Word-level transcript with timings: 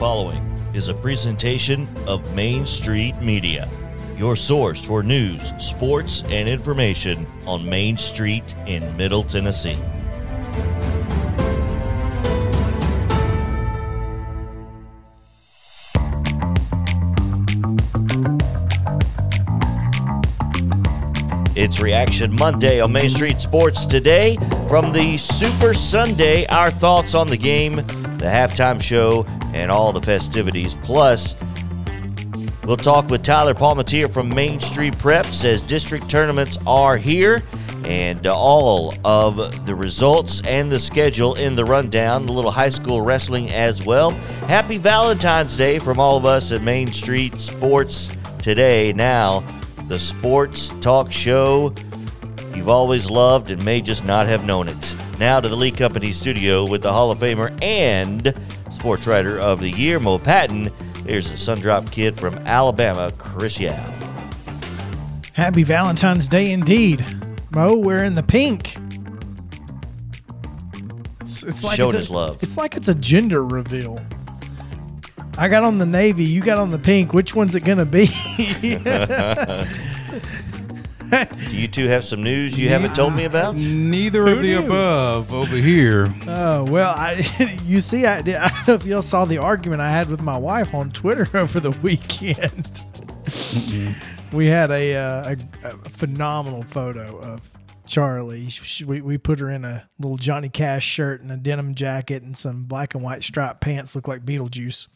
following 0.00 0.40
is 0.72 0.88
a 0.88 0.94
presentation 0.94 1.86
of 2.06 2.34
Main 2.34 2.64
Street 2.64 3.14
Media, 3.20 3.68
your 4.16 4.34
source 4.34 4.82
for 4.82 5.02
news, 5.02 5.52
sports, 5.58 6.24
and 6.30 6.48
information 6.48 7.26
on 7.44 7.68
Main 7.68 7.98
Street 7.98 8.54
in 8.64 8.96
Middle 8.96 9.22
Tennessee. 9.22 9.76
It's 21.54 21.82
Reaction 21.82 22.34
Monday 22.36 22.80
on 22.80 22.90
Main 22.90 23.10
Street 23.10 23.38
Sports 23.38 23.84
today. 23.84 24.38
From 24.66 24.92
the 24.92 25.18
Super 25.18 25.74
Sunday, 25.74 26.46
our 26.46 26.70
thoughts 26.70 27.14
on 27.14 27.26
the 27.26 27.36
game, 27.36 27.76
the 27.76 28.26
halftime 28.26 28.80
show, 28.80 29.26
and 29.60 29.70
all 29.70 29.92
the 29.92 30.00
festivities. 30.00 30.74
Plus, 30.76 31.36
we'll 32.64 32.76
talk 32.76 33.08
with 33.10 33.22
Tyler 33.22 33.54
Palmatier 33.54 34.10
from 34.10 34.28
Main 34.28 34.58
Street 34.58 34.98
Prep, 34.98 35.26
says 35.26 35.60
district 35.60 36.08
tournaments 36.08 36.58
are 36.66 36.96
here, 36.96 37.42
and 37.84 38.26
all 38.26 38.94
of 39.04 39.66
the 39.66 39.74
results 39.74 40.42
and 40.46 40.72
the 40.72 40.80
schedule 40.80 41.34
in 41.34 41.54
the 41.54 41.64
rundown, 41.64 42.28
a 42.28 42.32
little 42.32 42.50
high 42.50 42.68
school 42.68 43.02
wrestling 43.02 43.50
as 43.50 43.84
well. 43.84 44.10
Happy 44.48 44.78
Valentine's 44.78 45.56
Day 45.56 45.78
from 45.78 46.00
all 46.00 46.16
of 46.16 46.24
us 46.24 46.52
at 46.52 46.62
Main 46.62 46.86
Street 46.88 47.36
Sports 47.36 48.16
today. 48.40 48.92
Now, 48.92 49.44
the 49.88 49.98
sports 49.98 50.72
talk 50.80 51.12
show 51.12 51.74
you've 52.54 52.68
always 52.68 53.10
loved 53.10 53.50
and 53.50 53.64
may 53.64 53.80
just 53.80 54.04
not 54.04 54.26
have 54.26 54.44
known 54.44 54.68
it. 54.68 54.96
Now 55.18 55.40
to 55.40 55.48
the 55.48 55.56
Lee 55.56 55.70
Company 55.70 56.12
studio 56.12 56.66
with 56.68 56.82
the 56.82 56.92
Hall 56.92 57.10
of 57.10 57.18
Famer 57.18 57.56
and 57.62 58.34
Sports 58.70 59.06
Writer 59.06 59.38
of 59.38 59.60
the 59.60 59.70
Year, 59.70 60.00
Mo 60.00 60.18
Patton. 60.18 60.70
Here's 61.06 61.30
the 61.30 61.36
Sundrop 61.36 61.90
Kid 61.90 62.18
from 62.18 62.34
Alabama, 62.46 63.12
Chris 63.18 63.58
Yao. 63.58 63.92
Happy 65.32 65.62
Valentine's 65.62 66.28
Day 66.28 66.50
indeed. 66.50 67.04
Mo, 67.50 67.76
we're 67.76 68.04
in 68.04 68.14
the 68.14 68.22
pink. 68.22 68.76
It's, 71.20 71.42
it's 71.42 71.64
like 71.64 71.76
Showing 71.76 71.94
it's 71.94 72.06
his 72.06 72.10
a, 72.10 72.12
love. 72.12 72.42
It's 72.42 72.56
like 72.56 72.76
it's 72.76 72.88
a 72.88 72.94
gender 72.94 73.44
reveal. 73.44 73.98
I 75.36 75.48
got 75.48 75.64
on 75.64 75.78
the 75.78 75.86
navy, 75.86 76.24
you 76.24 76.40
got 76.40 76.58
on 76.58 76.70
the 76.70 76.78
pink. 76.78 77.12
Which 77.12 77.34
one's 77.34 77.54
it 77.54 77.64
gonna 77.64 77.86
be? 77.86 78.06
Do 81.48 81.58
you 81.58 81.68
two 81.68 81.88
have 81.88 82.04
some 82.04 82.22
news 82.22 82.58
you 82.58 82.68
haven't 82.68 82.94
told 82.94 83.14
me 83.14 83.24
about? 83.24 83.56
Neither 83.56 84.26
of 84.28 84.38
the 84.38 84.54
knew? 84.54 84.64
above 84.64 85.32
over 85.32 85.56
here. 85.56 86.12
oh 86.26 86.64
well, 86.64 86.94
I 86.96 87.58
you 87.64 87.80
see, 87.80 88.06
I. 88.06 88.18
I 88.18 88.22
don't 88.22 88.68
know 88.68 88.74
if 88.74 88.84
y'all 88.84 89.02
saw 89.02 89.24
the 89.24 89.38
argument 89.38 89.80
I 89.80 89.90
had 89.90 90.08
with 90.08 90.22
my 90.22 90.38
wife 90.38 90.74
on 90.74 90.90
Twitter 90.90 91.28
over 91.36 91.58
the 91.60 91.70
weekend. 91.70 92.84
we 94.32 94.46
had 94.46 94.70
a, 94.70 94.94
uh, 94.94 95.36
a, 95.62 95.68
a 95.68 95.76
phenomenal 95.90 96.62
photo 96.62 97.18
of 97.18 97.50
Charlie. 97.86 98.48
She, 98.48 98.84
we, 98.84 99.00
we 99.00 99.18
put 99.18 99.40
her 99.40 99.50
in 99.50 99.64
a 99.64 99.88
little 99.98 100.16
Johnny 100.16 100.48
Cash 100.48 100.86
shirt 100.86 101.20
and 101.20 101.30
a 101.32 101.36
denim 101.36 101.74
jacket 101.74 102.22
and 102.22 102.36
some 102.36 102.64
black 102.64 102.94
and 102.94 103.02
white 103.02 103.24
striped 103.24 103.60
pants, 103.60 103.94
look 103.94 104.06
like 104.06 104.24
Beetlejuice. 104.24 104.86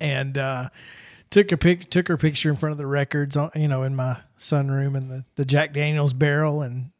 And 0.00 0.38
uh, 0.38 0.68
took 1.30 1.50
a 1.52 1.56
pic, 1.56 1.90
took 1.90 2.08
her 2.08 2.16
picture 2.16 2.50
in 2.50 2.56
front 2.56 2.72
of 2.72 2.78
the 2.78 2.86
records, 2.86 3.36
on, 3.36 3.50
you 3.54 3.68
know, 3.68 3.82
in 3.82 3.96
my 3.96 4.18
sunroom 4.42 4.96
and 4.96 5.10
the, 5.10 5.24
the 5.36 5.44
Jack 5.44 5.72
Daniels 5.72 6.12
barrel, 6.12 6.62
and 6.62 6.90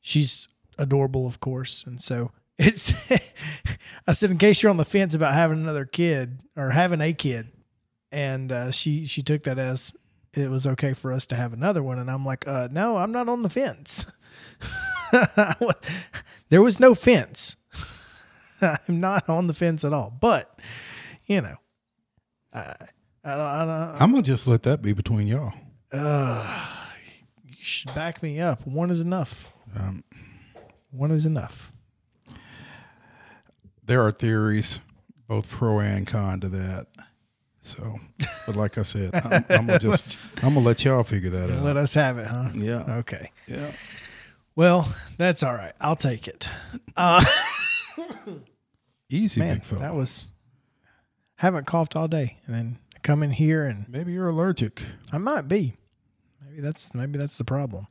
she's 0.00 0.48
adorable, 0.76 1.26
of 1.26 1.40
course. 1.40 1.84
And 1.86 2.02
so 2.02 2.32
it's, 2.58 2.92
I 4.06 4.12
said, 4.12 4.30
in 4.30 4.38
case 4.38 4.62
you're 4.62 4.70
on 4.70 4.76
the 4.76 4.84
fence 4.84 5.14
about 5.14 5.34
having 5.34 5.58
another 5.58 5.84
kid 5.84 6.40
or 6.56 6.70
having 6.70 7.00
a 7.00 7.12
kid, 7.12 7.48
and 8.10 8.50
uh, 8.50 8.70
she 8.70 9.06
she 9.06 9.22
took 9.22 9.44
that 9.44 9.58
as 9.58 9.92
it 10.32 10.50
was 10.50 10.66
okay 10.66 10.92
for 10.92 11.12
us 11.12 11.26
to 11.26 11.36
have 11.36 11.52
another 11.52 11.82
one, 11.82 11.98
and 11.98 12.10
I'm 12.10 12.24
like, 12.24 12.46
uh, 12.46 12.68
no, 12.70 12.96
I'm 12.96 13.12
not 13.12 13.28
on 13.28 13.42
the 13.42 13.50
fence. 13.50 14.06
there 16.48 16.62
was 16.62 16.80
no 16.80 16.94
fence. 16.94 17.56
I'm 18.60 19.00
not 19.00 19.28
on 19.28 19.46
the 19.46 19.54
fence 19.54 19.84
at 19.84 19.92
all. 19.92 20.16
But 20.20 20.58
you 21.26 21.40
know, 21.40 21.56
I 22.52 22.74
I 23.24 23.30
don't, 23.30 23.40
I 23.40 23.96
I'm 24.00 24.10
gonna 24.10 24.22
just 24.22 24.46
let 24.46 24.62
that 24.64 24.82
be 24.82 24.92
between 24.92 25.26
y'all. 25.28 25.52
You 25.92 27.54
should 27.60 27.94
back 27.94 28.22
me 28.22 28.40
up. 28.40 28.66
One 28.66 28.90
is 28.90 29.00
enough. 29.00 29.52
Um, 29.76 30.04
One 30.90 31.10
is 31.10 31.26
enough. 31.26 31.72
there 33.84 34.04
are 34.04 34.10
theories, 34.12 34.80
both 35.26 35.48
pro 35.48 35.78
and 35.80 36.06
con 36.06 36.40
to 36.40 36.48
that. 36.48 36.86
So, 37.62 38.00
but 38.46 38.56
like 38.56 38.78
I 38.78 38.82
said, 38.82 39.10
I'm, 39.14 39.44
I'm 39.50 39.66
gonna 39.66 39.78
just 39.78 40.16
I'm 40.36 40.54
gonna 40.54 40.60
let 40.60 40.84
y'all 40.84 41.04
figure 41.04 41.28
that 41.30 41.50
out. 41.50 41.62
Let 41.62 41.76
us 41.76 41.92
have 41.94 42.16
it, 42.18 42.26
huh? 42.26 42.48
Yeah, 42.54 42.96
Okay. 42.98 43.30
yeah. 43.46 43.72
Well, 44.56 44.92
that's 45.18 45.42
all 45.42 45.52
right. 45.54 45.74
I'll 45.80 45.94
take 45.96 46.26
it. 46.26 46.48
Uh, 46.96 47.22
Easy, 49.10 49.40
man, 49.40 49.56
big 49.58 49.64
fella. 49.64 49.82
that 49.82 49.94
was 49.94 50.28
haven't 51.36 51.66
coughed 51.66 51.94
all 51.94 52.08
day, 52.08 52.38
and 52.46 52.54
then 52.54 52.78
come 53.02 53.22
in 53.22 53.32
here 53.32 53.64
and 53.64 53.88
Maybe 53.88 54.12
you're 54.12 54.28
allergic. 54.28 54.82
I 55.12 55.18
might 55.18 55.48
be. 55.48 55.74
Maybe 56.44 56.60
that's 56.60 56.94
maybe 56.94 57.18
that's 57.18 57.38
the 57.38 57.44
problem. 57.44 57.86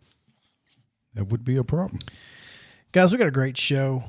That 1.13 1.25
would 1.25 1.43
be 1.43 1.57
a 1.57 1.63
problem. 1.63 1.99
Guys, 2.91 3.11
we 3.11 3.17
got 3.17 3.27
a 3.27 3.31
great 3.31 3.57
show. 3.57 4.05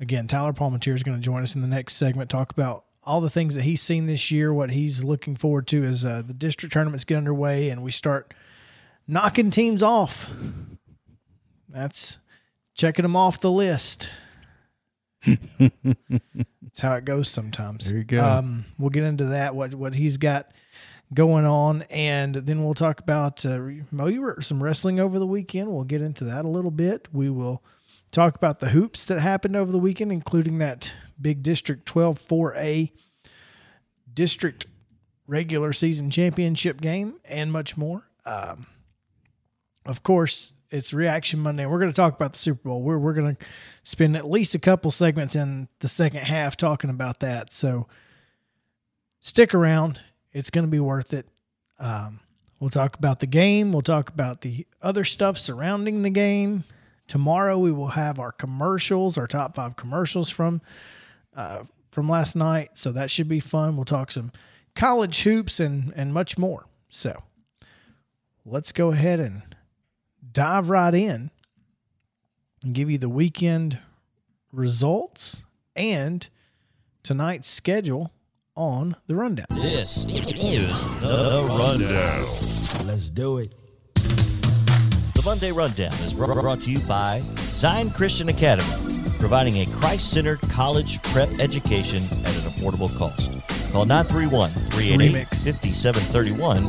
Again, 0.00 0.28
Tyler 0.28 0.52
Palmatier 0.52 0.94
is 0.94 1.02
going 1.02 1.16
to 1.18 1.22
join 1.22 1.42
us 1.42 1.54
in 1.54 1.60
the 1.60 1.68
next 1.68 1.94
segment, 1.94 2.30
talk 2.30 2.50
about 2.50 2.84
all 3.02 3.20
the 3.20 3.30
things 3.30 3.54
that 3.54 3.62
he's 3.62 3.82
seen 3.82 4.06
this 4.06 4.30
year, 4.30 4.52
what 4.52 4.70
he's 4.70 5.02
looking 5.02 5.34
forward 5.34 5.66
to 5.68 5.84
as 5.84 6.04
uh, 6.04 6.22
the 6.24 6.34
district 6.34 6.72
tournaments 6.72 7.04
get 7.04 7.16
underway 7.16 7.70
and 7.70 7.82
we 7.82 7.90
start 7.90 8.34
knocking 9.06 9.50
teams 9.50 9.82
off. 9.82 10.28
That's 11.68 12.18
checking 12.74 13.02
them 13.02 13.16
off 13.16 13.40
the 13.40 13.50
list. 13.50 14.10
That's 15.26 16.80
how 16.80 16.94
it 16.94 17.04
goes 17.04 17.28
sometimes. 17.28 17.88
There 17.88 17.98
you 17.98 18.04
go. 18.04 18.24
Um, 18.24 18.64
we'll 18.78 18.90
get 18.90 19.04
into 19.04 19.26
that, 19.26 19.54
what, 19.54 19.74
what 19.74 19.94
he's 19.94 20.16
got 20.16 20.52
going 21.12 21.44
on, 21.46 21.82
and 21.82 22.34
then 22.34 22.64
we'll 22.64 22.74
talk 22.74 23.00
about 23.00 23.44
uh, 23.44 23.58
Mo, 23.90 24.06
you 24.06 24.20
were 24.20 24.40
some 24.42 24.62
wrestling 24.62 25.00
over 25.00 25.18
the 25.18 25.26
weekend. 25.26 25.70
We'll 25.70 25.84
get 25.84 26.02
into 26.02 26.24
that 26.24 26.44
a 26.44 26.48
little 26.48 26.70
bit. 26.70 27.08
We 27.12 27.30
will 27.30 27.62
talk 28.12 28.36
about 28.36 28.60
the 28.60 28.70
hoops 28.70 29.04
that 29.06 29.20
happened 29.20 29.56
over 29.56 29.72
the 29.72 29.78
weekend, 29.78 30.12
including 30.12 30.58
that 30.58 30.92
big 31.20 31.42
District 31.42 31.84
12 31.86 32.20
4A 32.26 32.92
district 34.12 34.66
regular 35.26 35.72
season 35.72 36.10
championship 36.10 36.80
game, 36.80 37.14
and 37.24 37.52
much 37.52 37.76
more. 37.76 38.08
Um, 38.24 38.66
of 39.86 40.02
course, 40.02 40.54
it's 40.70 40.92
Reaction 40.92 41.40
Monday. 41.40 41.66
We're 41.66 41.78
going 41.78 41.90
to 41.90 41.96
talk 41.96 42.14
about 42.14 42.32
the 42.32 42.38
Super 42.38 42.68
Bowl. 42.68 42.82
We're, 42.82 42.98
we're 42.98 43.14
going 43.14 43.36
to 43.36 43.44
spend 43.84 44.16
at 44.16 44.28
least 44.28 44.54
a 44.54 44.58
couple 44.58 44.90
segments 44.90 45.34
in 45.34 45.68
the 45.80 45.88
second 45.88 46.20
half 46.20 46.56
talking 46.56 46.90
about 46.90 47.20
that. 47.20 47.52
So 47.52 47.86
stick 49.20 49.54
around. 49.54 50.00
It's 50.32 50.50
going 50.50 50.66
to 50.66 50.70
be 50.70 50.80
worth 50.80 51.14
it. 51.14 51.26
Um, 51.78 52.20
we'll 52.60 52.70
talk 52.70 52.96
about 52.96 53.20
the 53.20 53.26
game. 53.26 53.72
We'll 53.72 53.82
talk 53.82 54.10
about 54.10 54.42
the 54.42 54.66
other 54.82 55.04
stuff 55.04 55.38
surrounding 55.38 56.02
the 56.02 56.10
game. 56.10 56.64
Tomorrow 57.06 57.58
we 57.58 57.72
will 57.72 57.88
have 57.88 58.18
our 58.18 58.32
commercials, 58.32 59.16
our 59.16 59.26
top 59.26 59.54
five 59.54 59.76
commercials 59.76 60.28
from 60.28 60.60
uh, 61.34 61.64
from 61.90 62.08
last 62.08 62.36
night. 62.36 62.72
So 62.74 62.92
that 62.92 63.10
should 63.10 63.28
be 63.28 63.40
fun. 63.40 63.76
We'll 63.76 63.86
talk 63.86 64.10
some 64.10 64.30
college 64.74 65.22
hoops 65.22 65.58
and 65.58 65.92
and 65.96 66.12
much 66.12 66.36
more. 66.36 66.66
So 66.90 67.22
let's 68.44 68.72
go 68.72 68.92
ahead 68.92 69.20
and 69.20 69.56
dive 70.32 70.70
right 70.70 70.94
in 70.94 71.30
and 72.62 72.74
give 72.74 72.90
you 72.90 72.98
the 72.98 73.08
weekend 73.08 73.78
results 74.52 75.44
and 75.76 76.28
tonight's 77.02 77.48
schedule 77.48 78.12
on 78.56 78.96
the 79.06 79.14
rundown. 79.14 79.46
This 79.50 80.04
is 80.06 80.84
the 81.00 81.46
Rundown. 81.48 82.86
Let's 82.86 83.10
do 83.10 83.38
it. 83.38 83.54
The 83.94 85.22
Monday 85.24 85.52
Rundown 85.52 85.92
is 86.02 86.14
br- 86.14 86.24
brought 86.32 86.60
to 86.62 86.70
you 86.70 86.80
by 86.80 87.22
Zion 87.36 87.90
Christian 87.90 88.28
Academy, 88.28 88.68
providing 89.18 89.58
a 89.58 89.66
Christ 89.66 90.10
centered 90.10 90.40
college 90.42 91.00
prep 91.04 91.28
education 91.38 92.02
at 92.24 92.34
an 92.34 92.50
affordable 92.50 92.94
cost. 92.96 93.30
Call 93.72 93.84
931 93.84 94.50
388 94.50 95.26
Remix. 95.28 95.44
5731 95.44 96.64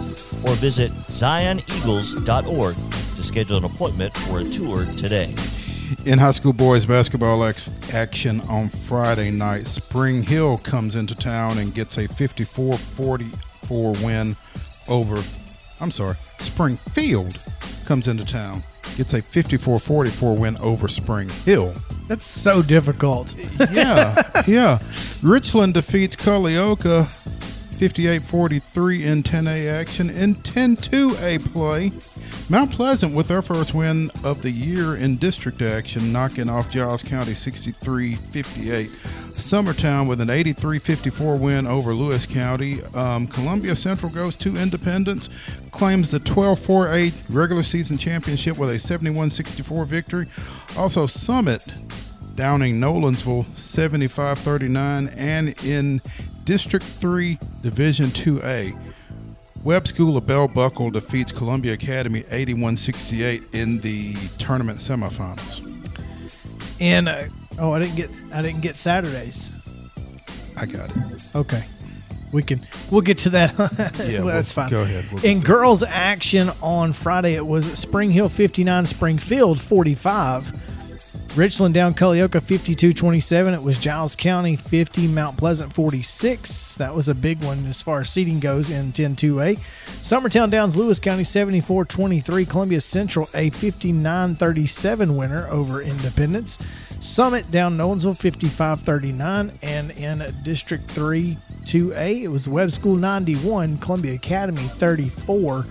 or 0.51 0.55
visit 0.55 0.91
zioneagles.org 1.07 2.75
to 3.19 3.25
schedule 3.25 3.57
an 3.57 3.65
appointment 3.65 4.15
for 4.15 4.39
a 4.39 4.43
tour 4.45 4.85
today. 4.95 5.35
In 6.05 6.17
high 6.19 6.31
school 6.31 6.53
boys 6.53 6.85
basketball 6.85 7.43
ex- 7.43 7.69
action 7.93 8.39
on 8.41 8.69
Friday 8.69 9.29
night, 9.29 9.67
Spring 9.67 10.23
Hill 10.23 10.57
comes 10.59 10.95
into 10.95 11.15
town 11.15 11.57
and 11.57 11.73
gets 11.73 11.97
a 11.97 12.07
54 12.07 12.77
44 12.77 13.91
win 14.03 14.37
over, 14.87 15.21
I'm 15.81 15.91
sorry, 15.91 16.15
Springfield 16.37 17.37
comes 17.85 18.07
into 18.07 18.23
town, 18.23 18.63
gets 18.95 19.13
a 19.13 19.21
54 19.21 19.79
44 19.79 20.37
win 20.37 20.55
over 20.57 20.87
Spring 20.87 21.27
Hill. 21.43 21.73
That's 22.07 22.25
so 22.25 22.61
difficult. 22.61 23.35
yeah, 23.71 24.43
yeah. 24.47 24.79
Richland 25.21 25.73
defeats 25.73 26.15
Culleoka 26.15 27.09
58-43 27.79 29.05
in 29.05 29.23
10A 29.23 29.71
action. 29.71 30.09
In 30.09 30.35
10-2A 30.35 31.53
play, 31.53 31.91
Mount 32.51 32.71
Pleasant 32.71 33.13
with 33.13 33.27
their 33.27 33.43
first 33.43 33.75
win 33.75 34.09
of 34.23 34.41
the 34.41 34.49
year 34.49 34.95
in 34.95 35.17
district 35.17 35.61
action, 35.61 36.11
knocking 36.11 36.49
off 36.49 36.71
Giles 36.71 37.03
County 37.03 37.33
63-58. 37.33 38.89
Summertown 39.33 40.07
with 40.07 40.19
an 40.19 40.29
83-54 40.29 41.39
win 41.39 41.67
over 41.67 41.93
Lewis 41.93 42.25
County. 42.25 42.83
Um, 42.95 43.27
Columbia 43.27 43.75
Central 43.75 44.11
goes 44.11 44.35
to 44.37 44.55
Independence, 44.55 45.29
claims 45.71 46.09
the 46.09 46.19
12-4-8 46.21 47.23
regular 47.29 47.61
season 47.61 47.99
championship 47.99 48.57
with 48.57 48.71
a 48.71 48.73
71-64 48.73 49.85
victory. 49.85 50.27
Also 50.75 51.05
Summit 51.05 51.63
downing 52.33 52.79
Nolensville 52.79 53.45
75-39 53.45 55.13
and 55.15 55.63
in 55.63 56.01
District 56.45 56.83
3 56.83 57.37
Division 57.61 58.07
2A 58.07 58.75
Webb 59.63 59.87
School 59.87 60.15
of 60.17 60.25
Bell 60.25 60.47
Buckle 60.47 60.89
defeats 60.89 61.31
Columbia 61.31 61.73
Academy 61.73 62.23
81-68 62.23 63.53
in 63.53 63.79
the 63.79 64.13
tournament 64.37 64.79
semifinals. 64.79 65.65
And 66.79 67.09
uh, 67.09 67.25
oh, 67.59 67.73
I 67.73 67.79
didn't 67.79 67.95
get 67.95 68.09
I 68.31 68.41
didn't 68.41 68.61
get 68.61 68.75
Saturdays. 68.77 69.51
I 70.55 70.65
got 70.65 70.89
it. 70.89 70.97
Okay. 71.35 71.63
We 72.31 72.41
can 72.43 72.65
we'll 72.89 73.01
get 73.01 73.17
to 73.19 73.29
that. 73.31 73.53
Yeah, 74.09 74.21
well, 74.21 74.35
that's 74.35 74.51
fine. 74.51 74.69
go 74.69 74.81
ahead. 74.81 75.05
We'll 75.11 75.25
In 75.25 75.41
girls 75.41 75.83
action 75.83 76.49
on 76.61 76.93
Friday, 76.93 77.35
it 77.35 77.45
was 77.45 77.65
Spring 77.77 78.11
Hill 78.11 78.29
59, 78.29 78.85
Springfield 78.85 79.59
45. 79.59 80.68
Richland 81.35 81.75
down 81.75 81.93
Culleoka 81.93 82.41
52-27. 82.41 83.53
It 83.53 83.61
was 83.61 83.79
Giles 83.79 84.15
County 84.15 84.55
50, 84.55 85.07
Mount 85.09 85.37
Pleasant 85.37 85.73
46. 85.73 86.73
That 86.75 86.95
was 86.95 87.07
a 87.07 87.13
big 87.13 87.43
one 87.43 87.67
as 87.67 87.81
far 87.81 87.99
as 87.99 88.09
seating 88.09 88.39
goes 88.39 88.71
in 88.71 88.91
10-2A. 88.91 89.59
Summertown 89.85 90.49
downs 90.49 90.75
Lewis 90.75 90.99
County 90.99 91.23
74-23. 91.23 92.49
Columbia 92.49 92.81
Central 92.81 93.29
a 93.35 93.51
59-37 93.51 95.15
winner 95.15 95.47
over 95.49 95.81
Independence. 95.81 96.57
Summit 96.99 97.49
down 97.51 97.77
Nolensville 97.77 98.17
55-39. 98.17 99.57
And 99.61 99.91
in 99.91 100.35
District 100.43 100.89
3 100.89 101.37
2A, 101.63 102.23
it 102.23 102.27
was 102.29 102.47
Webb 102.49 102.71
School 102.71 102.95
91, 102.95 103.77
Columbia 103.77 104.13
Academy 104.13 104.63
34 104.63 105.65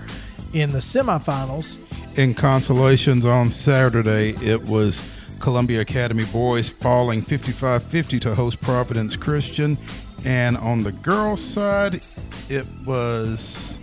in 0.54 0.70
the 0.70 0.78
semifinals. 0.78 1.78
In 2.16 2.32
consolations 2.32 3.26
on 3.26 3.50
Saturday, 3.50 4.30
it 4.40 4.62
was 4.64 5.17
Columbia 5.40 5.80
Academy 5.80 6.24
boys 6.26 6.68
falling 6.68 7.22
55-50 7.22 8.20
to 8.22 8.34
host 8.34 8.60
Providence 8.60 9.16
Christian. 9.16 9.78
And 10.24 10.56
on 10.56 10.82
the 10.82 10.92
girls' 10.92 11.42
side, 11.42 12.02
it 12.48 12.66
was 12.84 13.78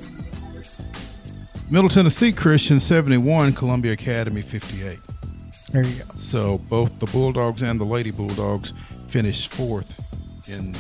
Middle 1.70 1.90
Tennessee 1.90 2.32
Christian 2.32 2.80
71, 2.80 3.54
Columbia 3.54 3.94
Academy 3.94 4.42
58. 4.42 5.00
There 5.72 5.86
you 5.86 6.04
go. 6.04 6.06
So 6.20 6.58
both 6.58 7.00
the 7.00 7.08
Bulldogs 7.08 7.62
and 7.62 7.80
the 7.80 7.86
Lady 7.86 8.12
Bulldogs 8.12 8.74
finished 9.08 9.52
fourth 9.52 9.96
in 10.48 10.76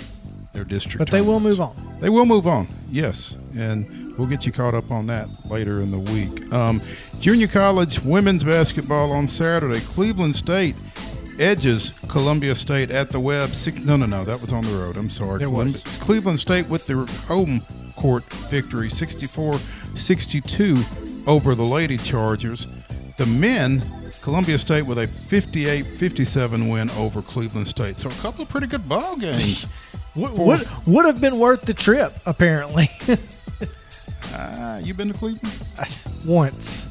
their 0.53 0.63
district. 0.63 0.99
But 0.99 1.09
they 1.09 1.21
will 1.21 1.39
move 1.39 1.59
on. 1.59 1.97
They 1.99 2.09
will 2.09 2.25
move 2.25 2.47
on, 2.47 2.67
yes, 2.89 3.37
and 3.57 4.04
we'll 4.17 4.27
get 4.27 4.45
you 4.45 4.51
caught 4.51 4.75
up 4.75 4.91
on 4.91 5.07
that 5.07 5.29
later 5.49 5.81
in 5.81 5.89
the 5.91 5.99
week. 5.99 6.53
Um, 6.53 6.81
junior 7.19 7.47
college 7.47 7.99
women's 8.01 8.43
basketball 8.43 9.11
on 9.11 9.27
Saturday. 9.27 9.79
Cleveland 9.81 10.35
State 10.35 10.75
edges 11.39 11.97
Columbia 12.07 12.53
State 12.55 12.91
at 12.91 13.09
the 13.09 13.19
Web. 13.19 13.49
Six, 13.49 13.79
no, 13.79 13.97
no, 13.97 14.05
no, 14.05 14.23
that 14.23 14.39
was 14.41 14.53
on 14.53 14.63
the 14.63 14.71
road. 14.71 14.95
I'm 14.97 15.09
sorry. 15.09 15.41
It 15.43 15.51
was. 15.51 15.81
Cleveland 15.99 16.39
State 16.39 16.69
with 16.69 16.85
their 16.87 17.05
home 17.27 17.61
court 17.95 18.23
victory, 18.49 18.89
64-62 18.89 21.27
over 21.27 21.55
the 21.55 21.65
Lady 21.65 21.97
Chargers. 21.97 22.67
The 23.17 23.25
men, 23.25 23.83
Columbia 24.21 24.57
State 24.57 24.83
with 24.83 24.97
a 24.97 25.07
58-57 25.07 26.71
win 26.71 26.89
over 26.91 27.21
Cleveland 27.21 27.67
State. 27.67 27.97
So 27.97 28.07
a 28.09 28.13
couple 28.13 28.43
of 28.43 28.49
pretty 28.49 28.67
good 28.67 28.87
ball 28.87 29.17
games. 29.17 29.67
Would, 30.15 30.31
would, 30.31 30.65
would 30.87 31.03
have 31.03 31.19
been 31.19 31.39
worth 31.39 31.63
the 31.63 31.73
trip, 31.73 32.13
apparently. 32.25 32.89
Ah, 34.53 34.77
you 34.77 34.93
been 34.93 35.07
to 35.11 35.13
Cleveland? 35.13 35.67
Once. 36.25 36.85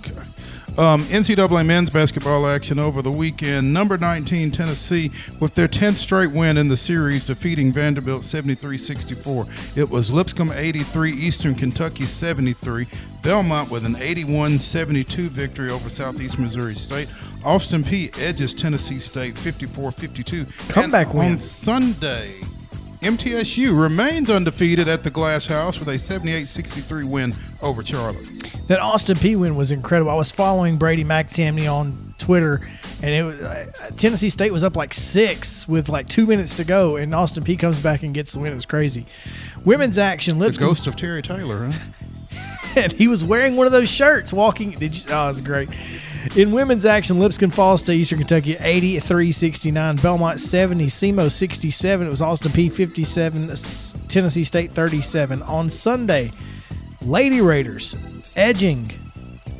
Um, 0.76 1.02
NCAA 1.04 1.64
men's 1.64 1.88
basketball 1.88 2.48
action 2.48 2.80
over 2.80 3.00
the 3.00 3.10
weekend. 3.10 3.72
Number 3.72 3.96
19 3.96 4.50
Tennessee 4.50 5.12
with 5.38 5.54
their 5.54 5.68
10th 5.68 5.94
straight 5.94 6.32
win 6.32 6.58
in 6.58 6.66
the 6.66 6.76
series, 6.76 7.24
defeating 7.24 7.72
Vanderbilt 7.72 8.22
73-64. 8.22 9.76
It 9.76 9.88
was 9.88 10.10
Lipscomb 10.10 10.50
83, 10.50 11.12
Eastern 11.12 11.54
Kentucky 11.54 12.04
73, 12.06 12.88
Belmont 13.22 13.70
with 13.70 13.86
an 13.86 13.94
81-72 13.94 15.28
victory 15.28 15.70
over 15.70 15.88
Southeast 15.88 16.40
Missouri 16.40 16.74
State. 16.74 17.12
Austin 17.44 17.84
Peay 17.84 18.12
edges 18.20 18.52
Tennessee 18.52 18.98
State 18.98 19.36
54-52. 19.36 20.68
Comeback 20.70 21.06
And 21.10 21.18
win. 21.18 21.32
on 21.32 21.38
Sunday. 21.38 22.40
MTSU 23.04 23.78
remains 23.78 24.30
undefeated 24.30 24.88
at 24.88 25.02
the 25.02 25.10
Glass 25.10 25.44
House 25.44 25.78
with 25.78 25.88
a 25.88 25.96
78-63 25.96 27.04
win 27.04 27.34
over 27.60 27.84
Charlotte. 27.84 28.26
That 28.68 28.80
Austin 28.80 29.16
Peay 29.16 29.36
win 29.36 29.56
was 29.56 29.70
incredible. 29.70 30.10
I 30.10 30.14
was 30.14 30.30
following 30.30 30.78
Brady 30.78 31.04
McTamney 31.04 31.70
on 31.70 32.14
Twitter, 32.16 32.66
and 33.02 33.14
it 33.14 33.22
was 33.22 33.40
uh, 33.42 33.70
Tennessee 33.98 34.30
State 34.30 34.54
was 34.54 34.64
up 34.64 34.74
like 34.74 34.94
six 34.94 35.68
with 35.68 35.90
like 35.90 36.08
two 36.08 36.26
minutes 36.26 36.56
to 36.56 36.64
go, 36.64 36.96
and 36.96 37.14
Austin 37.14 37.44
Peay 37.44 37.58
comes 37.58 37.78
back 37.82 38.02
and 38.02 38.14
gets 38.14 38.32
the 38.32 38.38
win. 38.38 38.52
It 38.52 38.56
was 38.56 38.64
crazy. 38.64 39.04
Women's 39.66 39.98
action, 39.98 40.38
The 40.38 40.52
ghost 40.52 40.86
of 40.86 40.96
Terry 40.96 41.20
Taylor, 41.20 41.66
huh? 41.70 41.78
and 42.76 42.92
he 43.00 43.08
was 43.08 43.24
wearing 43.24 43.56
one 43.56 43.66
of 43.66 43.72
those 43.72 43.88
shirts 43.88 44.32
walking. 44.32 44.72
Did 44.72 44.94
you? 44.96 45.02
Oh, 45.10 45.28
it's 45.28 45.40
great. 45.40 45.70
In 46.36 46.52
women's 46.52 46.86
action, 46.86 47.18
Lipscomb 47.18 47.50
falls 47.50 47.82
to 47.84 47.92
Eastern 47.92 48.18
Kentucky 48.18 48.56
83 48.58 49.32
69, 49.32 49.96
Belmont 49.96 50.40
70, 50.40 50.86
SEMO 50.86 51.30
67. 51.30 52.06
It 52.06 52.10
was 52.10 52.22
Austin 52.22 52.50
Peay 52.52 52.72
57, 52.72 54.08
Tennessee 54.08 54.44
State 54.44 54.72
37. 54.72 55.42
On 55.42 55.68
Sunday, 55.68 56.32
Lady 57.02 57.40
Raiders 57.40 57.94
edging 58.36 58.90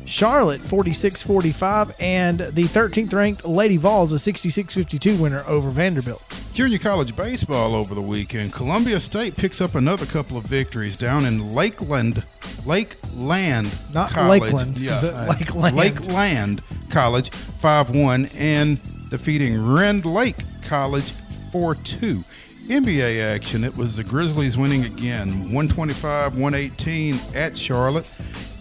Charlotte 0.05 0.61
46 0.61 1.21
45, 1.21 1.95
and 1.99 2.39
the 2.39 2.63
13th 2.63 3.13
ranked 3.13 3.45
Lady 3.45 3.77
Vols 3.77 4.11
a 4.11 4.19
66 4.19 4.73
52 4.73 5.21
winner 5.21 5.43
over 5.47 5.69
Vanderbilt. 5.69 6.21
Junior 6.53 6.79
college 6.79 7.15
baseball 7.15 7.75
over 7.75 7.93
the 7.95 8.01
weekend. 8.01 8.53
Columbia 8.53 8.99
State 8.99 9.35
picks 9.35 9.59
up 9.59 9.75
another 9.75 10.05
couple 10.05 10.37
of 10.37 10.45
victories 10.45 10.95
down 10.95 11.25
in 11.25 11.53
Lakeland, 11.53 12.23
Lakeland 12.65 13.69
Not 13.93 14.11
College. 14.11 14.41
Lakeland, 14.41 14.79
yeah, 14.79 14.99
uh, 14.99 15.35
Lakeland. 15.37 15.75
Lakeland 15.75 16.63
College, 16.89 17.31
five 17.31 17.93
one, 17.95 18.27
and 18.37 18.79
defeating 19.09 19.73
Rend 19.73 20.05
Lake 20.05 20.37
College 20.61 21.11
four 21.51 21.75
two. 21.75 22.23
NBA 22.67 23.21
action. 23.21 23.63
It 23.63 23.77
was 23.77 23.95
the 23.97 24.03
Grizzlies 24.03 24.57
winning 24.57 24.85
again, 24.85 25.49
125-118 25.49 27.35
at 27.35 27.55
Charlotte. 27.55 28.09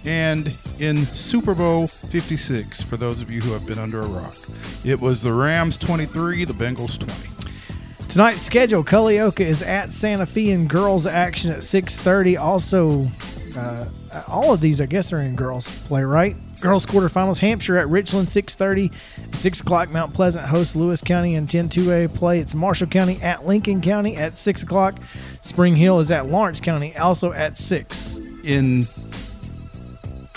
And 0.06 0.52
in 0.78 0.98
Super 1.06 1.54
Bowl 1.54 1.86
56, 1.86 2.82
for 2.82 2.96
those 2.96 3.20
of 3.20 3.30
you 3.30 3.40
who 3.40 3.52
have 3.52 3.66
been 3.66 3.78
under 3.78 4.00
a 4.00 4.06
rock, 4.06 4.36
it 4.84 5.00
was 5.00 5.22
the 5.22 5.32
Rams 5.32 5.76
23, 5.78 6.44
the 6.44 6.52
Bengals 6.52 6.98
20. 6.98 8.08
Tonight's 8.08 8.42
schedule: 8.42 8.84
Culleoka 8.84 9.40
is 9.40 9.62
at 9.62 9.92
Santa 9.92 10.26
Fe 10.26 10.50
in 10.50 10.68
girls 10.68 11.06
action 11.06 11.50
at 11.50 11.64
6:30. 11.64 12.36
Also, 12.36 13.08
uh, 13.56 13.86
all 14.28 14.52
of 14.52 14.60
these, 14.60 14.80
I 14.80 14.86
guess, 14.86 15.12
are 15.12 15.20
in 15.20 15.34
girls 15.34 15.66
play, 15.86 16.04
right? 16.04 16.36
Girls 16.60 16.86
quarterfinals: 16.86 17.38
Hampshire 17.38 17.76
at 17.76 17.88
Richland 17.88 18.28
6:30. 18.28 18.92
At 19.24 19.34
six 19.34 19.60
o'clock, 19.60 19.90
Mount 19.90 20.14
Pleasant 20.14 20.46
hosts 20.46 20.76
Lewis 20.76 21.00
County 21.00 21.34
in 21.34 21.46
10-2A 21.46 22.06
play. 22.14 22.38
It's 22.38 22.54
Marshall 22.54 22.86
County 22.86 23.20
at 23.20 23.46
Lincoln 23.46 23.80
County 23.80 24.16
at 24.16 24.38
six 24.38 24.62
o'clock. 24.62 25.00
Spring 25.42 25.74
Hill 25.74 25.98
is 25.98 26.10
at 26.12 26.30
Lawrence 26.30 26.60
County, 26.60 26.96
also 26.96 27.32
at 27.32 27.58
six. 27.58 28.18
in 28.44 28.86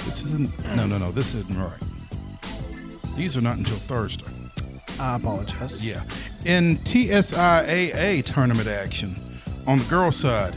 this 0.08 0.24
isn't 0.24 0.66
no 0.76 0.88
no 0.88 0.98
no 0.98 1.12
this 1.12 1.34
isn't 1.34 1.60
right. 1.60 1.82
These 3.18 3.36
are 3.36 3.42
not 3.42 3.58
until 3.58 3.76
thursday. 3.76 4.26
I 5.02 5.18
apologize. 5.18 5.84
yeah. 5.86 6.02
In 6.46 6.78
tsiaa 6.78 8.24
tournament 8.24 8.70
action 8.70 9.42
on 9.68 9.80
the 9.80 9.84
girls 9.86 10.16
side 10.16 10.56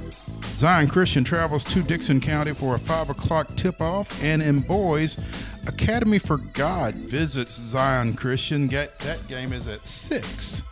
zion 0.57 0.87
christian 0.87 1.25
travels 1.25 1.65
to 1.65 1.83
dixon 1.83 2.21
county 2.21 2.53
for 2.55 2.77
a 2.77 2.79
5 2.79 3.11
o'clock 3.11 3.49
tip-off 3.57 4.23
and 4.23 4.41
in 4.43 4.61
boys 4.61 5.19
academy 5.67 6.19
for 6.19 6.37
god 6.37 6.95
visits 6.95 7.57
zion 7.57 8.15
christian. 8.15 8.69
That 8.69 9.21
game 9.29 9.53
is 9.53 9.67
at 9.67 9.85
6 9.85 10.63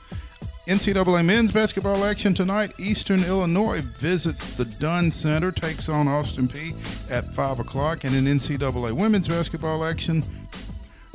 NCAA 0.69 1.25
men's 1.25 1.51
basketball 1.51 2.05
action 2.05 2.35
tonight. 2.35 2.79
Eastern 2.79 3.25
Illinois 3.25 3.81
visits 3.81 4.55
the 4.59 4.67
Dunn 4.67 5.11
Center, 5.11 5.51
takes 5.51 5.89
on 5.89 6.07
Austin 6.07 6.47
Peay 6.47 6.75
at 7.11 7.35
5 7.35 7.61
o'clock. 7.61 8.05
And 8.05 8.15
in 8.15 8.27
NCAA 8.27 8.93
women's 8.93 9.27
basketball 9.29 9.83
action, 9.83 10.23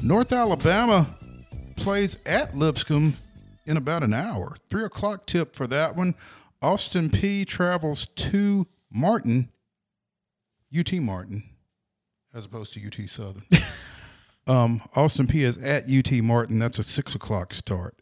North 0.02 0.34
Alabama 0.34 1.08
plays 1.76 2.18
at 2.26 2.58
Lipscomb 2.58 3.16
in 3.68 3.78
about 3.78 4.02
an 4.02 4.16
hour. 4.16 4.58
Three 4.70 4.86
o'clock 4.86 5.28
tip 5.28 5.56
for 5.56 5.68
that 5.68 5.96
one. 5.96 6.16
Austin 6.64 7.12
Peay 7.12 7.46
travels 7.46 8.08
to 8.08 8.66
Martin, 8.90 9.50
UT 10.76 10.92
Martin, 10.94 11.44
as 12.34 12.46
opposed 12.46 12.74
to 12.74 12.84
UT 12.84 13.08
Southern. 13.08 13.46
um, 14.48 14.82
Austin 14.96 15.28
Peay 15.28 15.44
is 15.44 15.64
at 15.64 15.88
UT 15.88 16.12
Martin. 16.24 16.58
That's 16.58 16.80
a 16.80 16.84
six 16.84 17.14
o'clock 17.14 17.54
start. 17.54 18.00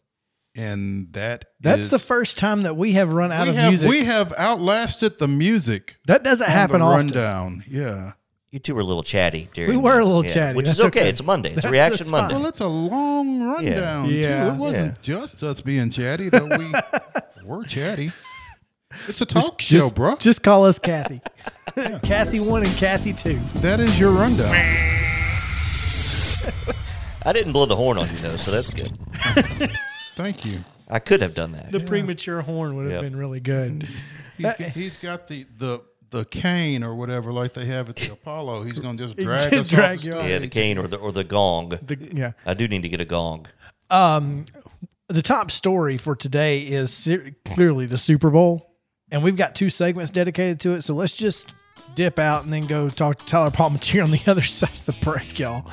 And 0.54 1.12
that 1.14 1.46
That's 1.60 1.82
is- 1.82 1.90
the 1.90 1.98
first 1.98 2.36
time 2.36 2.62
that 2.64 2.76
we 2.76 2.92
have 2.92 3.10
run 3.12 3.32
out 3.32 3.48
of 3.48 3.54
have, 3.54 3.70
music. 3.70 3.88
We 3.88 4.04
have 4.04 4.34
outlasted 4.36 5.18
the 5.18 5.26
music. 5.28 5.96
that 6.06 6.22
doesn't 6.22 6.44
on 6.46 6.52
happen 6.52 6.80
the 6.80 6.86
often. 6.86 7.06
rundown. 7.06 7.64
Yeah. 7.68 8.12
You 8.50 8.58
two 8.58 8.74
were 8.74 8.82
a 8.82 8.84
little 8.84 9.02
chatty. 9.02 9.48
During 9.54 9.70
We 9.70 9.76
were 9.78 9.92
a 9.94 9.96
that. 9.96 10.04
little 10.04 10.26
Yeah, 10.26 10.34
chatty. 10.34 10.56
which 10.56 10.66
That's 10.66 10.78
is 10.78 10.84
okay. 10.84 11.00
okay. 11.00 11.08
It's 11.08 11.20
a 11.22 11.24
Monday. 11.24 11.48
It's 11.50 11.58
a 11.60 11.60
That's- 11.62 11.72
reaction 11.72 11.98
that's. 11.98 12.10
Monday. 12.10 12.34
Well, 12.34 12.46
it's 12.46 12.60
a 12.60 12.66
long 12.66 13.40
rundown 13.42 14.10
Yeah. 14.10 14.44
too. 14.48 14.50
It 14.50 14.56
wasn't 14.58 14.88
Yeah. 14.88 15.02
just 15.02 15.42
us 15.42 15.62
being 15.62 15.88
chatty, 15.88 16.28
though 16.28 16.44
we 16.58 16.70
were 17.46 17.64
chatty. 17.64 18.12
It's 19.08 19.22
a 19.22 19.24
talk 19.24 19.56
Just- 19.56 19.70
show, 19.70 19.78
just, 19.78 19.94
bro. 19.94 20.16
Just 20.16 20.42
call 20.42 20.66
us 20.66 20.78
Kathy. 20.78 21.22
Kathy 22.02 22.40
one 22.40 22.62
and 22.62 22.76
Kathy 22.76 23.14
two. 23.14 23.40
that 23.62 23.80
is 23.80 23.98
your 23.98 24.10
rundown. 24.10 24.52
I 27.24 27.32
didn't 27.32 27.52
blow 27.52 27.64
the 27.64 27.76
horn 27.76 27.96
on 27.96 28.06
you 28.10 28.16
though, 28.16 28.36
so 28.36 28.50
that's 28.50 28.68
good. 28.68 28.92
Thank 30.16 30.44
you. 30.44 30.60
I 30.88 30.98
could 30.98 31.20
have 31.22 31.34
done 31.34 31.52
that. 31.52 31.70
The 31.70 31.80
premature 31.80 32.42
horn 32.42 32.76
would 32.76 32.84
have 32.84 32.92
Yep. 32.92 33.02
been 33.02 33.16
really 33.16 33.40
good. 33.40 33.88
He's 34.36 34.46
got, 34.46 34.60
he's 34.60 34.96
got 34.96 35.28
the 35.28 35.46
the 35.58 35.80
the 36.10 36.24
cane 36.24 36.82
or 36.82 36.94
whatever, 36.94 37.32
like 37.32 37.54
they 37.54 37.66
have 37.66 37.88
at 37.90 37.96
the 37.96 38.12
Apollo. 38.12 38.64
He's 38.64 38.78
gonna 38.78 38.98
just 38.98 39.16
drag 39.16 39.54
us 39.54 39.68
drag 39.68 39.98
off 39.98 40.04
you 40.04 40.10
the 40.12 40.18
off. 40.20 40.28
yeah, 40.28 40.38
the 40.38 40.48
cane 40.48 40.78
or 40.78 40.86
the 40.88 40.96
or 40.96 41.12
the 41.12 41.22
gong. 41.22 41.68
The, 41.68 42.10
yeah. 42.12 42.32
I 42.44 42.54
do 42.54 42.66
need 42.66 42.82
to 42.82 42.88
get 42.88 43.00
a 43.00 43.04
gong. 43.04 43.46
Um, 43.90 44.46
the 45.08 45.22
top 45.22 45.50
story 45.50 45.96
for 45.98 46.16
today 46.16 46.60
is 46.60 46.92
ser- 46.92 47.32
clearly 47.44 47.86
the 47.86 47.98
Super 47.98 48.30
Bowl, 48.30 48.74
and 49.10 49.22
we've 49.22 49.36
got 49.36 49.54
two 49.54 49.68
segments 49.70 50.10
dedicated 50.10 50.58
to 50.60 50.72
it. 50.72 50.82
So 50.82 50.94
let's 50.94 51.12
just 51.12 51.52
dip 51.94 52.18
out 52.18 52.44
and 52.44 52.52
then 52.52 52.66
go 52.66 52.88
talk 52.88 53.18
to 53.18 53.26
Tyler 53.26 53.50
Palmentier 53.50 54.02
on 54.04 54.10
the 54.10 54.20
other 54.26 54.42
side 54.42 54.70
of 54.70 54.86
the 54.86 54.92
break, 55.02 55.38
y'all. 55.38 55.66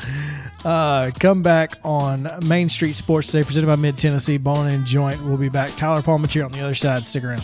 Uh, 0.66 1.12
come 1.20 1.42
back 1.42 1.78
on 1.84 2.30
Main 2.46 2.70
Street 2.70 2.96
Sports 2.96 3.28
today, 3.28 3.44
presented 3.44 3.68
by 3.68 3.76
Mid 3.76 3.98
Tennessee 3.98 4.38
Bone 4.38 4.68
and 4.68 4.86
Joint. 4.86 5.24
We'll 5.24 5.38
be 5.38 5.50
back. 5.50 5.76
Tyler 5.78 6.02
Palmentier 6.02 6.46
on 6.46 6.52
the 6.52 6.62
other 6.62 6.76
side. 6.76 7.06
Stick 7.06 7.24
around. 7.24 7.44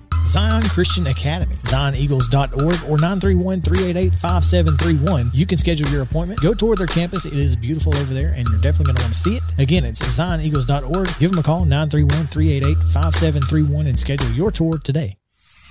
Zion 0.25 0.63
Christian 0.63 1.07
Academy, 1.07 1.55
zioneagles.org 1.55 2.89
or 2.89 2.97
931-388-5731. 2.97 5.33
You 5.33 5.45
can 5.45 5.57
schedule 5.57 5.87
your 5.89 6.03
appointment. 6.03 6.41
Go 6.41 6.53
tour 6.53 6.75
their 6.75 6.87
campus. 6.87 7.23
It 7.25 7.33
is 7.33 7.55
beautiful 7.55 7.95
over 7.97 8.13
there 8.13 8.33
and 8.35 8.45
you're 8.49 8.61
definitely 8.61 8.93
going 8.93 8.97
to 8.97 9.03
want 9.03 9.13
to 9.13 9.19
see 9.19 9.37
it. 9.37 9.43
Again, 9.57 9.85
it's 9.85 9.99
zioneagles.org. 9.99 11.07
Give 11.19 11.31
them 11.31 11.39
a 11.39 11.43
call, 11.43 11.65
931-388-5731 11.65 13.87
and 13.87 13.97
schedule 13.99 14.29
your 14.31 14.51
tour 14.51 14.77
today. 14.77 15.17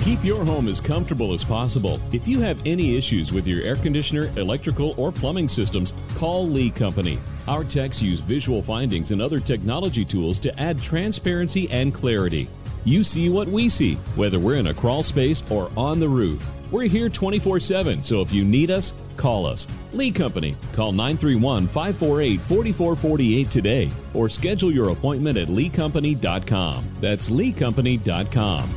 Keep 0.01 0.25
your 0.25 0.45
home 0.47 0.67
as 0.67 0.81
comfortable 0.81 1.35
as 1.35 1.45
possible. 1.45 2.01
If 2.11 2.27
you 2.27 2.41
have 2.41 2.59
any 2.65 2.97
issues 2.97 3.33
with 3.33 3.47
your 3.47 3.63
air 3.63 3.77
conditioner, 3.77 4.33
electrical, 4.39 4.95
or 4.97 5.13
plumbing 5.13 5.51
systems, 5.51 5.93
call 6.17 6.49
Lee 6.49 6.71
Company. 6.71 7.19
Our 7.47 7.65
techs 7.65 8.01
use 8.01 8.21
visual 8.21 8.63
findings 8.63 9.13
and 9.13 9.21
other 9.21 9.39
technology 9.39 10.07
tools 10.07 10.41
to 10.41 10.59
add 10.59 10.81
transparency 10.81 11.71
and 11.71 11.93
clarity. 11.93 12.49
You 12.85 13.03
see 13.03 13.29
what 13.29 13.49
we 13.49 13.69
see, 13.69 13.95
whether 14.17 14.39
we're 14.39 14.57
in 14.57 14.69
a 14.69 14.75
crawl 14.75 15.03
space 15.03 15.43
or 15.51 15.71
on 15.77 15.99
the 16.01 16.09
roof. 16.09 16.49
We're 16.71 16.89
here 16.89 17.09
24 17.09 17.61
7, 17.61 18.03
so 18.03 18.21
if 18.21 18.33
you 18.33 18.45
need 18.45 18.71
us, 18.71 18.95
call 19.17 19.47
us. 19.47 19.67
Lee 19.93 20.13
Company. 20.13 20.55
Call 20.73 20.93
931 20.93 21.67
548 21.67 22.41
4448 22.41 23.51
today 23.51 23.91
or 24.15 24.29
schedule 24.29 24.71
your 24.71 24.91
appointment 24.91 25.37
at 25.37 25.49
leecompany.com. 25.49 26.89
That's 27.01 27.31
leecompany.com. 27.31 28.71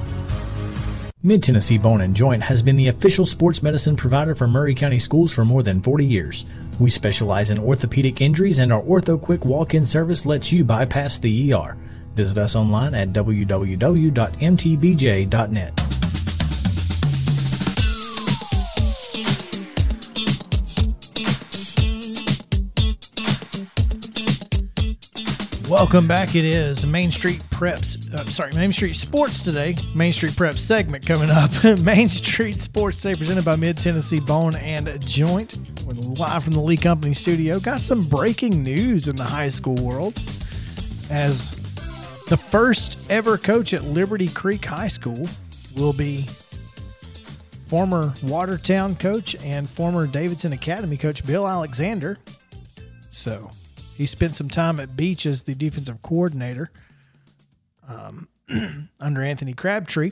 Mid 1.25 1.41
Tennessee 1.41 1.77
Bone 1.77 2.01
and 2.01 2.13
Joint 2.13 2.43
has 2.43 2.61
been 2.61 2.75
the 2.75 2.89
official 2.89 3.25
sports 3.25 3.63
medicine 3.63 3.95
provider 3.95 4.35
for 4.35 4.45
Maury 4.45 4.75
County 4.75 4.99
Schools 4.99 5.31
for 5.31 5.45
more 5.45 5.63
than 5.63 5.81
40 5.81 6.05
years. 6.05 6.45
We 6.81 6.89
specialize 6.89 7.49
in 7.49 7.59
orthopedic 7.59 8.19
injuries, 8.19 8.59
and 8.59 8.73
our 8.73 8.81
Ortho 8.81 9.21
Quick 9.21 9.45
walk 9.45 9.73
in 9.73 9.85
service 9.85 10.25
lets 10.25 10.51
you 10.51 10.65
bypass 10.65 11.19
the 11.19 11.53
ER. 11.53 11.77
Visit 12.15 12.37
us 12.37 12.55
online 12.55 12.93
at 12.93 13.09
www.mtbj.net. 13.09 14.13
Welcome 25.69 26.07
back. 26.07 26.35
It 26.35 26.45
is 26.45 26.85
Main 26.85 27.11
Street 27.11 27.41
Preps. 27.49 28.13
Uh, 28.13 28.25
sorry, 28.27 28.51
Main 28.53 28.71
Street 28.71 28.95
Sports 28.95 29.43
today. 29.43 29.75
Main 29.95 30.13
Street 30.13 30.33
Preps 30.33 30.59
segment 30.59 31.03
coming 31.03 31.31
up. 31.31 31.51
Main 31.79 32.09
Street 32.09 32.61
Sports 32.61 32.97
today, 32.97 33.15
presented 33.15 33.43
by 33.43 33.55
Mid 33.55 33.77
Tennessee 33.77 34.19
Bone 34.19 34.55
and 34.55 35.01
Joint. 35.01 35.57
We're 35.83 35.93
live 35.93 36.43
from 36.43 36.53
the 36.53 36.61
Lee 36.61 36.77
Company 36.77 37.15
studio. 37.15 37.59
Got 37.59 37.81
some 37.81 38.01
breaking 38.01 38.61
news 38.61 39.07
in 39.07 39.15
the 39.15 39.23
high 39.23 39.47
school 39.47 39.73
world 39.75 40.21
as 41.09 41.62
the 42.27 42.37
first 42.37 43.09
ever 43.09 43.37
coach 43.37 43.73
at 43.73 43.83
Liberty 43.83 44.27
Creek 44.27 44.65
High 44.65 44.87
School 44.87 45.27
will 45.75 45.93
be 45.93 46.25
former 47.67 48.13
Watertown 48.23 48.95
coach 48.95 49.35
and 49.43 49.69
former 49.69 50.07
Davidson 50.07 50.53
Academy 50.53 50.97
coach 50.97 51.25
Bill 51.25 51.47
Alexander. 51.47 52.17
So 53.09 53.49
he 53.95 54.05
spent 54.05 54.35
some 54.35 54.49
time 54.49 54.79
at 54.79 54.95
Beech 54.95 55.25
as 55.25 55.43
the 55.43 55.55
defensive 55.55 56.01
coordinator 56.01 56.71
um, 57.87 58.27
under 58.99 59.23
Anthony 59.23 59.53
Crabtree. 59.53 60.11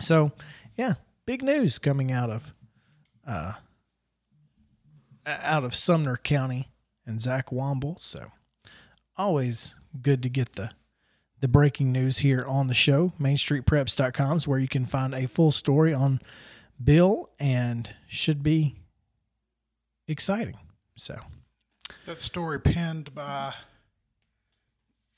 So, 0.00 0.32
yeah, 0.76 0.94
big 1.26 1.42
news 1.42 1.78
coming 1.78 2.10
out 2.10 2.30
of 2.30 2.54
uh, 3.26 3.52
out 5.26 5.64
of 5.64 5.74
Sumner 5.74 6.16
County 6.16 6.68
and 7.06 7.20
Zach 7.20 7.50
Womble. 7.50 7.98
So, 7.98 8.32
always 9.16 9.76
good 10.00 10.22
to 10.22 10.28
get 10.28 10.56
the 10.56 10.70
the 11.42 11.48
breaking 11.48 11.90
news 11.90 12.18
here 12.18 12.46
on 12.46 12.68
the 12.68 12.74
show. 12.74 13.12
MainStreetPreps.com 13.20 14.38
is 14.38 14.46
where 14.48 14.60
you 14.60 14.68
can 14.68 14.86
find 14.86 15.12
a 15.12 15.26
full 15.26 15.50
story 15.50 15.92
on 15.92 16.20
Bill 16.82 17.30
and 17.40 17.90
should 18.06 18.44
be 18.44 18.76
exciting. 20.06 20.56
So. 20.96 21.18
That 22.06 22.20
story 22.20 22.60
penned 22.60 23.12
by 23.12 23.54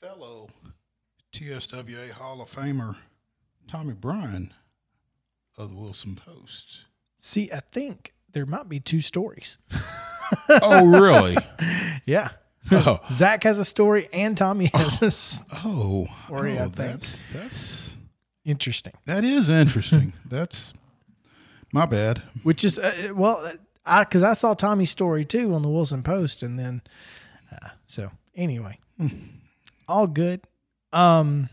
fellow 0.01 0.49
TSWA 1.31 2.09
Hall 2.09 2.41
of 2.41 2.51
Famer 2.51 2.95
Tommy 3.67 3.93
Bryan 3.93 4.51
of 5.57 5.69
the 5.69 5.75
Wilson 5.75 6.15
Post. 6.15 6.85
See, 7.19 7.51
I 7.51 7.59
think 7.59 8.13
there 8.33 8.47
might 8.47 8.67
be 8.67 8.79
two 8.79 9.01
stories. 9.01 9.59
oh, 10.49 10.87
really? 10.87 11.37
yeah. 12.05 12.29
Oh, 12.71 12.99
Zach 13.11 13.43
has 13.43 13.57
a 13.59 13.65
story 13.65 14.09
and 14.11 14.37
Tommy 14.37 14.67
has 14.73 15.01
a 15.01 15.45
oh, 15.65 16.07
Story, 16.25 16.57
I 16.57 16.63
oh, 16.63 16.63
think. 16.65 16.75
that's 16.75 17.33
that's 17.33 17.95
interesting. 18.43 18.93
that 19.05 19.23
is 19.23 19.49
interesting. 19.49 20.13
that's 20.25 20.73
my 21.71 21.85
bad. 21.85 22.23
Which 22.43 22.63
is 22.63 22.79
uh, 22.79 23.11
well, 23.13 23.53
I 23.85 24.03
because 24.03 24.23
I 24.23 24.33
saw 24.33 24.53
Tommy's 24.53 24.91
story 24.91 25.25
too 25.25 25.53
on 25.53 25.61
the 25.61 25.69
Wilson 25.69 26.03
Post, 26.03 26.43
and 26.43 26.57
then 26.57 26.81
uh, 27.51 27.69
so 27.85 28.11
anyway, 28.35 28.79
all 29.87 30.07
good. 30.07 30.41
Um, 30.91 31.49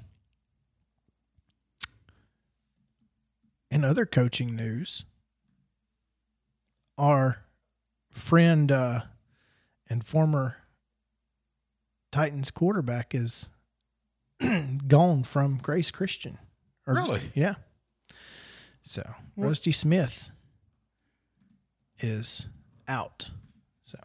in 3.70 3.84
other 3.84 4.06
coaching 4.06 4.54
news, 4.54 5.04
our 6.96 7.38
friend 8.10 8.70
uh, 8.70 9.00
and 9.88 10.04
former 10.06 10.58
Titans 12.12 12.50
quarterback 12.52 13.14
is 13.14 13.48
gone 14.86 15.24
from 15.24 15.58
Grace 15.58 15.90
Christian. 15.90 16.38
Or- 16.86 16.94
Really? 16.94 17.20
Yeah. 17.34 17.54
So 18.82 19.02
Rusty 19.36 19.72
Smith 19.72 20.30
is 22.00 22.48
out. 22.88 23.30
So 23.82 23.98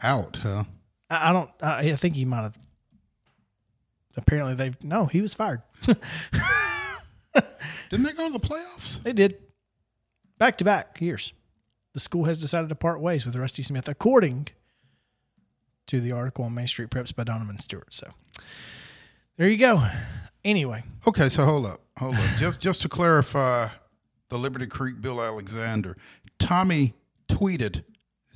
Out, 0.00 0.36
huh? 0.42 0.64
I, 1.10 1.30
I 1.30 1.32
don't. 1.32 1.50
I, 1.60 1.78
I 1.90 1.96
think 1.96 2.14
he 2.16 2.24
might 2.24 2.42
have. 2.42 2.58
Apparently, 4.16 4.54
they've 4.54 4.82
no. 4.82 5.06
He 5.06 5.20
was 5.20 5.34
fired. 5.34 5.62
Didn't 7.90 8.04
they 8.04 8.12
go 8.12 8.28
to 8.28 8.32
the 8.32 8.40
playoffs? 8.40 9.02
they 9.02 9.12
did 9.12 9.36
back 10.38 10.56
to 10.58 10.64
back 10.64 11.00
years. 11.00 11.32
The 11.92 12.00
school 12.00 12.24
has 12.24 12.40
decided 12.40 12.68
to 12.68 12.74
part 12.74 13.00
ways 13.00 13.24
with 13.26 13.36
Rusty 13.36 13.62
Smith, 13.62 13.88
according 13.88 14.48
to 15.86 16.00
the 16.00 16.12
article 16.12 16.44
on 16.44 16.54
Main 16.54 16.66
Street 16.66 16.90
Preps 16.90 17.14
by 17.14 17.24
Donovan 17.24 17.58
Stewart. 17.60 17.92
So 17.92 18.08
there 19.36 19.48
you 19.48 19.56
go. 19.56 19.86
Anyway, 20.44 20.84
Okay, 21.06 21.28
so 21.28 21.44
hold 21.44 21.66
up, 21.66 21.80
hold 21.98 22.14
up. 22.14 22.36
just 22.38 22.60
just 22.60 22.80
to 22.82 22.88
clarify, 22.88 23.68
the 24.28 24.38
Liberty 24.38 24.66
Creek 24.66 25.00
Bill 25.00 25.20
Alexander, 25.22 25.96
Tommy 26.38 26.94
tweeted 27.28 27.82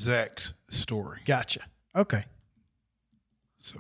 Zach's 0.01 0.53
story. 0.71 1.21
gotcha. 1.25 1.61
Okay. 1.95 2.25
So, 3.59 3.79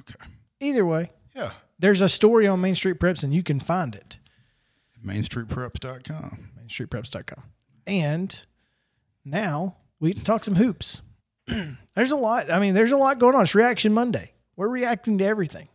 okay, 0.00 0.14
Either 0.60 0.84
way, 0.84 1.10
yeah, 1.34 1.52
there's 1.78 2.02
a 2.02 2.08
story 2.08 2.46
on 2.46 2.60
Main 2.60 2.74
Street 2.74 3.00
Preps, 3.00 3.24
and 3.24 3.32
you 3.34 3.42
can 3.42 3.58
find 3.58 3.94
it. 3.94 4.18
MainStreetPreps.com. 5.04 6.50
mainstreetpreps.com. 6.60 7.42
And 7.86 8.42
now 9.24 9.76
we 9.98 10.12
to 10.12 10.22
talk 10.22 10.44
some 10.44 10.56
hoops. 10.56 11.00
there's 11.94 12.12
a 12.12 12.16
lot. 12.16 12.50
I 12.50 12.58
mean, 12.58 12.74
there's 12.74 12.92
a 12.92 12.96
lot 12.96 13.18
going 13.18 13.34
on. 13.34 13.42
It's 13.42 13.54
Reaction 13.54 13.92
Monday. 13.92 14.32
We're 14.56 14.68
reacting 14.68 15.18
to 15.18 15.24
everything. 15.24 15.68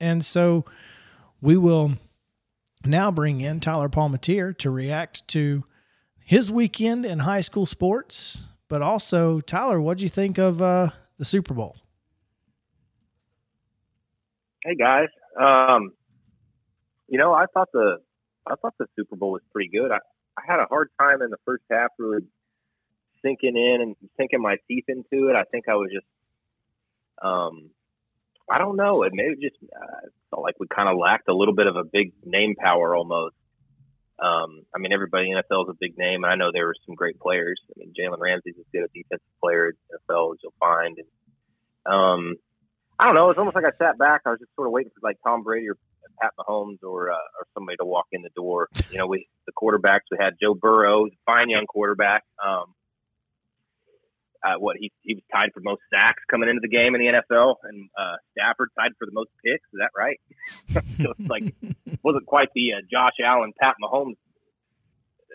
And 0.00 0.24
so 0.24 0.64
we 1.40 1.56
will 1.56 1.94
now 2.84 3.10
bring 3.10 3.40
in 3.40 3.60
Tyler 3.60 3.88
Palmatier 3.88 4.56
to 4.58 4.70
react 4.70 5.26
to 5.28 5.64
his 6.24 6.50
weekend 6.50 7.04
in 7.04 7.20
high 7.20 7.40
school 7.40 7.66
sports. 7.66 8.42
But 8.68 8.82
also, 8.82 9.40
Tyler, 9.40 9.80
what 9.80 9.98
do 9.98 10.04
you 10.04 10.10
think 10.10 10.38
of 10.38 10.60
uh, 10.60 10.90
the 11.18 11.24
Super 11.24 11.54
Bowl? 11.54 11.76
Hey 14.64 14.74
guys, 14.74 15.08
um, 15.40 15.92
you 17.08 17.18
know 17.18 17.32
I 17.32 17.46
thought 17.54 17.68
the 17.72 17.98
I 18.46 18.54
thought 18.60 18.74
the 18.78 18.86
Super 18.96 19.16
Bowl 19.16 19.32
was 19.32 19.42
pretty 19.52 19.70
good. 19.70 19.90
I, 19.90 19.98
I 20.36 20.42
had 20.46 20.60
a 20.60 20.66
hard 20.66 20.90
time 21.00 21.22
in 21.22 21.30
the 21.30 21.38
first 21.46 21.62
half 21.70 21.90
really 21.98 22.22
sinking 23.22 23.56
in 23.56 23.80
and 23.80 23.96
sinking 24.16 24.42
my 24.42 24.56
teeth 24.68 24.84
into 24.88 25.28
it. 25.28 25.36
I 25.36 25.44
think 25.44 25.68
I 25.68 25.74
was 25.74 25.90
just, 25.92 26.06
um, 27.22 27.70
I 28.50 28.58
don't 28.58 28.76
know. 28.76 29.02
It 29.02 29.12
maybe 29.14 29.36
just 29.40 29.56
uh, 29.64 30.08
felt 30.30 30.42
like 30.42 30.54
we 30.58 30.66
kind 30.66 30.88
of 30.88 30.96
lacked 30.98 31.28
a 31.28 31.34
little 31.34 31.54
bit 31.54 31.66
of 31.66 31.76
a 31.76 31.84
big 31.84 32.12
name 32.24 32.54
power 32.56 32.94
almost. 32.94 33.34
Um, 34.18 34.62
I 34.74 34.78
mean, 34.78 34.92
everybody 34.92 35.30
in 35.30 35.36
NFL 35.36 35.64
is 35.64 35.70
a 35.70 35.78
big 35.78 35.96
name, 35.96 36.24
and 36.24 36.32
I 36.32 36.34
know 36.34 36.50
there 36.52 36.66
were 36.66 36.74
some 36.86 36.96
great 36.96 37.20
players. 37.20 37.60
I 37.70 37.78
mean, 37.78 37.92
Jalen 37.98 38.18
Ramsey's 38.18 38.56
as 38.58 38.64
good 38.72 38.82
a 38.82 38.88
defensive 38.88 39.26
player 39.40 39.68
in 39.68 39.74
NFL 39.94 40.34
as 40.34 40.38
you'll 40.42 40.54
find, 40.58 40.98
and 40.98 41.94
um, 41.94 42.34
I 42.98 43.04
don't 43.04 43.14
know. 43.14 43.30
It's 43.30 43.38
almost 43.38 43.54
like 43.54 43.64
I 43.64 43.76
sat 43.78 43.96
back. 43.96 44.22
I 44.26 44.30
was 44.30 44.40
just 44.40 44.54
sort 44.56 44.66
of 44.66 44.72
waiting 44.72 44.90
for 44.90 45.06
like 45.06 45.18
Tom 45.24 45.44
Brady 45.44 45.68
or 45.68 45.76
Pat 46.20 46.32
Mahomes 46.38 46.82
or 46.82 47.12
uh, 47.12 47.14
or 47.14 47.46
somebody 47.54 47.76
to 47.76 47.84
walk 47.84 48.06
in 48.10 48.22
the 48.22 48.30
door. 48.34 48.68
You 48.90 48.98
know, 48.98 49.06
we 49.06 49.28
the 49.46 49.52
quarterbacks. 49.52 50.10
We 50.10 50.18
had 50.20 50.34
Joe 50.40 50.54
Burrow, 50.54 51.06
fine 51.24 51.48
young 51.48 51.66
quarterback. 51.66 52.24
Um, 52.44 52.74
uh, 54.44 54.54
what 54.58 54.76
he 54.78 54.92
he 55.02 55.14
was 55.14 55.22
tied 55.32 55.50
for 55.52 55.60
most 55.60 55.82
sacks 55.92 56.22
coming 56.30 56.48
into 56.48 56.60
the 56.62 56.68
game 56.68 56.94
in 56.94 57.00
the 57.00 57.08
NFL, 57.08 57.56
and 57.64 57.88
uh, 57.98 58.16
Stafford 58.32 58.70
tied 58.78 58.92
for 58.98 59.06
the 59.06 59.12
most 59.12 59.30
picks. 59.44 59.66
Is 59.72 59.80
that 59.80 59.90
right? 59.96 60.20
so 61.02 61.14
it's 61.18 61.30
like 61.30 61.54
wasn't 62.02 62.26
quite 62.26 62.48
the 62.54 62.74
uh, 62.74 62.82
Josh 62.90 63.18
Allen 63.24 63.52
Pat 63.60 63.74
Mahomes 63.82 64.16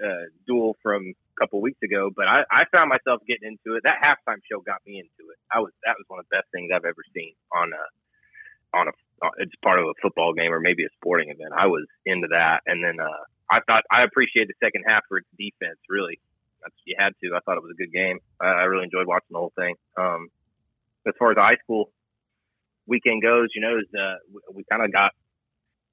uh, 0.03 0.29
duel 0.47 0.77
from 0.81 1.13
a 1.13 1.39
couple 1.39 1.61
weeks 1.61 1.79
ago, 1.83 2.11
but 2.15 2.27
I, 2.27 2.43
I 2.51 2.63
found 2.75 2.89
myself 2.89 3.21
getting 3.27 3.57
into 3.57 3.77
it. 3.77 3.83
That 3.83 3.99
halftime 4.03 4.39
show 4.49 4.61
got 4.61 4.79
me 4.85 4.99
into 4.99 5.31
it. 5.31 5.37
I 5.51 5.59
was 5.59 5.71
that 5.85 5.95
was 5.97 6.05
one 6.07 6.19
of 6.19 6.25
the 6.29 6.37
best 6.37 6.47
things 6.53 6.71
I've 6.73 6.85
ever 6.85 7.03
seen 7.13 7.33
on 7.51 7.71
a 7.73 8.77
on 8.77 8.87
a 8.87 8.91
it's 9.37 9.55
part 9.63 9.79
of 9.79 9.85
a 9.85 9.93
football 10.01 10.33
game 10.33 10.51
or 10.51 10.59
maybe 10.59 10.83
a 10.83 10.91
sporting 10.95 11.29
event. 11.29 11.51
I 11.55 11.67
was 11.67 11.85
into 12.05 12.27
that, 12.31 12.61
and 12.65 12.83
then 12.83 12.99
uh, 12.99 13.23
I 13.51 13.59
thought 13.67 13.83
I 13.91 14.03
appreciated 14.03 14.49
the 14.49 14.65
second 14.65 14.83
half 14.87 15.03
for 15.07 15.17
its 15.17 15.27
defense. 15.37 15.79
Really, 15.89 16.19
you 16.85 16.95
had 16.97 17.13
to. 17.23 17.35
I 17.35 17.39
thought 17.41 17.57
it 17.57 17.63
was 17.63 17.73
a 17.73 17.81
good 17.81 17.91
game. 17.91 18.19
I, 18.41 18.47
I 18.47 18.63
really 18.63 18.85
enjoyed 18.85 19.07
watching 19.07 19.31
the 19.31 19.39
whole 19.39 19.53
thing. 19.55 19.75
Um, 19.97 20.29
as 21.07 21.13
far 21.19 21.31
as 21.31 21.37
high 21.37 21.57
school 21.63 21.91
weekend 22.87 23.21
goes, 23.21 23.49
you 23.55 23.61
know, 23.61 23.77
is, 23.77 23.87
uh, 23.93 24.15
we, 24.31 24.39
we 24.57 24.63
kind 24.69 24.83
of 24.83 24.91
got 24.91 25.11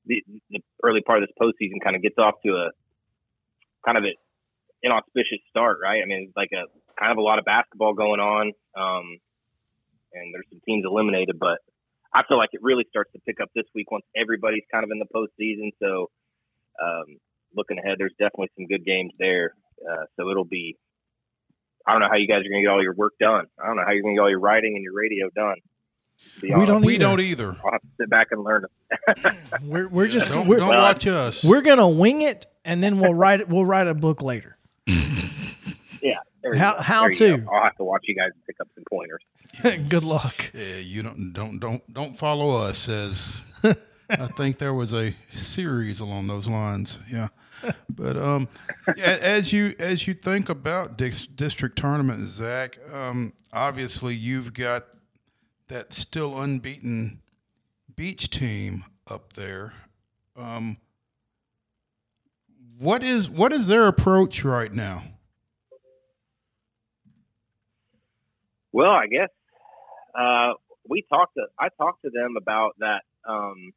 the, 0.07 0.23
the 0.51 0.61
early 0.83 1.01
part 1.03 1.23
of 1.23 1.29
this 1.29 1.37
postseason 1.41 1.83
kind 1.83 1.97
of 1.97 2.03
gets 2.03 2.17
off 2.19 2.35
to 2.45 2.53
a 2.53 2.71
kind 3.85 3.99
of 3.99 4.05
an 4.05 4.15
inauspicious 4.83 5.41
start, 5.51 5.79
right? 5.83 6.03
I 6.03 6.07
mean, 6.07 6.27
it's 6.29 6.37
like 6.37 6.51
a 6.53 6.67
kind 6.99 7.13
of 7.13 7.19
a 7.19 7.23
lot 7.23 7.39
of 7.39 7.45
basketball 7.45 7.95
going 7.95 8.21
on, 8.21 8.53
um, 8.77 9.19
and 10.13 10.35
there's 10.35 10.47
some 10.51 10.61
teams 10.67 10.85
eliminated, 10.87 11.39
but 11.39 11.59
I 12.13 12.23
feel 12.27 12.39
like 12.39 12.51
it 12.53 12.61
really 12.63 12.85
starts 12.91 13.13
to 13.13 13.21
pick 13.27 13.41
up 13.41 13.51
this 13.55 13.67
week 13.75 13.91
once 13.91 14.05
everybody's 14.17 14.65
kind 14.73 14.85
of 14.85 14.91
in 14.91 14.99
the 14.99 15.07
postseason. 15.07 15.71
So, 15.81 16.11
um, 16.83 17.19
looking 17.55 17.79
ahead, 17.79 17.97
there's 17.99 18.15
definitely 18.19 18.51
some 18.57 18.67
good 18.67 18.85
games 18.85 19.13
there. 19.19 19.55
Uh, 19.89 20.05
so 20.17 20.31
it'll 20.31 20.45
be. 20.45 20.77
I 21.87 21.93
don't 21.93 22.01
know 22.03 22.09
how 22.11 22.17
you 22.17 22.27
guys 22.29 22.41
are 22.41 22.49
going 22.49 22.63
to 22.63 22.63
get 22.63 22.69
all 22.71 22.83
your 22.83 22.95
work 22.95 23.15
done. 23.19 23.47
I 23.63 23.67
don't 23.67 23.77
know 23.77 23.83
how 23.85 23.93
you're 23.93 24.03
going 24.03 24.15
to 24.15 24.19
get 24.19 24.23
all 24.23 24.31
your 24.31 24.39
writing 24.41 24.75
and 24.77 24.83
your 24.85 24.93
radio 24.95 25.29
done. 25.35 25.57
We 26.43 26.53
honest. 26.53 26.67
don't 26.69 26.83
We 26.85 26.95
either. 26.97 27.05
don't 27.05 27.21
either. 27.21 27.57
I'll 27.65 27.73
have 27.73 27.81
to 27.81 27.89
sit 27.99 28.11
back 28.11 28.29
and 28.31 28.45
learn. 28.45 28.65
We're, 29.63 29.89
we're 29.89 30.07
just 30.09 30.29
Don't, 30.29 30.47
we're, 30.47 30.59
don't 30.59 30.69
Well, 30.69 30.79
watch 30.83 31.07
us. 31.07 31.43
we're 31.43 31.63
gonna 31.63 31.89
wing 31.89 32.21
it, 32.23 32.45
and 32.65 32.83
then 32.83 33.01
we'll 33.01 33.15
write 33.15 33.41
it. 33.41 33.49
We'll 33.49 33.65
write 33.65 33.87
a 33.87 33.95
book 33.95 34.21
later. 34.23 34.59
Yeah. 36.03 36.17
How- 36.57 36.81
how 36.81 37.09
to? 37.09 37.37
go. 37.39 37.51
I'll 37.53 37.65
have 37.65 37.77
to 37.77 37.85
watch 37.85 38.05
you 38.09 38.15
guys 38.15 38.31
pick 38.47 38.57
up 38.61 38.69
some 38.75 38.85
pointers. 38.91 39.23
Good 39.91 40.03
luck. 40.05 40.51
Yeah, 40.55 40.77
you 40.77 41.03
don't 41.03 41.33
don't 41.35 41.59
don't 41.59 41.93
don't 41.93 42.19
follow 42.19 42.57
us 42.57 42.89
as 42.89 43.43
I 44.09 44.27
think 44.29 44.59
there 44.59 44.73
was 44.73 44.95
a 44.95 45.15
series 45.37 46.01
along 46.01 46.27
those 46.29 46.49
lines. 46.49 46.99
Yeah. 47.13 47.29
But 47.89 48.17
um, 48.17 48.49
as 48.99 49.53
you 49.53 49.75
as 49.79 50.07
you 50.07 50.15
think 50.15 50.49
about 50.49 50.97
dis- 50.97 51.27
district 51.27 51.77
tournament, 51.77 52.27
Zach, 52.27 52.79
um, 52.93 53.35
obviously 53.53 54.15
you've 54.15 54.55
got 54.55 54.87
that 55.69 55.93
still 55.93 56.41
unbeaten 56.41 57.21
Beech 57.95 58.31
team 58.31 58.85
up 59.07 59.35
there. 59.35 59.75
Um, 60.37 60.79
what 62.79 63.03
is 63.03 63.29
what 63.29 63.53
is 63.53 63.67
their 63.67 63.87
approach 63.87 64.43
right 64.43 64.73
now? 64.73 65.05
Well, 68.73 68.91
I 68.91 69.07
guess 69.07 69.29
uh, 70.19 70.55
we 70.89 71.05
talked 71.13 71.35
to 71.35 71.47
I 71.59 71.69
talked 71.77 72.03
to 72.03 72.11
them 72.11 72.37
about 72.37 72.77
that 72.79 73.03
um, 73.29 73.73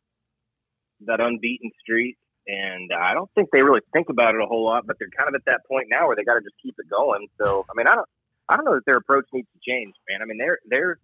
that 1.06 1.20
unbeaten 1.20 1.72
streak, 1.82 2.18
and 2.48 2.92
I 2.92 3.14
don't 3.14 3.30
think 3.36 3.50
they 3.52 3.64
really 3.64 3.82
think 3.94 4.10
about 4.10 4.36
it 4.36 4.42
a 4.42 4.46
whole 4.46 4.66
lot. 4.66 4.86
But 4.86 4.98
they're 5.00 5.14
kind 5.16 5.30
of 5.30 5.36
at 5.36 5.46
that 5.46 5.62
point 5.68 5.88
now 5.90 6.08
where 6.08 6.16
they 6.16 6.24
got 6.24 6.36
to 6.36 6.42
just 6.42 6.56
keep 6.62 6.76
it 6.78 6.90
going. 6.90 7.28
So, 7.42 7.66
I 7.70 7.74
mean, 7.76 7.88
I 7.88 7.96
don't 7.96 8.10
I 8.50 8.56
don't 8.56 8.66
know 8.66 8.76
that 8.76 8.86
their 8.86 8.98
approach 8.98 9.26
needs 9.34 9.48
to 9.54 9.60
change, 9.72 9.94
man. 10.10 10.22
I 10.22 10.26
mean, 10.26 10.38
they're 10.38 10.60
they're 10.66 11.00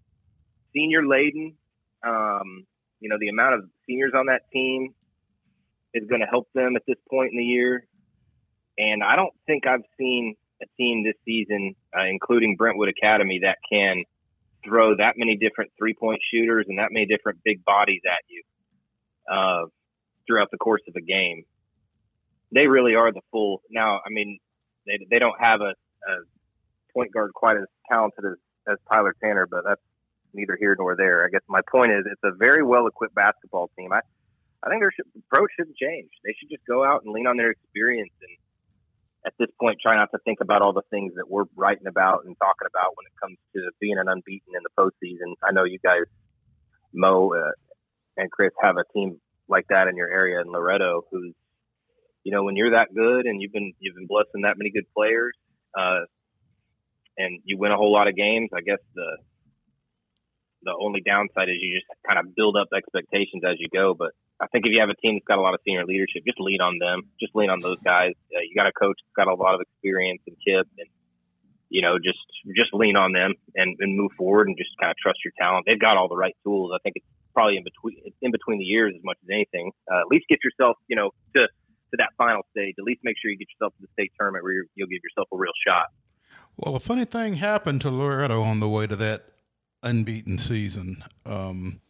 senior 0.74 1.06
laden. 1.06 1.56
Um, 2.06 2.66
you 3.00 3.10
know, 3.10 3.18
the 3.20 3.30
amount 3.30 3.56
of 3.56 3.70
seniors 3.88 4.14
on 4.16 4.28
that 4.28 4.42
team 4.52 4.94
is 5.94 6.08
going 6.08 6.22
to 6.22 6.28
help 6.28 6.48
them 6.54 6.76
at 6.76 6.84
this 6.88 6.98
point 7.10 7.32
in 7.32 7.38
the 7.38 7.44
year. 7.44 7.86
And 8.78 9.04
I 9.04 9.16
don't 9.16 9.34
think 9.48 9.66
I've 9.68 9.84
seen 9.98 10.36
a 10.62 10.66
team 10.78 11.04
this 11.04 11.16
season, 11.26 11.76
uh, 11.98 12.06
including 12.06 12.56
Brentwood 12.58 12.90
Academy, 12.90 13.40
that 13.44 13.58
can 13.70 14.04
throw 14.64 14.96
that 14.96 15.14
many 15.18 15.38
different 15.38 15.72
three 15.78 15.94
point 15.94 16.20
shooters 16.32 16.66
and 16.68 16.80
that 16.80 16.90
many 16.92 17.06
different 17.06 17.40
big 17.44 17.64
bodies 17.64 18.02
at 18.06 18.20
you 18.28 18.44
uh, 19.30 19.66
throughout 20.30 20.52
the 20.52 20.58
course 20.58 20.82
of 20.88 20.96
a 20.96 21.02
game. 21.02 21.44
They 22.52 22.68
really 22.68 22.96
are 22.96 23.12
the 23.12 23.22
full. 23.32 23.62
Now, 23.70 23.98
I 24.06 24.10
mean, 24.10 24.40
they 24.86 25.00
they 25.10 25.20
don't 25.20 25.40
have 25.40 25.62
a, 25.62 25.74
a 25.74 26.14
point 26.94 27.12
guard 27.14 27.34
quite 27.34 27.58
as 27.58 27.66
talented 27.92 28.26
as, 28.26 28.38
as 28.72 28.78
Tyler 28.92 29.16
Tanner, 29.22 29.48
but 29.50 29.64
that's 29.66 29.82
neither 30.34 30.58
here 30.60 30.76
nor 30.78 30.96
there. 30.96 31.26
I 31.26 31.30
guess 31.30 31.42
my 31.48 31.62
point 31.72 31.92
is 31.92 32.06
it's 32.06 32.22
a 32.24 32.36
very 32.38 32.64
well 32.64 32.88
equipped 32.88 33.16
basketball 33.16 33.70
team. 33.78 33.92
I 33.92 34.02
I 34.64 34.70
think 34.70 34.82
their 34.82 34.92
approach 35.18 35.52
shouldn't 35.58 35.78
change. 35.78 36.10
They 36.24 36.36
should 36.38 36.50
just 36.50 36.66
go 36.68 36.84
out 36.84 37.04
and 37.04 37.14
lean 37.14 37.28
on 37.28 37.38
their 37.38 37.52
experience 37.52 38.12
and 38.22 38.38
at 39.26 39.34
this 39.40 39.50
point 39.60 39.78
try 39.82 39.96
not 39.96 40.10
to 40.12 40.20
think 40.26 40.40
about 40.42 40.62
all 40.62 40.74
the 40.74 40.88
things 40.90 41.14
that 41.16 41.30
we're 41.30 41.46
writing 41.56 41.88
about 41.88 42.24
and 42.26 42.36
talking 42.40 42.68
about 42.68 42.96
when 42.96 43.06
it 43.06 43.16
comes 43.22 43.38
to 43.56 43.72
being 43.80 43.98
an 43.98 44.08
unbeaten 44.08 44.54
in 44.56 44.64
the 44.64 44.74
postseason. 44.78 45.36
I 45.44 45.52
know 45.52 45.64
you 45.64 45.80
guys, 45.84 46.08
Mo 46.94 47.34
uh, 47.34 47.52
and 48.18 48.32
Chris, 48.32 48.52
have 48.62 48.78
a 48.78 48.84
team 48.94 49.20
like 49.50 49.68
that 49.70 49.88
in 49.88 49.96
your 49.96 50.10
area 50.10 50.42
in 50.42 50.48
Loretto, 50.48 51.02
who's, 51.12 51.34
you 52.24 52.32
know, 52.32 52.44
when 52.44 52.56
you're 52.56 52.72
that 52.72 52.94
good 52.94 53.26
and 53.26 53.42
you've 53.42 53.52
been 53.52 53.74
you've 53.80 53.96
been 53.96 54.08
blessing 54.08 54.44
that 54.44 54.58
many 54.58 54.72
good 54.72 54.86
players, 54.96 55.34
uh, 55.78 56.06
and 57.18 57.42
you 57.44 57.58
win 57.58 57.72
a 57.72 57.78
whole 57.78 57.92
lot 57.92 58.08
of 58.08 58.16
games. 58.16 58.50
I 58.54 58.62
guess 58.62 58.80
the 58.96 59.18
the 60.64 60.76
only 60.76 61.02
downside 61.02 61.50
is 61.50 61.56
you 61.62 61.80
just 61.80 61.88
kind 62.06 62.20
of 62.20 62.36
build 62.36 62.56
up 62.56 62.68
expectations 62.76 63.44
as 63.48 63.56
you 63.60 63.68
go. 63.72 63.94
But 63.98 64.12
I 64.40 64.48
think 64.48 64.66
if 64.66 64.72
you 64.72 64.80
have 64.80 64.90
a 64.90 65.00
team 65.00 65.16
that's 65.16 65.28
got 65.28 65.40
a 65.40 65.42
lot 65.42 65.54
of 65.54 65.62
senior 65.66 65.86
leadership, 65.86 66.24
just 66.28 66.40
lean 66.40 66.62
on 66.62 66.80
them. 66.80 67.08
Just 67.20 67.36
lean 67.36 67.50
on 67.50 67.60
those 67.60 67.80
guys. 67.84 68.14
Uh, 68.36 68.44
you 68.44 68.56
got 68.56 68.68
a 68.68 68.76
coach 68.76 69.00
that's 69.00 69.16
got 69.16 69.32
a 69.32 69.36
lot 69.36 69.56
of 69.56 69.62
experience 69.62 70.22
and 70.28 70.36
Kip, 70.44 70.68
and 70.78 70.90
you 71.70 71.82
know, 71.82 71.98
just 71.98 72.20
just 72.56 72.74
lean 72.74 72.96
on 72.96 73.14
them 73.14 73.34
and, 73.56 73.78
and 73.80 73.98
move 73.98 74.12
forward 74.18 74.48
and 74.48 74.58
just 74.58 74.72
kind 74.80 74.92
of 74.92 74.98
trust 74.98 75.20
your 75.24 75.34
talent. 75.40 75.66
They've 75.68 75.80
got 75.80 75.98
all 75.98 76.08
the 76.08 76.18
right 76.18 76.36
tools. 76.44 76.72
I 76.74 76.80
think 76.84 76.98
it's 76.98 77.06
probably 77.34 77.58
in 77.58 77.64
between 77.64 77.98
in 78.22 78.32
between 78.32 78.60
the 78.60 78.66
years 78.66 78.94
as 78.96 79.04
much 79.04 79.18
as 79.24 79.30
anything. 79.32 79.72
Uh, 79.92 80.02
at 80.02 80.08
least 80.10 80.26
get 80.30 80.40
yourself, 80.44 80.78
you 80.88 80.96
know, 80.96 81.12
to 81.36 81.42
to 81.42 81.98
that 81.98 82.10
final 82.18 82.42
stage. 82.52 82.76
At 82.78 82.84
least 82.86 83.02
make 83.04 83.16
sure 83.22 83.32
you 83.32 83.38
get 83.38 83.48
yourself 83.54 83.74
to 83.78 83.82
the 83.82 83.92
state 83.94 84.12
tournament 84.18 84.44
where 84.44 84.66
you'll 84.76 84.88
give 84.88 85.02
yourself 85.04 85.28
a 85.32 85.38
real 85.38 85.54
shot. 85.66 85.88
Well, 86.58 86.76
a 86.76 86.80
funny 86.80 87.06
thing 87.06 87.36
happened 87.36 87.82
to 87.82 87.90
Loretto 87.90 88.42
on 88.42 88.60
the 88.60 88.68
way 88.68 88.86
to 88.88 88.96
that 88.98 89.26
unbeaten 89.82 90.38
season. 90.38 91.04
Um, 91.26 91.82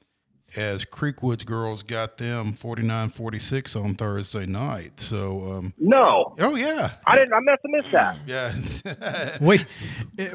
as 0.55 0.85
Creekwood's 0.85 1.43
girls 1.43 1.83
got 1.83 2.17
them 2.17 2.53
49-46 2.53 3.83
on 3.83 3.95
Thursday 3.95 4.45
night. 4.45 4.99
So 4.99 5.51
um, 5.51 5.73
no, 5.77 6.35
oh 6.39 6.55
yeah, 6.55 6.91
I 7.05 7.15
didn't. 7.15 7.33
I 7.33 7.39
must 7.39 7.61
have 7.63 7.71
missed 7.71 7.91
that. 7.91 8.17
Yeah, 8.27 9.37
we 9.41 9.65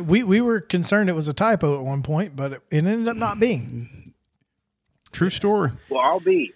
we 0.00 0.22
we 0.22 0.40
were 0.40 0.61
concerned 0.61 1.09
it 1.09 1.14
was 1.14 1.29
a 1.29 1.33
typo 1.33 1.77
at 1.79 1.85
one 1.85 2.03
point, 2.03 2.35
but 2.35 2.55
it, 2.55 2.62
it 2.70 2.85
ended 2.85 3.09
up 3.09 3.16
not 3.16 3.38
being. 3.38 4.12
True 5.12 5.31
story. 5.31 5.70
Well, 5.90 6.00
I'll 6.00 6.20
be. 6.20 6.53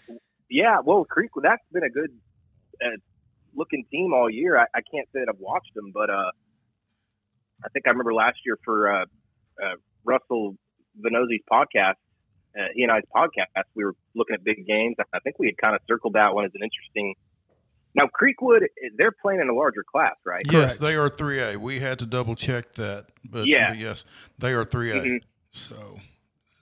Yeah, 0.51 0.79
well, 0.85 1.07
Creekwood. 1.07 1.43
That's 1.43 1.63
been 1.73 1.85
a 1.85 1.91
good 1.91 2.11
uh, 2.85 2.97
looking 3.55 3.85
team 3.91 4.13
all 4.13 4.29
year. 4.29 4.59
I, 4.59 4.65
I, 4.75 4.81
can't 4.93 5.07
say 5.13 5.21
that 5.21 5.29
I've 5.29 5.39
watched 5.39 5.75
them, 5.75 5.93
but 5.93 6.11
uh, 6.11 6.31
I 7.65 7.69
think 7.73 7.87
I 7.87 7.91
remember 7.91 8.15
last 8.15 8.39
year 8.45 8.59
for 8.65 8.93
uh, 8.93 9.05
uh 9.63 9.77
Russell 10.05 10.57
Venozzi's 11.01 11.43
podcast 11.51 11.95
uh, 12.59 12.63
he 12.75 12.83
and 12.83 12.93
I's 12.93 13.03
podcast, 13.15 13.65
we 13.75 13.85
were 13.85 13.95
looking 14.15 14.35
at 14.35 14.43
big 14.43 14.67
games. 14.67 14.97
I 15.13 15.19
think 15.21 15.39
we 15.39 15.47
had 15.47 15.59
kind 15.59 15.75
of 15.75 15.83
circled 15.87 16.15
that 16.15 16.35
one 16.35 16.45
as 16.45 16.51
an 16.55 16.63
interesting. 16.63 17.15
Now, 17.95 18.07
Creekwood, 18.07 18.67
they're 18.97 19.13
playing 19.13 19.41
in 19.41 19.49
a 19.49 19.55
larger 19.55 19.85
class, 19.85 20.15
right? 20.25 20.43
Yes, 20.45 20.79
Correct. 20.79 20.81
they 20.81 20.97
are 20.97 21.09
3A. 21.09 21.57
We 21.57 21.81
had 21.81 21.99
to 22.01 22.07
double 22.07 22.35
check 22.35 22.75
that, 22.75 23.07
but, 23.29 23.47
yeah. 23.47 23.71
But 23.71 23.79
yes, 23.79 24.05
they 24.39 24.53
are 24.53 24.65
3A. 24.65 24.93
Mm-hmm. 24.93 25.17
So, 25.53 25.99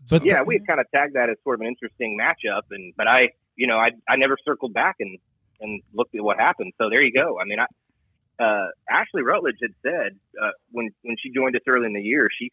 but 0.09 0.25
yeah, 0.25 0.39
the, 0.39 0.45
we 0.45 0.55
had 0.55 0.67
kind 0.67 0.81
of 0.81 0.87
tagged 0.95 1.15
that 1.15 1.29
as 1.31 1.37
sort 1.43 1.57
of 1.57 1.63
an 1.63 1.67
interesting 1.67 2.19
matchup, 2.21 2.63
and 2.71 2.95
but 2.97 3.09
I, 3.09 3.31
you 3.57 3.67
know, 3.67 3.77
I 3.77 3.91
I 4.09 4.17
never 4.17 4.37
circled 4.45 4.73
back 4.73 4.97
and 5.01 5.19
and 5.61 5.83
looked 5.93 6.15
at 6.15 6.23
what 6.23 6.39
happened. 6.39 6.73
So 6.79 6.89
there 6.91 7.03
you 7.03 7.13
go. 7.13 7.39
I 7.41 7.45
mean, 7.45 7.59
I, 7.59 7.67
uh, 8.43 8.69
Ashley 8.89 9.23
Rutledge 9.23 9.57
had 9.61 9.73
said 9.83 10.19
uh, 10.41 10.51
when 10.71 10.91
when 11.03 11.17
she 11.21 11.31
joined 11.31 11.57
us 11.57 11.63
early 11.67 11.87
in 11.87 11.93
the 11.93 12.03
year, 12.03 12.29
she 12.39 12.53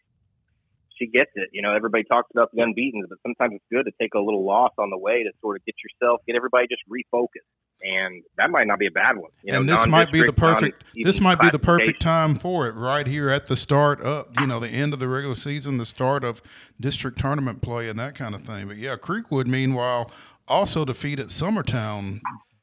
she 0.98 1.08
gets 1.08 1.32
it. 1.36 1.50
You 1.52 1.62
know, 1.62 1.76
everybody 1.76 2.04
talks 2.04 2.30
about 2.32 2.50
the 2.54 2.62
unbeaten, 2.62 3.04
but 3.08 3.18
sometimes 3.22 3.56
it's 3.56 3.66
good 3.72 3.86
to 3.86 3.92
take 4.00 4.14
a 4.14 4.20
little 4.20 4.46
loss 4.46 4.72
on 4.78 4.90
the 4.90 4.98
way 4.98 5.24
to 5.24 5.32
sort 5.42 5.58
of 5.58 5.66
get 5.66 5.76
yourself, 5.84 6.22
get 6.28 6.36
everybody 6.36 6.68
just 6.68 6.84
refocused. 6.90 7.50
And 7.86 8.24
that 8.38 8.50
might 8.50 8.66
not 8.66 8.80
be 8.80 8.88
a 8.88 8.92
bad 8.92 9.18
one. 9.18 9.32
You 9.44 9.56
and 9.56 9.66
know, 9.66 9.76
this 9.76 9.88
might 9.88 10.10
be 10.10 10.24
the 10.24 10.32
perfect. 10.32 10.86
This 10.96 11.20
might 11.20 11.40
be 11.40 11.50
the 11.50 11.60
perfect 11.60 12.02
time 12.02 12.36
for 12.36 12.68
it, 12.68 12.76
right 12.76 13.06
here 13.06 13.30
at 13.30 13.48
the 13.48 13.58
start 13.58 14.00
of 14.00 14.28
you 14.40 14.48
know 14.48 14.62
the 14.62 14.70
end 14.70 14.94
of 14.94 15.00
the 15.00 15.08
regular 15.10 15.36
season, 15.36 15.78
the 15.78 15.86
start 15.86 16.24
of 16.24 16.42
district 16.80 17.20
tournament 17.20 17.62
play, 17.62 17.90
and 17.90 18.00
that 18.00 18.16
kind 18.16 18.36
of 18.36 18.44
thing. 18.44 18.70
But 18.70 18.78
yeah, 18.78 18.96
Creekwood, 18.96 19.48
meanwhile, 19.48 20.12
also 20.48 20.86
defeated 20.86 21.28
Summertown 21.28 22.22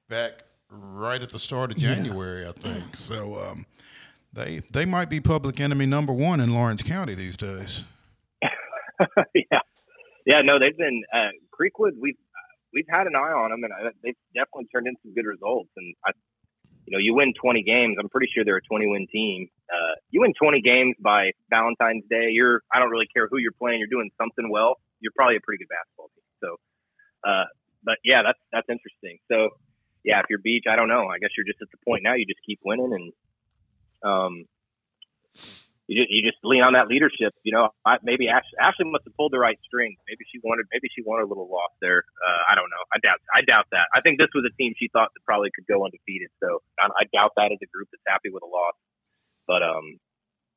back 0.08 0.44
right 0.70 1.20
at 1.20 1.30
the 1.30 1.38
start 1.38 1.72
of 1.72 1.76
January, 1.76 2.42
yeah. 2.42 2.50
I 2.50 2.52
think. 2.52 2.96
So 2.96 3.36
um, 3.36 3.66
they 4.32 4.62
they 4.72 4.86
might 4.86 5.10
be 5.10 5.20
public 5.20 5.60
enemy 5.60 5.84
number 5.84 6.14
one 6.14 6.40
in 6.40 6.54
Lawrence 6.54 6.82
County 6.82 7.14
these 7.14 7.36
days. 7.36 7.84
yeah, 9.34 9.64
yeah. 10.26 10.40
No, 10.42 10.58
they've 10.58 10.76
been 10.76 11.02
uh, 11.12 11.32
Creekwood. 11.54 11.92
We've 12.00 12.18
we've 12.72 12.88
had 12.88 13.06
an 13.06 13.14
eye 13.16 13.34
on 13.34 13.50
them, 13.50 13.64
and 13.64 13.72
I, 13.72 13.90
they've 14.02 14.18
definitely 14.34 14.68
turned 14.72 14.86
in 14.86 14.96
some 15.02 15.14
good 15.14 15.26
results. 15.26 15.70
And 15.76 15.94
I, 16.04 16.10
you 16.86 16.96
know, 16.96 17.00
you 17.00 17.14
win 17.14 17.34
20 17.34 17.62
games. 17.62 17.96
I'm 17.98 18.08
pretty 18.08 18.28
sure 18.34 18.44
they're 18.44 18.62
a 18.62 18.68
20 18.68 18.86
win 18.86 19.06
team. 19.10 19.48
Uh, 19.70 19.94
you 20.10 20.20
win 20.20 20.34
20 20.34 20.60
games 20.62 20.96
by 21.00 21.32
Valentine's 21.50 22.04
Day. 22.10 22.30
You're 22.30 22.62
I 22.72 22.78
don't 22.78 22.90
really 22.90 23.08
care 23.12 23.28
who 23.30 23.38
you're 23.38 23.56
playing. 23.56 23.78
You're 23.78 23.92
doing 23.92 24.10
something 24.20 24.50
well. 24.50 24.76
You're 25.00 25.12
probably 25.16 25.36
a 25.36 25.44
pretty 25.44 25.64
good 25.64 25.70
basketball 25.70 26.10
team. 26.14 26.28
So, 26.42 26.48
uh, 27.24 27.48
but 27.84 27.96
yeah, 28.04 28.22
that's 28.22 28.40
that's 28.52 28.68
interesting. 28.68 29.18
So, 29.30 29.56
yeah, 30.04 30.20
if 30.20 30.26
you're 30.28 30.42
Beech, 30.42 30.64
I 30.70 30.76
don't 30.76 30.88
know. 30.88 31.08
I 31.08 31.18
guess 31.18 31.30
you're 31.36 31.46
just 31.46 31.62
at 31.62 31.70
the 31.70 31.80
point 31.86 32.02
now. 32.04 32.14
You 32.14 32.26
just 32.26 32.44
keep 32.46 32.60
winning 32.64 32.92
and. 32.92 33.12
Um, 34.02 34.46
you 35.90 35.98
just, 35.98 36.10
you 36.14 36.22
just 36.22 36.38
lean 36.46 36.62
on 36.62 36.78
that 36.78 36.86
leadership. 36.86 37.34
You 37.42 37.50
know, 37.50 37.74
I, 37.82 37.98
maybe 38.06 38.30
Ashley, 38.30 38.54
Ashley 38.62 38.86
must 38.86 39.02
have 39.10 39.16
pulled 39.18 39.34
the 39.34 39.42
right 39.42 39.58
strings. 39.66 39.98
Maybe 40.06 40.22
she 40.30 40.38
wanted, 40.46 40.70
maybe 40.70 40.86
she 40.94 41.02
wanted 41.02 41.26
a 41.26 41.30
little 41.30 41.50
loss 41.50 41.74
there. 41.82 42.06
Uh, 42.22 42.40
I 42.46 42.54
don't 42.54 42.70
know. 42.70 42.82
I 42.94 43.02
doubt, 43.02 43.18
I 43.34 43.42
doubt 43.42 43.66
that. 43.74 43.90
I 43.90 44.00
think 44.00 44.22
this 44.22 44.30
was 44.30 44.46
a 44.46 44.54
team 44.54 44.72
she 44.78 44.86
thought 44.94 45.10
that 45.10 45.20
probably 45.26 45.50
could 45.50 45.66
go 45.66 45.82
undefeated. 45.82 46.30
So 46.38 46.62
I, 46.78 46.86
I 46.94 47.04
doubt 47.10 47.34
that 47.34 47.50
as 47.50 47.58
a 47.58 47.66
group 47.74 47.90
that's 47.90 48.06
happy 48.06 48.30
with 48.30 48.46
a 48.46 48.46
loss. 48.46 48.78
But 49.50 49.66
um, 49.66 49.98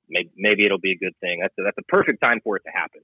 maybe, 0.08 0.30
maybe 0.38 0.65
it'll 0.69 0.78
be 0.78 0.93
a 0.93 1.02
good 1.02 1.17
thing. 1.17 1.41
That's 1.41 1.58
a, 1.58 1.63
that's 1.65 1.82
a 1.82 1.88
perfect 1.89 2.22
time 2.22 2.38
for 2.46 2.58
it 2.58 2.63
to 2.69 2.72
happen. 2.72 3.02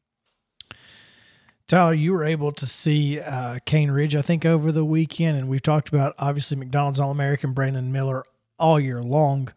Tyler, 1.67 1.93
you 1.93 2.13
were 2.13 2.23
able 2.23 2.51
to 2.51 2.65
see 2.65 3.19
uh, 3.19 3.57
Cane 3.65 3.89
Ridge, 3.89 4.15
I 4.15 4.21
think, 4.21 4.45
over 4.45 4.71
the 4.71 4.85
weekend, 4.85 5.37
and 5.37 5.49
we've 5.49 5.61
talked 5.61 5.89
about 5.89 6.15
obviously 6.17 6.57
McDonald's 6.57 6.99
All 6.99 7.11
American 7.11 7.53
Brandon 7.53 7.91
Miller 7.91 8.23
all 8.57 8.79
year 8.79 9.01
long. 9.01 9.51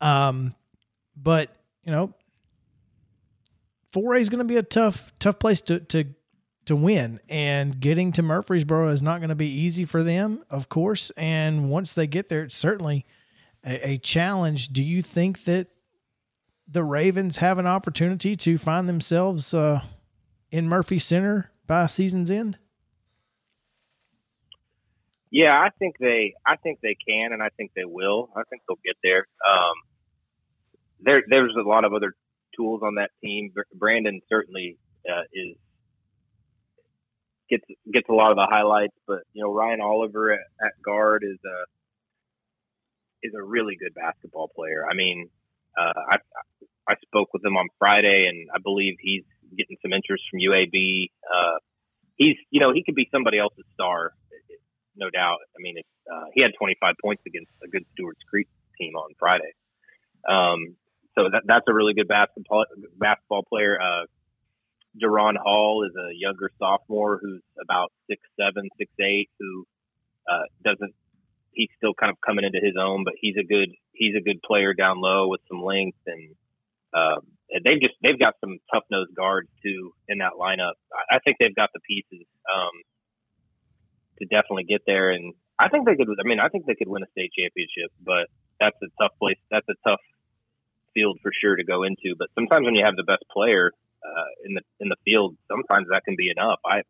Um, 0.00 0.54
but 1.16 1.50
you 1.84 1.92
know, 1.92 2.14
4A 3.92 4.20
is 4.20 4.28
going 4.28 4.38
to 4.38 4.44
be 4.44 4.56
a 4.56 4.62
tough, 4.62 5.12
tough 5.18 5.38
place 5.38 5.60
to, 5.62 5.80
to, 5.80 6.04
to 6.66 6.76
win. 6.76 7.20
And 7.28 7.80
getting 7.80 8.12
to 8.12 8.22
Murfreesboro 8.22 8.88
is 8.88 9.02
not 9.02 9.20
going 9.20 9.30
to 9.30 9.34
be 9.34 9.48
easy 9.48 9.84
for 9.84 10.02
them, 10.02 10.44
of 10.48 10.68
course. 10.68 11.10
And 11.16 11.70
once 11.70 11.92
they 11.92 12.06
get 12.06 12.28
there, 12.28 12.42
it's 12.42 12.56
certainly 12.56 13.04
a, 13.64 13.90
a 13.90 13.98
challenge. 13.98 14.68
Do 14.68 14.82
you 14.82 15.02
think 15.02 15.44
that 15.44 15.68
the 16.68 16.84
Ravens 16.84 17.38
have 17.38 17.58
an 17.58 17.66
opportunity 17.66 18.36
to 18.36 18.58
find 18.58 18.88
themselves 18.88 19.52
uh, 19.52 19.80
in 20.52 20.68
Murphy 20.68 20.98
Center 20.98 21.50
by 21.66 21.86
season's 21.86 22.30
end? 22.30 22.58
Yeah, 25.32 25.52
I 25.52 25.70
think 25.78 25.96
they, 25.98 26.34
I 26.44 26.56
think 26.56 26.80
they 26.80 26.96
can, 27.08 27.32
and 27.32 27.42
I 27.42 27.50
think 27.56 27.70
they 27.74 27.84
will. 27.84 28.30
I 28.36 28.42
think 28.50 28.62
they'll 28.68 28.80
get 28.84 28.96
there. 29.02 29.26
Um, 29.48 29.74
there 31.02 31.22
there's 31.28 31.54
a 31.58 31.68
lot 31.68 31.84
of 31.84 31.92
other 31.92 32.14
tools 32.56 32.82
on 32.82 32.96
that 32.96 33.10
team. 33.22 33.52
Brandon 33.74 34.20
certainly 34.28 34.78
uh, 35.08 35.22
is 35.32 35.56
gets 37.48 37.64
gets 37.92 38.08
a 38.08 38.12
lot 38.14 38.30
of 38.30 38.36
the 38.36 38.46
highlights, 38.48 38.94
but 39.06 39.20
you 39.32 39.42
know 39.42 39.52
Ryan 39.52 39.80
Oliver 39.80 40.32
at, 40.32 40.40
at 40.64 40.72
guard 40.82 41.24
is 41.24 41.38
a 41.44 41.58
is 43.26 43.34
a 43.34 43.42
really 43.42 43.76
good 43.76 43.94
basketball 43.94 44.48
player. 44.54 44.84
I 44.88 44.94
mean, 44.94 45.28
uh, 45.78 45.92
I 46.12 46.16
I 46.88 46.94
spoke 47.06 47.28
with 47.32 47.44
him 47.44 47.56
on 47.56 47.68
Friday, 47.78 48.26
and 48.28 48.48
I 48.54 48.58
believe 48.62 48.96
he's 49.00 49.24
getting 49.56 49.76
some 49.82 49.92
interest 49.92 50.24
from 50.30 50.40
UAB. 50.40 51.10
Uh, 51.26 51.58
he's 52.16 52.36
you 52.50 52.60
know 52.60 52.72
he 52.72 52.82
could 52.84 52.94
be 52.94 53.08
somebody 53.12 53.38
else's 53.38 53.66
star, 53.74 54.12
no 54.96 55.10
doubt. 55.10 55.38
I 55.56 55.58
mean, 55.58 55.76
uh, 56.10 56.26
he 56.34 56.42
had 56.42 56.52
25 56.58 56.94
points 57.02 57.22
against 57.26 57.50
a 57.64 57.68
good 57.68 57.84
Stewart's 57.92 58.22
Creek 58.28 58.48
team 58.78 58.94
on 58.94 59.10
Friday. 59.18 59.52
Um, 60.28 60.76
so 61.16 61.24
that, 61.30 61.42
that's 61.46 61.64
a 61.68 61.74
really 61.74 61.94
good 61.94 62.08
basketball 62.08 62.64
basketball 62.96 63.42
player. 63.42 63.80
Uh, 63.80 64.06
Deron 65.00 65.36
Hall 65.36 65.86
is 65.88 65.94
a 65.96 66.14
younger 66.14 66.50
sophomore 66.58 67.18
who's 67.22 67.42
about 67.62 67.92
six 68.08 68.22
seven, 68.38 68.68
six 68.78 68.90
eight, 69.00 69.30
who 69.38 69.66
uh, 70.30 70.46
doesn't. 70.64 70.94
He's 71.52 71.68
still 71.76 71.94
kind 71.94 72.10
of 72.10 72.20
coming 72.20 72.44
into 72.44 72.60
his 72.62 72.74
own, 72.78 73.04
but 73.04 73.14
he's 73.20 73.36
a 73.36 73.44
good 73.44 73.70
he's 73.92 74.14
a 74.16 74.20
good 74.20 74.40
player 74.42 74.74
down 74.74 75.00
low 75.00 75.28
with 75.28 75.40
some 75.48 75.62
length 75.62 75.98
and 76.06 76.34
uh, 76.92 77.20
they've 77.64 77.80
just 77.80 77.94
they've 78.02 78.18
got 78.18 78.34
some 78.40 78.58
tough 78.72 78.84
nosed 78.90 79.14
guards 79.14 79.48
too 79.62 79.92
in 80.08 80.18
that 80.18 80.32
lineup. 80.38 80.74
I 81.10 81.18
think 81.24 81.36
they've 81.38 81.54
got 81.54 81.70
the 81.72 81.80
pieces 81.80 82.26
um, 82.52 82.74
to 84.18 84.26
definitely 84.26 84.64
get 84.64 84.82
there, 84.86 85.10
and 85.10 85.34
I 85.58 85.68
think 85.68 85.86
they 85.86 85.96
could. 85.96 86.08
I 86.08 86.26
mean, 86.26 86.40
I 86.40 86.48
think 86.48 86.66
they 86.66 86.74
could 86.74 86.88
win 86.88 87.02
a 87.02 87.10
state 87.12 87.32
championship, 87.36 87.90
but 88.04 88.26
that's 88.58 88.76
a 88.82 88.90
tough 89.00 89.12
place. 89.18 89.38
That's 89.50 89.66
a 89.68 89.78
tough 89.86 90.00
field 90.94 91.18
for 91.22 91.32
sure 91.32 91.56
to 91.56 91.64
go 91.64 91.82
into. 91.82 92.14
But 92.18 92.28
sometimes 92.34 92.64
when 92.64 92.74
you 92.74 92.84
have 92.84 92.96
the 92.96 93.04
best 93.04 93.24
player 93.32 93.72
uh, 94.04 94.30
in 94.44 94.54
the 94.54 94.62
in 94.80 94.88
the 94.88 94.96
field, 95.04 95.36
sometimes 95.48 95.88
that 95.90 96.04
can 96.04 96.16
be 96.16 96.30
enough. 96.30 96.60
I 96.64 96.82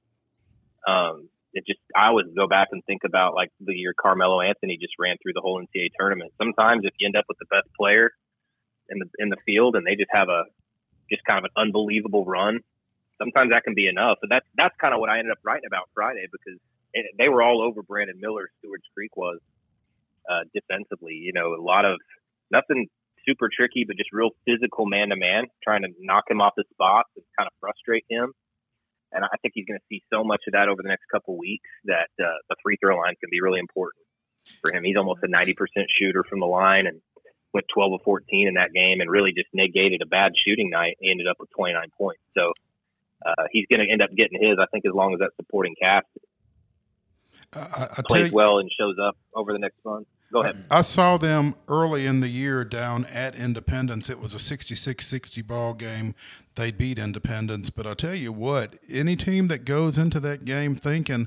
um, 0.87 1.29
it 1.53 1.65
just 1.67 1.81
I 1.95 2.09
always 2.09 2.27
go 2.37 2.47
back 2.47 2.69
and 2.73 2.83
think 2.85 3.03
about 3.05 3.35
like 3.35 3.51
the 3.61 3.75
year 3.75 3.95
Carmelo 3.99 4.41
Anthony 4.41 4.79
just 4.81 4.95
ran 4.99 5.17
through 5.23 5.33
the 5.35 5.41
whole 5.41 5.61
NCAA 5.61 5.91
tournament. 5.99 6.33
Sometimes 6.39 6.83
if 6.85 6.95
you 6.99 7.07
end 7.07 7.17
up 7.17 7.25
with 7.29 7.39
the 7.39 7.47
best 7.51 7.69
player 7.77 8.11
in 8.89 8.99
the 8.99 9.07
in 9.19 9.29
the 9.29 9.37
field 9.45 9.77
and 9.77 9.87
they 9.87 9.97
just 9.97 10.11
have 10.13 10.29
a 10.29 10.45
just 11.11 11.25
kind 11.25 11.39
of 11.39 11.45
an 11.45 11.55
unbelievable 11.57 12.25
run, 12.25 12.61
sometimes 13.19 13.51
that 13.51 13.65
can 13.65 13.75
be 13.75 13.89
enough. 13.89 14.19
But 14.21 14.31
that's 14.31 14.47
that's 14.55 14.75
kind 14.81 14.95
of 14.95 15.01
what 15.01 15.11
I 15.11 15.19
ended 15.19 15.33
up 15.33 15.39
writing 15.43 15.67
about 15.67 15.91
Friday 15.95 16.27
because 16.31 16.59
it, 16.95 17.07
they 17.19 17.29
were 17.29 17.43
all 17.43 17.63
over 17.63 17.83
Brandon 17.83 18.19
Miller. 18.21 18.49
Stewart's 18.59 18.87
Creek 18.95 19.17
was 19.17 19.39
uh, 20.31 20.47
defensively. 20.55 21.15
You 21.15 21.33
know, 21.33 21.55
a 21.55 21.63
lot 21.63 21.85
of 21.85 21.99
nothing 22.51 22.89
super 23.27 23.49
tricky, 23.49 23.85
but 23.87 23.97
just 23.97 24.13
real 24.13 24.31
physical 24.45 24.87
man 24.87 25.11
to 25.11 25.17
man, 25.17 25.47
trying 25.63 25.83
to 25.83 25.89
knock 26.01 26.25
him 26.29 26.41
off 26.41 26.55
the 26.57 26.65
spot 26.73 27.07
and 27.17 27.25
kind 27.39 27.47
of 27.47 27.53
frustrate 27.61 28.05
him. 28.09 28.33
And 29.13 29.25
I 29.25 29.37
think 29.43 29.53
he's 29.55 29.67
going 29.67 29.79
to 29.79 29.87
see 29.89 30.03
so 30.13 30.23
much 30.23 30.43
of 30.47 30.53
that 30.53 30.69
over 30.69 30.83
the 30.83 30.89
next 30.89 31.05
couple 31.11 31.37
weeks 31.37 31.69
that 31.85 32.11
uh, 32.23 32.39
the 32.49 32.57
free 32.63 32.77
throw 32.81 32.97
line 32.97 33.15
can 33.19 33.29
be 33.31 33.41
really 33.41 33.59
important 33.59 34.07
for 34.63 34.73
him. 34.73 34.85
He's 34.85 34.97
almost 34.97 35.23
a 35.25 35.29
90% 35.29 35.57
shooter 35.99 36.23
from 36.23 36.41
the 36.41 36.47
line 36.47 36.87
and 36.87 37.01
went 37.53 37.67
12 37.75 37.95
of 37.95 38.01
14 38.05 38.47
in 38.47 38.55
that 38.55 38.73
game 38.73 39.01
and 39.01 39.11
really 39.11 39.33
just 39.33 39.49
negated 39.53 40.03
a 40.03 40.07
bad 40.07 40.33
shooting 40.39 40.71
night. 40.71 40.97
He 41.01 41.11
ended 41.11 41.27
up 41.27 41.37
with 41.41 41.51
29 41.51 41.75
points. 41.99 42.23
So 42.39 42.47
uh, 43.27 43.45
he's 43.51 43.67
going 43.71 43.85
to 43.85 43.91
end 43.91 44.03
up 44.03 44.11
getting 44.17 44.41
his, 44.41 44.59
I 44.61 44.67
think, 44.71 44.87
as 44.87 44.95
long 44.95 45.15
as 45.15 45.19
that 45.19 45.31
supporting 45.37 45.75
cast 45.81 46.07
I, 47.53 47.89
I 47.99 48.03
plays 48.07 48.29
you, 48.29 48.35
well 48.35 48.59
and 48.59 48.71
shows 48.79 48.97
up 49.03 49.17
over 49.35 49.53
the 49.53 49.59
next 49.59 49.79
month. 49.85 50.07
Go 50.33 50.43
ahead. 50.43 50.65
I 50.71 50.83
saw 50.83 51.19
them 51.19 51.57
early 51.69 52.07
in 52.07 52.21
the 52.21 52.29
year 52.29 52.65
down 52.65 53.05
at 53.07 53.35
Independence. 53.35 54.09
It 54.09 54.21
was 54.21 54.33
a 54.33 54.39
66-60 54.39 55.45
ball 55.45 55.75
game. 55.75 56.15
They 56.55 56.71
beat 56.71 56.99
Independence, 56.99 57.71
but 57.71 57.87
I 57.87 57.95
tell 57.95 58.15
you 58.15 58.33
what, 58.33 58.77
any 58.89 59.17
team 59.17 59.49
that 59.49 59.65
goes 59.65 59.99
into 59.99 60.21
that 60.21 60.45
game 60.45 60.77
thinking 60.77 61.27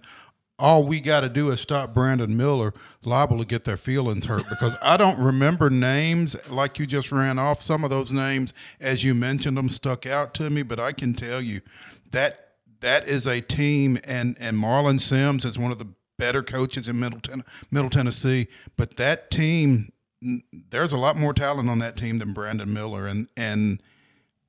all 0.59 0.83
we 0.83 1.01
got 1.01 1.21
to 1.21 1.29
do 1.29 1.51
is 1.51 1.59
stop 1.59 1.93
Brandon 1.93 2.37
Miller, 2.37 2.73
liable 3.03 3.39
to 3.39 3.45
get 3.45 3.63
their 3.63 3.75
feelings 3.75 4.25
hurt 4.25 4.47
because 4.47 4.75
I 4.81 4.97
don't 4.97 5.19
remember 5.19 5.69
names 5.69 6.35
like 6.49 6.79
you 6.79 6.85
just 6.85 7.11
ran 7.11 7.39
off. 7.39 7.61
Some 7.61 7.83
of 7.83 7.89
those 7.89 8.11
names, 8.11 8.53
as 8.79 9.03
you 9.03 9.13
mentioned 9.13 9.57
them, 9.57 9.67
stuck 9.67 10.05
out 10.05 10.33
to 10.35 10.49
me, 10.49 10.61
but 10.63 10.79
I 10.79 10.93
can 10.93 11.13
tell 11.13 11.41
you 11.41 11.61
that 12.11 12.53
that 12.81 13.07
is 13.07 13.25
a 13.25 13.41
team, 13.41 13.97
and 14.03 14.37
and 14.39 14.57
Marlon 14.57 14.99
Sims 14.99 15.43
is 15.43 15.57
one 15.57 15.71
of 15.71 15.79
the 15.79 15.87
better 16.17 16.43
coaches 16.43 16.87
in 16.87 16.99
Middle, 16.99 17.19
Ten- 17.19 17.43
Middle 17.71 17.89
Tennessee. 17.89 18.47
But 18.77 18.97
that 18.97 19.31
team, 19.31 19.91
there's 20.69 20.93
a 20.93 20.97
lot 20.97 21.17
more 21.17 21.33
talent 21.33 21.69
on 21.69 21.79
that 21.79 21.97
team 21.97 22.17
than 22.17 22.33
Brandon 22.33 22.71
Miller, 22.71 23.07
and 23.07 23.27
and 23.35 23.81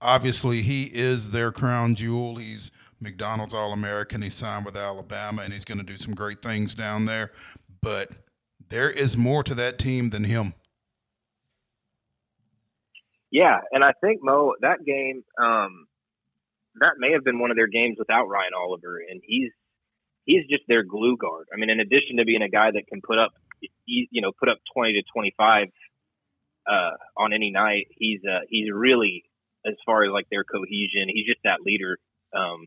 obviously 0.01 0.63
he 0.63 0.85
is 0.85 1.31
their 1.31 1.51
crown 1.51 1.95
jewel. 1.95 2.37
He's 2.37 2.71
McDonald's 3.01 3.55
All 3.55 3.73
American. 3.73 4.23
He 4.23 4.31
signed 4.31 4.65
with 4.65 4.77
Alabama, 4.77 5.43
and 5.43 5.53
he's 5.53 5.65
going 5.65 5.79
to 5.79 5.85
do 5.85 5.97
some 5.97 6.15
great 6.15 6.43
things 6.43 6.75
down 6.75 7.05
there. 7.05 7.33
But 7.81 8.11
there 8.69 8.91
is 8.91 9.17
more 9.17 9.43
to 9.43 9.55
that 9.57 9.79
team 9.79 10.11
than 10.11 10.25
him. 10.25 10.55
Yeah, 13.31 13.61
and 13.73 13.83
I 13.83 13.93
think 14.01 14.21
Mo 14.23 14.55
that 14.61 14.85
game, 14.85 15.25
um, 15.43 15.89
that 16.81 16.95
may 16.99 17.13
have 17.13 17.25
been 17.25 17.41
one 17.41 17.51
of 17.51 17.57
their 17.57 17.67
games 17.67 17.97
without 17.99 18.29
Ryan 18.29 18.53
Oliver, 18.57 18.99
and 19.11 19.21
he's 19.25 19.51
he's 20.25 20.47
just 20.49 20.65
their 20.69 20.83
glue 20.83 21.17
guard. 21.17 21.47
I 21.53 21.57
mean, 21.57 21.71
in 21.71 21.81
addition 21.81 22.17
to 22.19 22.25
being 22.25 22.43
a 22.43 22.49
guy 22.49 22.71
that 22.73 22.87
can 22.89 23.01
put 23.01 23.19
up, 23.19 23.33
you 23.87 24.21
know, 24.21 24.33
put 24.39 24.49
up 24.49 24.59
twenty 24.75 24.95
to 24.95 25.03
twenty 25.13 25.35
five 25.37 25.69
uh, 26.67 26.97
on 27.17 27.33
any 27.33 27.51
night, 27.51 27.87
he's 27.97 28.21
uh, 28.25 28.41
he's 28.49 28.69
really 28.73 29.25
as 29.67 29.75
far 29.87 30.05
as 30.05 30.11
like 30.13 30.29
their 30.31 30.45
cohesion, 30.45 31.09
he's 31.09 31.27
just 31.27 31.41
that 31.45 31.61
leader 31.65 31.99
um, 32.37 32.67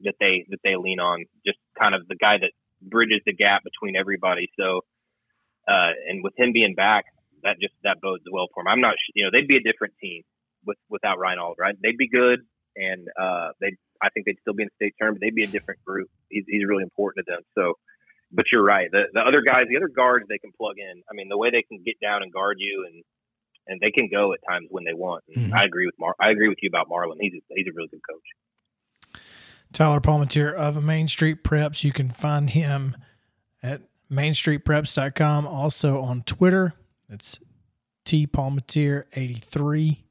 that 0.00 0.14
they 0.20 0.46
that 0.50 0.60
they 0.64 0.76
lean 0.76 1.00
on. 1.00 1.24
Just 1.44 1.58
kind 1.78 1.94
of 1.94 2.06
the 2.08 2.16
guy 2.16 2.38
that 2.38 2.52
bridges 2.82 3.20
the 3.26 3.32
gap 3.32 3.62
between 3.64 3.96
everybody. 3.96 4.50
So, 4.58 4.82
uh, 5.68 5.92
and 6.08 6.22
with 6.22 6.34
him 6.38 6.52
being 6.52 6.74
back, 6.74 7.04
that 7.42 7.56
just 7.60 7.74
that 7.82 8.00
bodes 8.00 8.24
well 8.30 8.46
for 8.54 8.60
him. 8.60 8.68
I'm 8.68 8.80
not, 8.80 8.94
you 9.14 9.24
know, 9.24 9.30
they'd 9.32 9.48
be 9.48 9.56
a 9.56 9.60
different 9.60 9.94
team 10.00 10.22
with 10.64 10.78
without 10.88 11.18
Oliver. 11.18 11.62
Right? 11.62 11.76
They'd 11.82 11.98
be 11.98 12.08
good, 12.08 12.40
and 12.76 13.08
uh, 13.20 13.50
they 13.60 13.76
I 14.02 14.10
think 14.10 14.26
they'd 14.26 14.38
still 14.40 14.54
be 14.54 14.62
in 14.64 14.68
the 14.68 14.86
state 14.86 14.94
tournament. 14.98 15.20
But 15.20 15.26
they'd 15.26 15.34
be 15.34 15.44
a 15.44 15.52
different 15.52 15.84
group. 15.84 16.08
He's, 16.28 16.44
he's 16.46 16.64
really 16.66 16.82
important 16.82 17.26
to 17.26 17.32
them. 17.32 17.42
So, 17.56 17.74
but 18.32 18.46
you're 18.52 18.64
right. 18.64 18.88
The 18.90 19.04
the 19.12 19.22
other 19.22 19.42
guys, 19.42 19.64
the 19.68 19.76
other 19.76 19.88
guards, 19.88 20.26
they 20.28 20.38
can 20.38 20.52
plug 20.56 20.76
in. 20.78 21.02
I 21.10 21.14
mean, 21.14 21.28
the 21.28 21.38
way 21.38 21.50
they 21.50 21.62
can 21.62 21.82
get 21.84 21.96
down 22.00 22.22
and 22.22 22.32
guard 22.32 22.56
you, 22.58 22.86
and 22.86 23.04
and 23.66 23.80
they 23.80 23.90
can 23.90 24.08
go 24.10 24.32
at 24.32 24.40
times 24.48 24.68
when 24.70 24.84
they 24.84 24.94
want. 24.94 25.24
Mm-hmm. 25.36 25.54
I 25.54 25.64
agree 25.64 25.86
with 25.86 25.94
Mar. 25.98 26.14
I 26.20 26.30
agree 26.30 26.48
with 26.48 26.58
you 26.62 26.68
about 26.68 26.88
Marlon. 26.88 27.16
He's 27.20 27.34
a, 27.34 27.40
he's 27.54 27.66
a 27.66 27.74
really 27.74 27.88
good 27.88 28.00
coach. 28.08 29.20
Tyler 29.72 30.00
Palmatier 30.00 30.54
of 30.54 30.82
Main 30.82 31.08
Street 31.08 31.42
Preps. 31.42 31.84
You 31.84 31.92
can 31.92 32.10
find 32.10 32.50
him 32.50 32.96
at 33.62 33.82
mainstreetpreps.com. 34.10 35.46
Also 35.46 36.00
on 36.00 36.22
Twitter, 36.22 36.74
it's 37.08 37.40
T 38.04 38.26
Palmatier 38.26 39.04
83. 39.12 40.04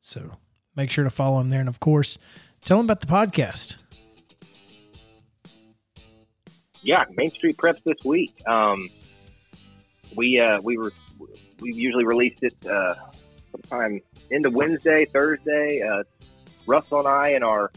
So 0.00 0.32
make 0.76 0.90
sure 0.90 1.04
to 1.04 1.10
follow 1.10 1.40
him 1.40 1.50
there. 1.50 1.60
And 1.60 1.68
of 1.68 1.80
course, 1.80 2.18
tell 2.64 2.78
them 2.78 2.86
about 2.86 3.00
the 3.00 3.06
podcast. 3.06 3.76
Yeah, 6.82 7.04
Main 7.10 7.30
Street 7.30 7.56
Preps 7.56 7.82
this 7.84 7.98
week. 8.04 8.34
Um, 8.46 8.88
we 10.16 10.40
uh, 10.40 10.60
we 10.62 10.78
were 10.78 10.92
we 11.60 11.72
usually 11.72 12.04
release 12.04 12.36
it 12.40 12.54
uh, 12.66 12.94
sometime 13.52 14.00
into 14.30 14.50
Wednesday, 14.50 15.04
Thursday. 15.04 15.82
Uh, 15.82 16.04
Russell 16.66 17.00
and 17.00 17.08
I 17.08 17.28
and 17.30 17.44
our 17.44 17.70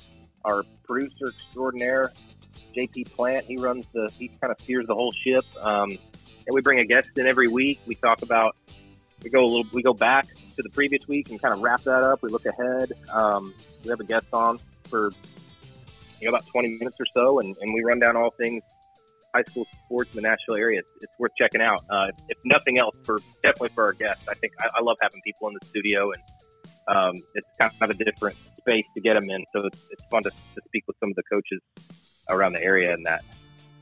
our 0.45 0.63
producer 0.83 1.29
extraordinaire, 1.29 2.11
JP 2.75 3.11
Plant, 3.11 3.45
he 3.45 3.57
runs 3.57 3.85
the 3.93 4.09
he 4.17 4.29
kind 4.29 4.51
of 4.51 4.59
steers 4.61 4.87
the 4.87 4.95
whole 4.95 5.11
ship. 5.11 5.45
Um, 5.61 5.97
and 6.45 6.53
we 6.53 6.61
bring 6.61 6.79
a 6.79 6.85
guest 6.85 7.09
in 7.17 7.25
every 7.27 7.47
week. 7.47 7.79
We 7.85 7.95
talk 7.95 8.21
about 8.21 8.55
we 9.23 9.29
go 9.29 9.43
a 9.43 9.45
little 9.45 9.65
we 9.73 9.81
go 9.81 9.93
back 9.93 10.27
to 10.55 10.61
the 10.61 10.69
previous 10.69 11.07
week 11.07 11.29
and 11.29 11.41
kind 11.41 11.53
of 11.53 11.61
wrap 11.61 11.81
that 11.83 12.03
up. 12.03 12.21
We 12.21 12.29
look 12.29 12.45
ahead. 12.45 12.93
Um, 13.11 13.53
we 13.83 13.89
have 13.89 13.99
a 13.99 14.05
guest 14.05 14.27
on 14.33 14.59
for 14.93 15.09
you 16.21 16.29
know, 16.29 16.37
about 16.37 16.45
20 16.53 16.77
minutes 16.77 16.97
or 16.99 17.07
so, 17.17 17.39
and, 17.39 17.55
and 17.59 17.73
we 17.73 17.81
run 17.83 17.99
down 17.99 18.15
all 18.15 18.29
things 18.39 18.61
high 19.35 19.43
school 19.49 19.65
sports 19.85 20.11
in 20.13 20.21
the 20.21 20.29
Nashville 20.29 20.55
area. 20.55 20.79
It's, 20.79 20.89
it's 21.01 21.13
worth 21.17 21.31
checking 21.37 21.61
out. 21.61 21.83
Uh, 21.89 22.07
if 22.29 22.37
nothing 22.45 22.77
else, 22.77 22.95
for 23.05 23.19
definitely 23.43 23.69
for 23.73 23.85
our 23.85 23.93
guests, 23.99 24.23
I 24.29 24.33
think 24.35 24.53
I, 24.61 24.69
I 24.77 24.83
love 24.83 24.97
having 25.01 25.19
people 25.25 25.49
in 25.49 25.55
the 25.55 25.65
studio, 25.69 26.11
and 26.11 26.23
um, 26.95 27.13
it's 27.33 27.47
kind 27.59 27.71
of 27.81 27.89
a 27.89 28.03
different 28.05 28.37
space 28.59 28.85
to 28.95 29.01
get 29.01 29.15
them 29.15 29.29
in. 29.29 29.43
So 29.55 29.65
it's, 29.65 29.77
it's 29.89 30.03
fun 30.11 30.23
to, 30.23 30.29
to 30.29 30.61
speak 30.67 30.83
with 30.87 30.95
some 30.99 31.09
of 31.09 31.15
the 31.15 31.23
coaches 31.31 31.59
around 32.29 32.53
the 32.53 32.63
area 32.63 32.93
and 32.93 33.05
that 33.05 33.21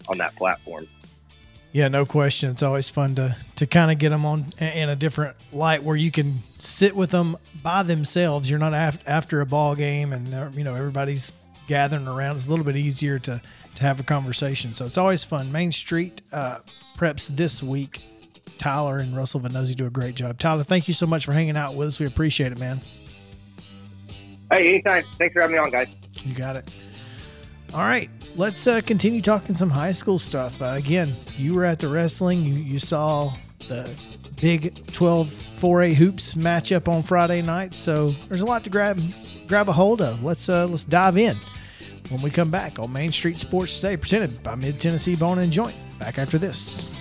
on 0.10 0.18
that 0.18 0.36
platform. 0.38 0.88
Yeah, 1.74 1.88
no 1.88 2.06
question. 2.06 2.52
It's 2.52 2.64
always 2.64 2.90
fun 2.90 3.16
to 3.16 3.36
to 3.56 3.66
kind 3.66 3.92
of 3.92 3.98
get 3.98 4.10
them 4.10 4.26
on 4.26 4.48
in 4.60 4.90
a 4.90 4.96
different 4.96 5.38
light 5.54 5.84
where 5.84 5.96
you 5.96 6.12
can 6.12 6.40
sit 6.60 6.96
with 6.96 7.12
them 7.12 7.38
by 7.64 7.84
themselves. 7.84 8.50
You're 8.50 8.60
not 8.60 8.74
after 8.74 9.40
a 9.42 9.46
ball 9.46 9.76
game, 9.76 10.12
and 10.12 10.34
uh, 10.34 10.50
you 10.54 10.64
know 10.64 10.76
everybody's 10.76 11.32
gathering 11.68 12.08
around. 12.08 12.36
It's 12.36 12.48
a 12.48 12.50
little 12.50 12.66
bit 12.66 12.76
easier 12.76 13.20
to 13.20 13.42
to 13.76 13.84
have 13.84 14.00
a 14.02 14.04
conversation. 14.04 14.74
So 14.74 14.86
it's 14.86 14.98
always 14.98 15.24
fun. 15.24 15.52
Main 15.52 15.72
Street 15.72 16.22
uh, 16.34 16.60
preps 16.98 17.28
this 17.28 17.64
week. 17.64 18.02
Tyler 18.58 18.98
and 18.98 19.16
Russell 19.16 19.40
Venozzi 19.40 19.76
do 19.76 19.86
a 19.88 19.90
great 19.90 20.16
job. 20.16 20.38
Tyler, 20.38 20.64
thank 20.64 20.88
you 20.88 20.94
so 20.94 21.08
much 21.08 21.26
for 21.26 21.32
hanging 21.32 21.58
out 21.58 21.76
with 21.76 21.88
us. 21.88 22.00
We 22.00 22.06
appreciate 22.06 22.52
it, 22.52 22.60
man. 22.60 22.82
Hey, 24.52 24.74
anytime. 24.74 25.04
Thanks 25.18 25.34
for 25.34 25.42
having 25.42 25.56
me 25.56 25.60
on, 25.60 25.72
guys. 25.72 25.88
You 26.24 26.36
got 26.36 26.58
it. 26.58 26.70
All 27.74 27.84
right, 27.84 28.10
let's 28.36 28.68
uh, 28.68 28.82
continue 28.82 29.22
talking 29.22 29.56
some 29.56 29.70
high 29.70 29.94
school 29.94 30.20
stuff. 30.20 30.62
Uh, 30.62 30.76
again, 30.78 31.14
you 31.38 31.54
were 31.54 31.64
at 31.64 31.80
the 31.80 31.88
wrestling. 31.88 32.44
You, 32.44 32.56
you 32.56 32.80
saw 32.80 33.34
the 33.70 33.90
big 34.42 34.86
12 34.88 35.30
4A 35.62 35.94
hoops 35.94 36.34
matchup 36.34 36.90
on 36.90 37.02
Friday 37.02 37.42
night. 37.42 37.74
So 37.74 38.14
there's 38.28 38.42
a 38.42 38.46
lot 38.46 38.66
to 38.66 38.70
grab 38.70 39.00
grab 39.48 39.70
a 39.70 39.74
hold 39.74 40.02
of. 40.02 40.22
Let's 40.22 40.50
uh, 40.50 40.68
let's 40.68 40.84
dive 40.84 41.18
in 41.18 41.38
when 42.10 42.22
we 42.22 42.30
come 42.30 42.52
back 42.52 42.78
on 42.78 42.92
Main 42.92 43.12
Street 43.14 43.40
Sports 43.40 43.80
Today, 43.80 43.96
presented 43.96 44.44
by 44.44 44.56
Mid 44.56 44.82
Tennessee 44.82 45.16
Bone 45.16 45.40
and 45.40 45.52
Joint. 45.52 45.76
Back 45.98 46.20
after 46.20 46.38
this. 46.38 47.01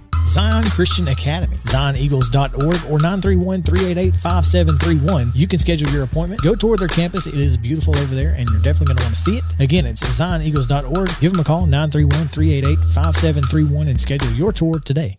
Zion 0.27 0.63
Christian 0.71 1.07
Academy, 1.07 1.57
ZionEagles.org, 1.57 2.91
or 2.91 2.99
931 2.99 3.63
388 3.63 4.13
5731. 4.13 5.31
You 5.35 5.47
can 5.47 5.59
schedule 5.59 5.89
your 5.89 6.03
appointment. 6.03 6.41
Go 6.41 6.55
tour 6.55 6.77
their 6.77 6.87
campus. 6.87 7.27
It 7.27 7.33
is 7.35 7.57
beautiful 7.57 7.97
over 7.97 8.15
there, 8.15 8.33
and 8.37 8.49
you're 8.49 8.61
definitely 8.61 8.87
going 8.87 8.97
to 8.97 9.03
want 9.03 9.15
to 9.15 9.21
see 9.21 9.37
it. 9.37 9.43
Again, 9.59 9.85
it's 9.85 10.01
ZionEagles.org. 10.01 11.09
Give 11.19 11.31
them 11.31 11.41
a 11.41 11.43
call, 11.43 11.65
931 11.65 12.27
388 12.27 12.77
5731, 12.93 13.87
and 13.87 13.99
schedule 13.99 14.31
your 14.31 14.51
tour 14.51 14.79
today. 14.79 15.17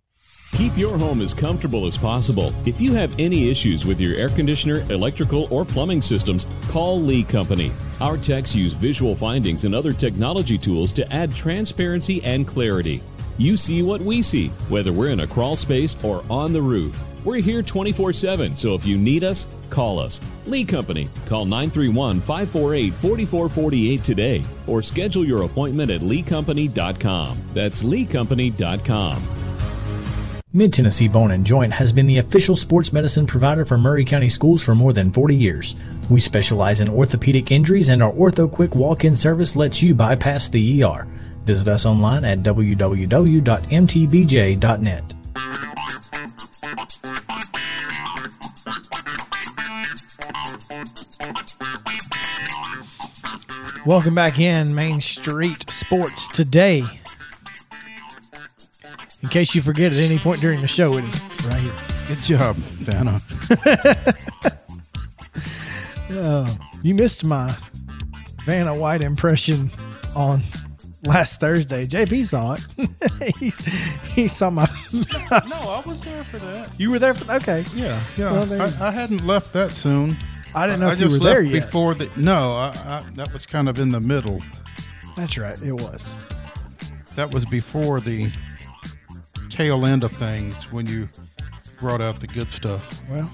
Keep 0.53 0.77
your 0.77 0.99
home 0.99 1.23
as 1.23 1.33
comfortable 1.33 1.87
as 1.87 1.97
possible. 1.97 2.53
If 2.67 2.79
you 2.79 2.93
have 2.93 3.19
any 3.19 3.51
issues 3.51 3.87
with 3.87 3.99
your 3.99 4.15
air 4.17 4.29
conditioner, 4.29 4.81
electrical, 4.93 5.49
or 5.51 5.65
plumbing 5.65 6.03
systems, 6.03 6.47
call 6.69 7.01
Lee 7.01 7.25
Company. 7.25 7.73
Our 8.03 8.19
techs 8.19 8.55
use 8.55 8.75
visual 8.75 9.17
findings 9.17 9.65
and 9.65 9.75
other 9.75 9.93
technology 9.93 10.59
tools 10.59 10.93
to 10.93 11.11
add 11.11 11.35
transparency 11.35 12.23
and 12.23 12.47
clarity. 12.47 13.03
You 13.39 13.57
see 13.57 13.83
what 13.83 14.01
we 14.01 14.23
see, 14.23 14.49
whether 14.69 14.93
we're 14.93 15.11
in 15.11 15.21
a 15.21 15.27
crawl 15.27 15.57
space 15.57 15.97
or 16.05 16.25
on 16.31 16.53
the 16.53 16.63
roof. 16.63 17.03
We're 17.25 17.41
here 17.41 17.63
24 17.63 18.13
7, 18.13 18.57
so 18.57 18.75
if 18.75 18.85
you 18.85 18.99
need 18.99 19.25
us, 19.25 19.47
call 19.71 19.99
us. 19.99 20.21
Lee 20.47 20.65
Company. 20.65 21.09
Call 21.27 21.45
931 21.45 22.21
548 22.21 22.95
4448 22.95 24.05
today 24.05 24.45
or 24.67 24.83
schedule 24.83 25.25
your 25.25 25.43
appointment 25.43 25.91
at 25.91 26.01
leecompany.com. 26.01 27.43
That's 27.55 27.83
leecompany.com. 27.83 29.23
Mid 30.55 30.75
Tennessee 30.75 31.09
Bone 31.09 31.31
and 31.31 31.47
Joint 31.47 31.73
has 31.73 31.95
been 31.95 32.05
the 32.05 32.19
official 32.19 32.57
sports 32.57 32.93
medicine 32.93 33.27
provider 33.27 33.65
for 33.65 33.79
Maury 33.79 34.05
County 34.05 34.29
schools 34.29 34.63
for 34.63 34.75
more 34.75 34.93
than 34.93 35.11
40 35.11 35.35
years. 35.35 35.77
We 36.11 36.21
specialize 36.21 36.83
in 36.83 36.91
orthopedic 36.91 37.51
injuries, 37.51 37.89
and 37.89 38.03
our 38.03 38.13
Ortho 38.13 38.53
Quick 38.53 38.75
walk 38.75 39.07
in 39.07 39.17
service 39.17 39.57
lets 39.57 39.81
you 39.83 39.95
bypass 39.95 40.51
the 40.51 40.85
ER. 40.85 41.09
Visit 41.45 41.69
us 41.69 41.87
online 41.87 42.25
at 42.25 42.39
www.mtbj.net. 42.39 43.05
Welcome 53.85 54.15
back 54.15 54.39
in 54.39 54.73
Main 54.75 55.01
Street 55.01 55.69
Sports 55.71 56.29
today. 56.29 56.85
In 59.23 59.29
case 59.29 59.55
you 59.55 59.63
forget 59.63 59.93
at 59.93 59.99
any 59.99 60.19
point 60.19 60.41
during 60.41 60.61
the 60.61 60.69
show, 60.69 60.97
it 60.97 61.05
is 61.05 61.23
right 61.47 61.63
here. 61.63 61.73
Good 62.09 62.23
job, 62.23 62.57
Vanna. 62.57 63.21
Oh, 66.15 66.47
you 66.83 66.95
missed 66.95 67.25
my 67.25 67.57
Vanna 68.45 68.75
White 68.75 69.03
impression 69.03 69.71
on 70.15 70.43
last 71.05 71.41
Thursday. 71.41 71.87
JP 71.87 72.27
saw 72.27 72.55
it. 72.55 73.37
he, 73.39 73.51
he 74.15 74.29
saw 74.29 74.51
my. 74.51 74.69
no, 74.93 75.03
I 75.03 75.83
was 75.87 76.01
there 76.03 76.25
for 76.25 76.39
that. 76.39 76.71
you 76.79 76.91
were 76.91 76.99
there 76.99 77.15
for 77.15 77.31
okay. 77.35 77.65
Yeah, 77.75 78.03
yeah. 78.17 78.33
Well, 78.33 78.63
I, 78.63 78.89
I 78.89 78.91
hadn't 78.91 79.27
left 79.27 79.53
that 79.53 79.71
soon. 79.71 80.17
I 80.55 80.67
didn't 80.67 80.81
know 80.81 80.89
I 80.89 80.93
if 80.93 80.99
you 81.01 81.07
just 81.07 81.21
were 81.21 81.25
there 81.25 81.43
left 81.43 81.55
yet. 81.55 81.67
before 81.67 81.95
the. 81.95 82.11
No, 82.17 82.53
I, 82.53 82.69
I, 82.85 83.03
that 83.15 83.33
was 83.33 83.47
kind 83.47 83.69
of 83.69 83.79
in 83.79 83.91
the 83.91 84.01
middle. 84.01 84.43
That's 85.17 85.37
right. 85.39 85.61
It 85.63 85.73
was. 85.73 86.15
That 87.17 87.33
was 87.33 87.45
before 87.45 88.01
the 88.01 88.33
tail 89.51 89.85
end 89.87 90.03
of 90.03 90.13
things 90.13 90.73
when 90.73 90.87
you 90.87 91.09
brought 91.79 92.01
out 92.01 92.21
the 92.21 92.27
good 92.27 92.51
stuff. 92.51 93.03
Well, 93.11 93.31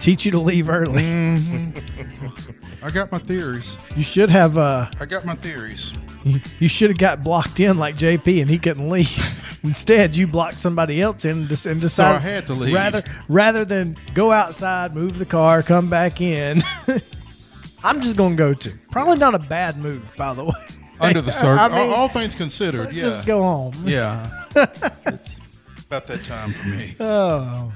teach 0.00 0.24
you 0.24 0.30
to 0.32 0.38
leave 0.38 0.68
early. 0.68 1.04
I 2.82 2.90
got 2.90 3.12
my 3.12 3.18
theories. 3.18 3.74
You 3.96 4.02
should 4.02 4.28
have. 4.28 4.58
uh 4.58 4.90
I 5.00 5.06
got 5.06 5.24
my 5.24 5.34
theories. 5.34 5.92
You, 6.24 6.40
you 6.60 6.68
should 6.68 6.90
have 6.90 6.98
got 6.98 7.22
blocked 7.22 7.60
in 7.60 7.78
like 7.78 7.96
JP, 7.96 8.42
and 8.42 8.50
he 8.50 8.58
couldn't 8.58 8.88
leave. 8.88 9.10
Instead, 9.62 10.16
you 10.16 10.26
blocked 10.26 10.58
somebody 10.58 11.00
else 11.00 11.24
in 11.24 11.42
and 11.42 11.46
dec- 11.46 11.70
and 11.70 11.80
decided 11.80 12.16
I 12.16 12.20
had 12.20 12.46
to 12.48 12.54
leave. 12.54 12.74
rather 12.74 13.02
rather 13.28 13.64
than 13.64 13.96
go 14.14 14.32
outside, 14.32 14.94
move 14.94 15.18
the 15.18 15.26
car, 15.26 15.62
come 15.62 15.88
back 15.88 16.20
in. 16.20 16.62
I'm 17.84 18.00
just 18.00 18.16
gonna 18.16 18.36
go 18.36 18.54
to. 18.54 18.72
Probably 18.90 19.18
not 19.18 19.34
a 19.34 19.38
bad 19.38 19.76
move, 19.76 20.04
by 20.16 20.34
the 20.34 20.44
way. 20.44 20.52
Under 21.00 21.20
the 21.20 21.30
I 21.32 21.34
circle, 21.34 21.68
mean, 21.76 21.90
all, 21.90 21.94
all 21.94 22.08
things 22.08 22.34
considered, 22.34 22.92
yeah. 22.92 23.02
Just 23.02 23.26
go 23.26 23.42
home. 23.42 23.74
Yeah. 23.84 24.28
it's 24.54 25.84
about 25.84 26.06
that 26.06 26.24
time 26.24 26.52
for 26.52 26.68
me. 26.68 26.96
Oh. 27.00 27.72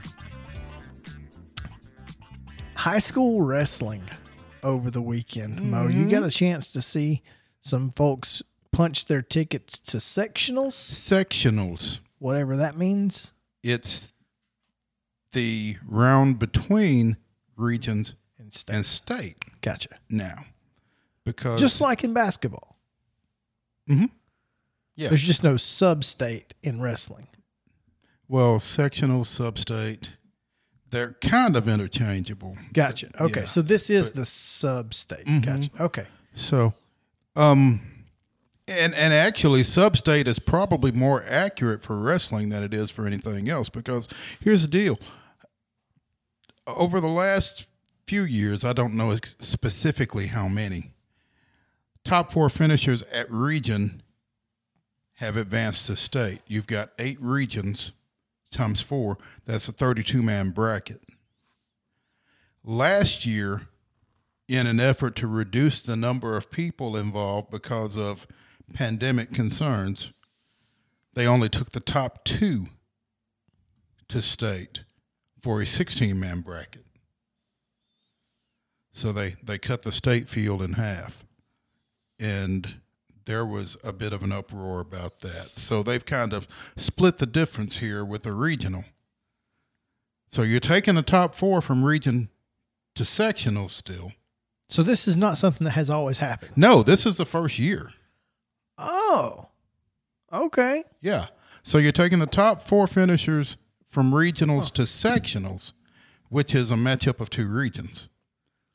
High 2.74 2.98
school 2.98 3.42
wrestling 3.42 4.02
over 4.62 4.90
the 4.90 5.02
weekend. 5.02 5.60
Mo, 5.60 5.84
you 5.84 6.00
mm-hmm. 6.00 6.10
got 6.10 6.24
a 6.24 6.30
chance 6.30 6.72
to 6.72 6.82
see 6.82 7.22
some 7.66 7.92
folks 7.96 8.42
punch 8.72 9.06
their 9.06 9.22
tickets 9.22 9.78
to 9.80 9.96
sectionals, 9.96 10.74
Sectionals. 10.74 11.98
whatever 12.18 12.56
that 12.56 12.76
means. 12.78 13.32
It's 13.62 14.12
the 15.32 15.76
round 15.86 16.38
between 16.38 17.16
regions 17.56 18.14
And 18.38 18.52
stuff. 18.54 18.76
and 18.76 18.86
state 18.86 19.36
Gotcha. 19.62 19.98
now. 20.08 20.44
Because 21.24 21.60
Just 21.60 21.80
like 21.80 22.04
in 22.04 22.12
basketball, 22.12 22.76
yeah. 23.88 24.06
there's 25.08 25.22
just 25.22 25.42
no 25.42 25.56
sub 25.56 26.04
state 26.04 26.54
in 26.62 26.80
wrestling. 26.80 27.26
well, 28.28 28.58
sectional, 28.58 29.24
sub-state, 29.24 30.10
they're 30.90 31.14
kind 31.20 31.56
of 31.56 31.68
interchangeable. 31.68 32.56
Gotcha. 32.72 33.10
Okay. 33.20 33.40
Yeah, 33.40 33.46
so 33.46 33.62
this 33.62 33.88
is 33.90 34.06
but- 34.06 34.14
the 34.16 34.24
sub 34.26 34.94
state. 34.94 35.26
Mhm. 35.26 35.44
Gotcha. 35.44 35.82
Okay. 35.82 36.06
So, 36.34 36.74
um, 37.36 37.80
and 38.68 38.94
and 38.94 39.14
actually, 39.14 39.62
substate 39.62 40.26
is 40.26 40.38
probably 40.38 40.90
more 40.90 41.22
accurate 41.28 41.82
for 41.82 41.96
wrestling 41.96 42.48
than 42.48 42.62
it 42.62 42.74
is 42.74 42.90
for 42.90 43.06
anything 43.06 43.48
else 43.48 43.68
because 43.68 44.08
here's 44.40 44.62
the 44.62 44.68
deal. 44.68 44.98
Over 46.66 47.00
the 47.00 47.06
last 47.06 47.68
few 48.06 48.22
years, 48.22 48.64
I 48.64 48.72
don't 48.72 48.94
know 48.94 49.16
specifically 49.22 50.28
how 50.28 50.48
many 50.48 50.92
top 52.04 52.32
four 52.32 52.48
finishers 52.48 53.02
at 53.02 53.30
region 53.30 54.02
have 55.14 55.36
advanced 55.36 55.86
to 55.86 55.96
state. 55.96 56.40
You've 56.46 56.66
got 56.66 56.90
eight 56.98 57.20
regions 57.20 57.92
times 58.50 58.80
four. 58.80 59.18
That's 59.44 59.68
a 59.68 59.72
32 59.72 60.22
man 60.22 60.50
bracket. 60.50 61.02
Last 62.64 63.24
year, 63.24 63.68
in 64.48 64.66
an 64.66 64.80
effort 64.80 65.16
to 65.16 65.26
reduce 65.26 65.82
the 65.82 65.96
number 65.96 66.36
of 66.36 66.50
people 66.50 66.96
involved 66.96 67.50
because 67.50 67.96
of 67.96 68.26
pandemic 68.72 69.32
concerns, 69.32 70.12
they 71.14 71.26
only 71.26 71.48
took 71.48 71.70
the 71.70 71.80
top 71.80 72.24
two 72.24 72.66
to 74.08 74.22
state 74.22 74.80
for 75.40 75.60
a 75.60 75.66
16 75.66 76.18
man 76.18 76.40
bracket. 76.40 76.84
So 78.92 79.12
they, 79.12 79.36
they 79.42 79.58
cut 79.58 79.82
the 79.82 79.92
state 79.92 80.28
field 80.28 80.62
in 80.62 80.74
half. 80.74 81.24
And 82.18 82.80
there 83.26 83.44
was 83.44 83.76
a 83.84 83.92
bit 83.92 84.12
of 84.12 84.22
an 84.22 84.32
uproar 84.32 84.80
about 84.80 85.20
that. 85.20 85.56
So 85.56 85.82
they've 85.82 86.04
kind 86.04 86.32
of 86.32 86.48
split 86.76 87.18
the 87.18 87.26
difference 87.26 87.76
here 87.76 88.04
with 88.04 88.22
the 88.22 88.32
regional. 88.32 88.84
So 90.30 90.42
you're 90.42 90.60
taking 90.60 90.94
the 90.94 91.02
top 91.02 91.34
four 91.34 91.60
from 91.60 91.84
region 91.84 92.30
to 92.94 93.04
sectional 93.04 93.68
still. 93.68 94.12
So 94.68 94.82
this 94.82 95.06
is 95.06 95.16
not 95.16 95.38
something 95.38 95.64
that 95.64 95.72
has 95.72 95.90
always 95.90 96.18
happened. 96.18 96.52
No, 96.56 96.82
this 96.82 97.06
is 97.06 97.16
the 97.16 97.24
first 97.24 97.58
year. 97.58 97.92
Oh, 98.78 99.48
okay. 100.32 100.84
Yeah. 101.00 101.26
So 101.62 101.78
you're 101.78 101.92
taking 101.92 102.18
the 102.18 102.26
top 102.26 102.62
four 102.62 102.86
finishers 102.86 103.56
from 103.88 104.12
regionals 104.12 104.70
to 104.72 104.82
sectionals, 104.82 105.72
which 106.28 106.54
is 106.54 106.70
a 106.70 106.74
matchup 106.74 107.20
of 107.20 107.30
two 107.30 107.46
regions. 107.46 108.08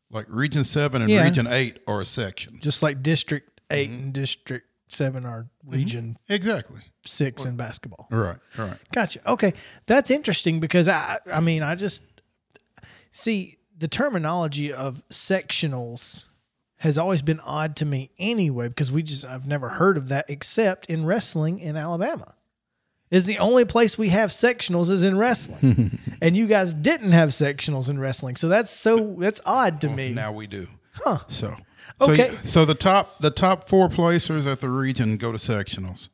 Like 0.09 0.25
Region 0.29 0.63
7 0.63 1.01
and 1.01 1.09
Yeah. 1.09 1.23
Region 1.23 1.47
8 1.47 1.79
are 1.87 2.01
a 2.01 2.05
section. 2.05 2.59
Just 2.61 2.83
like 2.83 3.01
District 3.01 3.61
8 3.69 3.89
mm-hmm. 3.89 4.03
and 4.03 4.13
District 4.13 4.67
7 4.89 5.25
are 5.25 5.43
mm-hmm. 5.43 5.71
Region 5.71 6.17
Exactly. 6.27 6.81
6 7.05 7.45
in 7.45 7.55
basketball. 7.55 8.07
Right. 8.11 8.37
Right. 8.57 8.77
Gotcha. 8.91 9.19
Okay. 9.29 9.53
That's 9.85 10.11
interesting 10.11 10.59
because 10.59 10.87
I 10.87 11.19
I 11.31 11.39
mean, 11.39 11.63
I 11.63 11.75
just 11.75 12.03
see 13.11 13.57
the 13.81 13.87
terminology 13.87 14.71
of 14.71 15.01
sectionals 15.09 16.25
has 16.77 16.97
always 16.97 17.21
been 17.21 17.39
odd 17.41 17.75
to 17.75 17.85
me 17.85 18.11
anyway 18.19 18.67
because 18.67 18.91
we 18.91 19.03
just 19.03 19.25
I've 19.25 19.47
never 19.47 19.69
heard 19.69 19.97
of 19.97 20.07
that 20.09 20.25
except 20.29 20.85
in 20.87 21.05
wrestling 21.05 21.59
in 21.59 21.75
Alabama. 21.75 22.35
Is 23.09 23.25
the 23.25 23.39
only 23.39 23.65
place 23.65 23.97
we 23.97 24.09
have 24.09 24.29
sectionals 24.29 24.89
is 24.89 25.03
in 25.03 25.17
wrestling. 25.17 25.99
and 26.21 26.37
you 26.37 26.47
guys 26.47 26.73
didn't 26.73 27.11
have 27.11 27.29
sectionals 27.29 27.89
in 27.89 27.99
wrestling. 27.99 28.35
So 28.37 28.47
that's 28.47 28.71
so 28.71 29.15
that's 29.19 29.41
odd 29.45 29.81
to 29.81 29.89
me. 29.89 30.13
Now 30.13 30.31
we 30.31 30.47
do. 30.47 30.67
Huh. 30.93 31.19
So, 31.27 31.55
so, 31.99 32.11
Okay. 32.11 32.31
you- 32.31 32.37
so 32.43 32.63
the 32.65 32.75
top 32.75 33.19
the 33.19 33.31
top 33.31 33.67
four 33.67 33.89
placers 33.89 34.47
at 34.47 34.61
the 34.61 34.69
region 34.69 35.17
go 35.17 35.31
to 35.31 35.37
sectionals, 35.37 36.09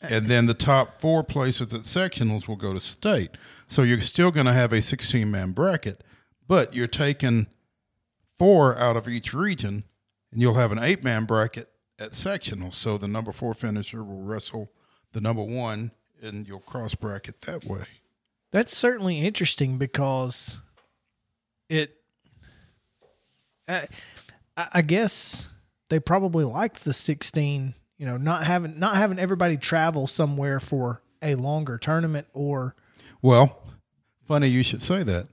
and 0.00 0.28
then 0.28 0.46
the 0.46 0.54
top 0.54 1.00
four 1.00 1.22
placers 1.22 1.74
at 1.74 1.82
sectionals 1.82 2.48
will 2.48 2.56
go 2.56 2.72
to 2.72 2.80
state. 2.80 3.32
So 3.68 3.82
you're 3.82 4.00
still 4.00 4.30
going 4.30 4.46
to 4.46 4.52
have 4.54 4.72
a 4.72 4.80
16 4.80 5.30
man 5.30 5.52
bracket, 5.52 6.02
but 6.48 6.74
you're 6.74 6.88
taking 6.88 7.46
four 8.38 8.76
out 8.76 8.96
of 8.96 9.06
each 9.06 9.32
region, 9.32 9.84
and 10.32 10.40
you'll 10.40 10.54
have 10.54 10.72
an 10.72 10.78
eight 10.78 11.04
man 11.04 11.26
bracket 11.26 11.68
at 11.98 12.14
sectional. 12.14 12.72
So 12.72 12.98
the 12.98 13.06
number 13.06 13.30
four 13.30 13.54
finisher 13.54 14.02
will 14.02 14.22
wrestle 14.22 14.72
the 15.12 15.20
number 15.20 15.42
one, 15.42 15.92
and 16.20 16.48
you'll 16.48 16.60
cross 16.60 16.94
bracket 16.94 17.42
that 17.42 17.64
way. 17.64 17.84
That's 18.50 18.76
certainly 18.76 19.20
interesting 19.20 19.78
because 19.78 20.58
it. 21.68 21.96
I, 23.68 23.86
I 24.56 24.68
I 24.72 24.82
guess 24.82 25.48
they 25.90 26.00
probably 26.00 26.44
liked 26.44 26.84
the 26.84 26.94
sixteen. 26.94 27.74
You 27.98 28.06
know, 28.06 28.16
not 28.16 28.46
having 28.46 28.78
not 28.78 28.96
having 28.96 29.18
everybody 29.18 29.56
travel 29.56 30.06
somewhere 30.06 30.60
for 30.60 31.02
a 31.20 31.34
longer 31.34 31.78
tournament 31.78 32.28
or 32.32 32.76
Well, 33.20 33.60
funny 34.26 34.46
you 34.48 34.62
should 34.62 34.82
say 34.82 35.02
that 35.02 35.26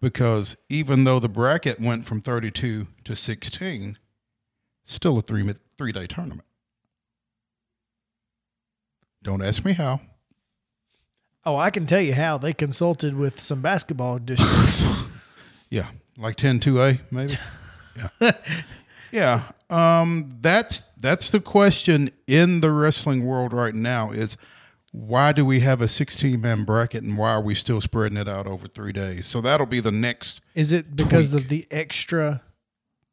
because 0.00 0.56
even 0.68 1.04
though 1.04 1.18
the 1.20 1.28
bracket 1.28 1.80
went 1.80 2.04
from 2.04 2.20
32 2.20 2.86
to 3.04 3.16
16, 3.16 3.98
still 4.84 5.18
a 5.18 5.22
three 5.22 5.54
three 5.76 5.92
day 5.92 6.06
tournament. 6.06 6.44
Don't 9.22 9.42
ask 9.42 9.64
me 9.64 9.72
how. 9.72 10.00
oh, 11.44 11.56
I 11.56 11.70
can 11.70 11.86
tell 11.86 12.00
you 12.00 12.14
how 12.14 12.38
they 12.38 12.52
consulted 12.52 13.14
with 13.16 13.40
some 13.40 13.60
basketball 13.60 14.18
districts. 14.18 14.82
Yeah, 15.70 15.90
like 16.16 16.36
10 16.36 16.60
2A 16.60 17.00
maybe. 17.10 17.38
Yeah. 18.20 18.32
yeah. 19.12 19.42
Um 19.68 20.30
that's 20.40 20.82
that's 20.98 21.30
the 21.30 21.40
question 21.40 22.10
in 22.26 22.62
the 22.62 22.70
wrestling 22.70 23.26
world 23.26 23.52
right 23.52 23.74
now 23.74 24.10
is 24.10 24.38
why 24.92 25.32
do 25.32 25.44
we 25.44 25.60
have 25.60 25.80
a 25.80 25.88
16 25.88 26.40
man 26.40 26.64
bracket 26.64 27.02
and 27.02 27.18
why 27.18 27.30
are 27.32 27.40
we 27.42 27.54
still 27.54 27.80
spreading 27.80 28.16
it 28.18 28.28
out 28.28 28.46
over 28.46 28.66
3 28.68 28.92
days? 28.92 29.26
So 29.26 29.40
that'll 29.40 29.66
be 29.66 29.80
the 29.80 29.90
next 29.90 30.40
Is 30.54 30.72
it 30.72 30.96
because 30.96 31.30
Tweak. 31.30 31.42
of 31.42 31.48
the 31.48 31.66
extra? 31.70 32.42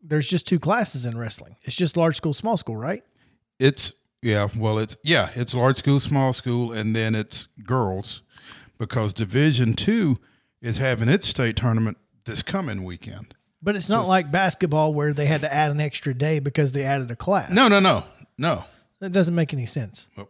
There's 0.01 0.27
just 0.27 0.47
two 0.47 0.59
classes 0.59 1.05
in 1.05 1.17
wrestling. 1.17 1.55
It's 1.63 1.75
just 1.75 1.97
large 1.97 2.15
school, 2.17 2.33
small 2.33 2.57
school, 2.57 2.77
right? 2.77 3.03
It's 3.59 3.93
yeah, 4.21 4.47
well, 4.55 4.79
it's 4.79 4.97
yeah, 5.03 5.29
it's 5.35 5.53
large 5.53 5.75
school, 5.77 5.99
small 5.99 6.33
school, 6.33 6.71
and 6.71 6.95
then 6.95 7.13
it's 7.15 7.47
girls 7.63 8.21
because 8.77 9.13
Division 9.13 9.73
Two 9.73 10.19
is 10.61 10.77
having 10.77 11.09
its 11.09 11.27
state 11.27 11.55
tournament 11.55 11.97
this 12.25 12.41
coming 12.41 12.83
weekend. 12.83 13.35
But 13.61 13.75
it's 13.75 13.89
not 13.89 14.07
like 14.07 14.31
basketball 14.31 14.93
where 14.93 15.13
they 15.13 15.25
had 15.25 15.41
to 15.41 15.51
add 15.53 15.71
an 15.71 15.79
extra 15.79 16.13
day 16.13 16.39
because 16.39 16.71
they 16.71 16.83
added 16.83 17.09
a 17.11 17.15
class. 17.15 17.51
No, 17.51 17.67
no, 17.67 17.79
no, 17.79 18.03
no. 18.37 18.65
That 18.99 19.11
doesn't 19.11 19.33
make 19.35 19.53
any 19.53 19.65
sense. 19.65 20.07
Well- 20.15 20.29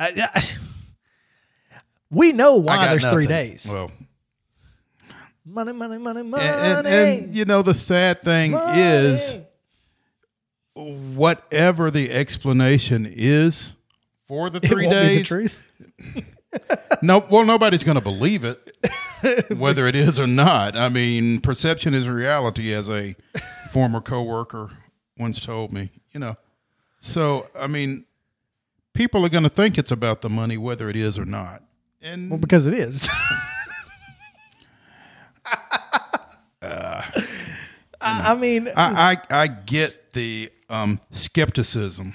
I, 0.00 0.30
I- 0.34 0.44
we 2.10 2.32
know 2.32 2.56
why 2.56 2.88
there's 2.88 3.06
three 3.06 3.26
days. 3.28 3.68
Well, 3.70 3.92
money, 5.44 5.72
money, 5.72 5.98
money, 5.98 6.22
money. 6.24 6.42
and, 6.44 6.86
and, 6.86 6.86
and 6.86 7.30
you 7.34 7.44
know 7.44 7.62
the 7.62 7.74
sad 7.74 8.22
thing 8.22 8.54
is 8.54 9.36
whatever 10.74 11.90
the 11.90 12.10
explanation 12.10 13.06
is 13.06 13.72
for 14.26 14.50
the 14.50 14.60
three 14.60 14.86
the 14.86 14.92
days. 14.94 15.26
truth. 15.28 15.64
No, 17.00 17.24
well, 17.30 17.44
nobody's 17.44 17.84
going 17.84 17.94
to 17.94 18.00
believe 18.00 18.42
it, 18.44 18.58
whether 19.56 19.86
it 19.86 19.94
is 19.94 20.18
or 20.18 20.26
not. 20.26 20.76
I 20.76 20.88
mean, 20.88 21.40
perception 21.40 21.94
is 21.94 22.08
reality, 22.08 22.72
as 22.74 22.90
a 22.90 23.14
former 23.70 24.00
coworker 24.00 24.70
once 25.16 25.40
told 25.40 25.72
me. 25.72 25.92
You 26.12 26.18
know, 26.18 26.36
so 27.00 27.46
I 27.56 27.68
mean, 27.68 28.04
people 28.92 29.24
are 29.24 29.28
going 29.28 29.44
to 29.44 29.48
think 29.48 29.78
it's 29.78 29.90
about 29.90 30.20
the 30.20 30.30
money, 30.30 30.56
whether 30.56 30.88
it 30.88 30.96
is 30.96 31.18
or 31.18 31.24
not. 31.24 31.62
And 32.00 32.30
Well, 32.30 32.38
because 32.38 32.66
it 32.66 32.74
is. 32.74 33.08
I, 38.00 38.32
I 38.32 38.34
mean, 38.34 38.68
I, 38.68 39.12
I, 39.12 39.42
I 39.42 39.46
get 39.46 40.12
the 40.12 40.50
um, 40.68 41.00
skepticism. 41.10 42.14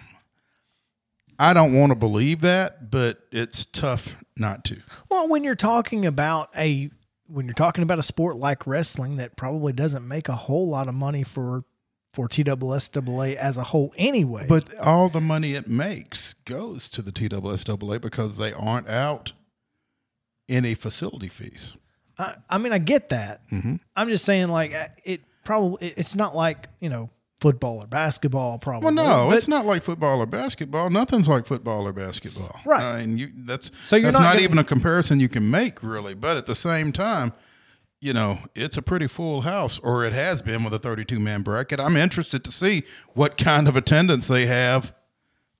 I 1.37 1.53
don't 1.53 1.73
want 1.73 1.91
to 1.91 1.95
believe 1.95 2.41
that, 2.41 2.89
but 2.89 3.19
it's 3.31 3.65
tough 3.65 4.15
not 4.37 4.63
to. 4.65 4.81
well, 5.09 5.27
when 5.27 5.43
you're 5.43 5.55
talking 5.55 6.05
about 6.05 6.49
a 6.57 6.89
when 7.27 7.45
you're 7.45 7.53
talking 7.53 7.83
about 7.83 7.99
a 7.99 8.03
sport 8.03 8.37
like 8.37 8.67
wrestling 8.67 9.17
that 9.17 9.35
probably 9.35 9.73
doesn't 9.73 10.07
make 10.07 10.29
a 10.29 10.35
whole 10.35 10.69
lot 10.69 10.87
of 10.87 10.93
money 10.93 11.23
for 11.23 11.63
for 12.15 12.29
TSSAA 12.29 13.35
as 13.35 13.57
a 13.57 13.63
whole 13.65 13.93
anyway. 13.97 14.45
But 14.47 14.73
all 14.79 15.09
the 15.09 15.19
money 15.21 15.53
it 15.53 15.67
makes 15.67 16.33
goes 16.45 16.87
to 16.89 17.01
the 17.01 17.11
TSSAA 17.11 17.99
because 18.01 18.37
they 18.37 18.53
aren't 18.53 18.87
out 18.87 19.33
any 20.47 20.75
facility 20.75 21.27
fees. 21.27 21.73
I, 22.17 22.35
I 22.49 22.57
mean, 22.57 22.71
I 22.71 22.77
get 22.77 23.09
that. 23.09 23.41
Mm-hmm. 23.51 23.75
I'm 23.95 24.09
just 24.09 24.23
saying, 24.23 24.47
like, 24.47 24.73
uh, 24.73 24.87
it 25.03 25.21
probably 25.43 25.89
it's 25.97 26.15
not 26.15 26.35
like 26.35 26.69
you 26.79 26.87
know 26.87 27.09
football 27.41 27.83
or 27.83 27.87
basketball. 27.87 28.57
Probably. 28.59 28.85
Well, 28.85 28.93
no, 28.93 29.27
but, 29.29 29.35
it's 29.37 29.47
not 29.49 29.65
like 29.65 29.83
football 29.83 30.21
or 30.21 30.25
basketball. 30.25 30.89
Nothing's 30.89 31.27
like 31.27 31.45
football 31.45 31.85
or 31.85 31.91
basketball. 31.91 32.57
Right. 32.65 32.81
I 32.81 33.05
mean, 33.05 33.17
you, 33.17 33.31
that's 33.39 33.71
So 33.83 33.97
you're 33.97 34.05
that's 34.11 34.13
not 34.13 34.23
not, 34.23 34.31
gonna- 34.35 34.43
even 34.43 34.57
a 34.59 34.63
comparison 34.63 35.19
you 35.19 35.27
can 35.27 35.51
make, 35.51 35.83
really. 35.83 36.13
But 36.13 36.37
at 36.37 36.45
the 36.45 36.55
same 36.55 36.93
time, 36.93 37.33
you 38.01 38.13
know, 38.13 38.39
it's 38.53 38.77
a 38.77 38.81
pretty 38.81 39.07
full 39.07 39.41
house, 39.41 39.79
or 39.79 40.03
it 40.05 40.13
has 40.13 40.41
been 40.41 40.63
with 40.63 40.73
a 40.73 40.79
32 40.79 41.19
man 41.19 41.41
bracket. 41.41 41.79
I'm 41.79 41.97
interested 41.97 42.43
to 42.43 42.51
see 42.51 42.83
what 43.13 43.37
kind 43.37 43.67
of 43.67 43.75
attendance 43.75 44.27
they 44.27 44.45
have. 44.45 44.93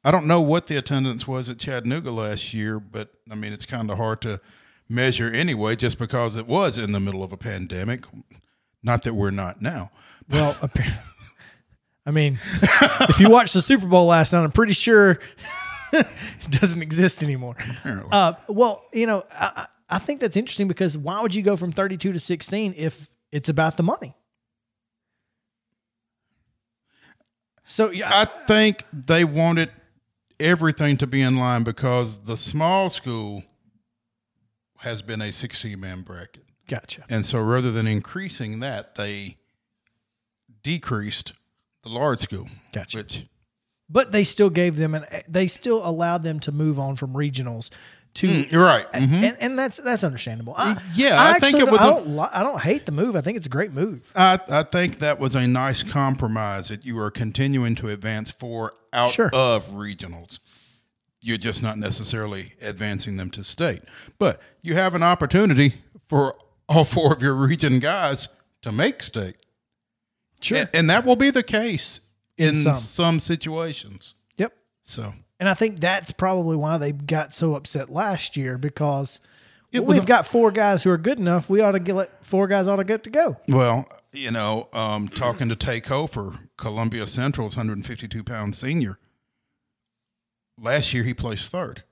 I 0.04 0.12
don't 0.12 0.28
know 0.28 0.42
what 0.42 0.68
the 0.68 0.78
attendance 0.78 1.28
was 1.28 1.50
at 1.50 1.58
Chattanooga 1.58 2.12
last 2.12 2.54
year, 2.54 2.80
but 2.80 3.10
I 3.32 3.36
mean, 3.36 3.54
it's 3.54 3.66
kind 3.66 3.90
of 3.90 3.98
hard 3.98 4.22
to 4.22 4.40
measure 4.88 5.28
anyway, 5.32 5.76
just 5.76 5.98
because 5.98 6.36
it 6.36 6.48
was 6.48 6.78
in 6.78 6.92
the 6.92 7.00
middle 7.00 7.24
of 7.24 7.34
a 7.34 7.38
pandemic. 7.38 8.06
Not 8.84 9.02
that 9.04 9.16
we're 9.16 9.32
not 9.32 9.62
now. 9.62 9.90
Well, 10.28 10.58
I 12.04 12.10
mean, 12.10 12.40
if 12.64 13.20
you 13.20 13.30
watched 13.30 13.54
the 13.54 13.62
Super 13.62 13.86
Bowl 13.86 14.08
last 14.08 14.34
night, 14.34 14.44
I'm 14.44 14.52
pretty 14.52 14.74
sure 14.74 15.20
it 15.94 16.08
doesn't 16.50 16.82
exist 16.82 17.22
anymore. 17.22 17.56
Apparently. 17.60 18.10
Uh, 18.12 18.34
well, 18.48 18.86
you 18.92 19.06
know, 19.06 19.24
I, 19.32 19.68
I 19.88 20.00
think 20.00 20.20
that's 20.20 20.36
interesting 20.36 20.68
because 20.68 20.98
why 20.98 21.22
would 21.22 21.36
you 21.36 21.44
go 21.44 21.56
from 21.56 21.72
32 21.72 22.14
to 22.14 22.20
16 22.20 22.74
if 22.76 23.10
it's 23.32 23.50
about 23.50 23.78
the 23.78 23.84
money? 23.84 24.16
So 27.64 27.90
yeah, 27.90 28.10
I 28.12 28.26
think 28.26 28.84
they 28.94 29.24
wanted 29.24 29.72
everything 30.40 30.98
to 30.98 31.08
be 31.08 31.22
in 31.22 31.36
line 31.38 31.64
because 31.64 32.20
the 32.20 32.38
small 32.38 32.90
school 32.90 33.44
has 34.78 35.02
been 35.02 35.22
a 35.22 35.32
16 35.32 35.80
man 35.80 36.02
bracket. 36.02 36.46
gotcha. 36.68 37.04
And 37.10 37.26
so 37.26 37.40
rather 37.42 37.72
than 37.72 37.88
increasing 37.88 38.60
that, 38.60 38.96
they 38.96 39.38
decreased 40.62 41.34
the 41.84 41.90
large 41.90 42.20
school. 42.20 42.50
Gotcha. 42.72 42.98
Which, 42.98 43.26
But 43.90 44.12
they 44.12 44.24
still 44.24 44.52
gave 44.52 44.78
them 44.78 44.94
an. 44.94 45.06
They 45.28 45.48
still 45.48 45.86
allowed 45.86 46.24
them 46.24 46.40
to 46.42 46.52
move 46.52 46.80
on 46.80 46.96
from 46.96 47.14
regionals 47.14 47.72
to. 48.16 48.28
you're 48.28 48.64
right. 48.64 48.92
Mhm. 48.94 49.24
And, 49.24 49.38
and 49.40 49.60
that's 49.60 49.78
that's 49.78 50.04
understandable. 50.04 50.56
I, 50.58 50.82
Yeah, 50.94 51.22
I 51.22 51.40
think 51.40 51.60
it 51.60 51.70
was 51.70 51.80
I 51.82 51.88
a- 51.88 51.92
don't, 51.92 52.16
li- 52.18 52.30
I 52.32 52.44
don't 52.44 52.62
hate 52.62 52.86
the 52.86 52.92
move. 52.92 53.16
I 53.16 53.22
think 53.22 53.38
it's 53.38 53.46
a 53.46 53.50
great 53.50 53.72
move. 53.72 54.12
I, 54.16 54.40
I 54.50 54.64
think 54.64 55.00
that 55.00 55.20
was 55.20 55.36
a 55.36 55.46
nice 55.48 55.84
compromise 55.84 56.70
that 56.70 56.86
you 56.86 56.98
are 57.00 57.12
continuing 57.12 57.76
to 57.76 57.90
advance 57.90 58.32
for 58.32 58.74
out 58.94 59.12
Sure. 59.12 59.30
of 59.34 59.68
regionals. 59.72 60.40
You're 61.22 61.38
just 61.38 61.62
not 61.64 61.78
necessarily 61.78 62.54
advancing 62.62 63.18
them 63.18 63.30
to 63.32 63.44
state. 63.44 63.82
But 64.20 64.40
you 64.62 64.76
have 64.76 64.94
an 64.96 65.04
opportunity 65.04 65.76
for 66.08 66.36
all 66.70 66.86
four 66.86 67.12
of 67.14 67.22
your 67.22 67.34
region 67.34 67.80
guys 67.80 68.30
to 68.62 68.72
make 68.72 69.02
state. 69.04 69.36
Sure. 70.42 70.60
And, 70.60 70.70
and 70.74 70.90
that 70.90 71.04
will 71.06 71.16
be 71.16 71.32
the 71.32 71.44
case 71.44 72.00
in, 72.38 72.64
some. 72.64 72.76
some. 72.76 73.20
situations. 73.20 74.14
Yep. 74.38 74.54
So 74.84 75.14
And 75.40 75.50
I 75.50 75.54
think 75.54 75.80
that's 75.80 76.12
probably 76.12 76.56
why 76.56 76.78
they 76.78 76.92
got 76.92 77.34
so 77.34 77.56
upset 77.56 77.90
last 77.92 78.38
year 78.38 78.58
because 78.58 79.20
It 79.72 79.80
well, 79.80 79.88
was 79.90 79.98
we've 79.98 80.04
a- 80.06 80.08
got 80.08 80.26
four 80.26 80.50
guys 80.52 80.84
who 80.84 80.90
are 80.92 80.98
good 80.98 81.20
enough. 81.20 81.50
We 81.50 81.60
ought 81.62 81.72
to 81.72 81.80
get 81.80 81.96
let 81.96 82.26
four 82.26 82.48
guys 82.48 82.68
ought 82.68 82.78
to 82.78 82.84
get 82.86 83.04
to 83.04 83.10
go. 83.10 83.38
Well, 83.48 83.88
you 84.14 84.32
know, 84.32 84.70
um, 84.72 85.10
talking 85.10 85.50
to 85.50 85.56
Tay 85.56 85.82
Hofer, 85.86 86.40
Columbia 86.58 87.06
Central's 87.06 87.58
152 87.58 88.24
pound 88.24 88.56
senior. 88.56 88.98
Last 90.58 90.94
year 90.94 91.04
he 91.04 91.14
placed 91.14 91.52
third. 91.52 91.84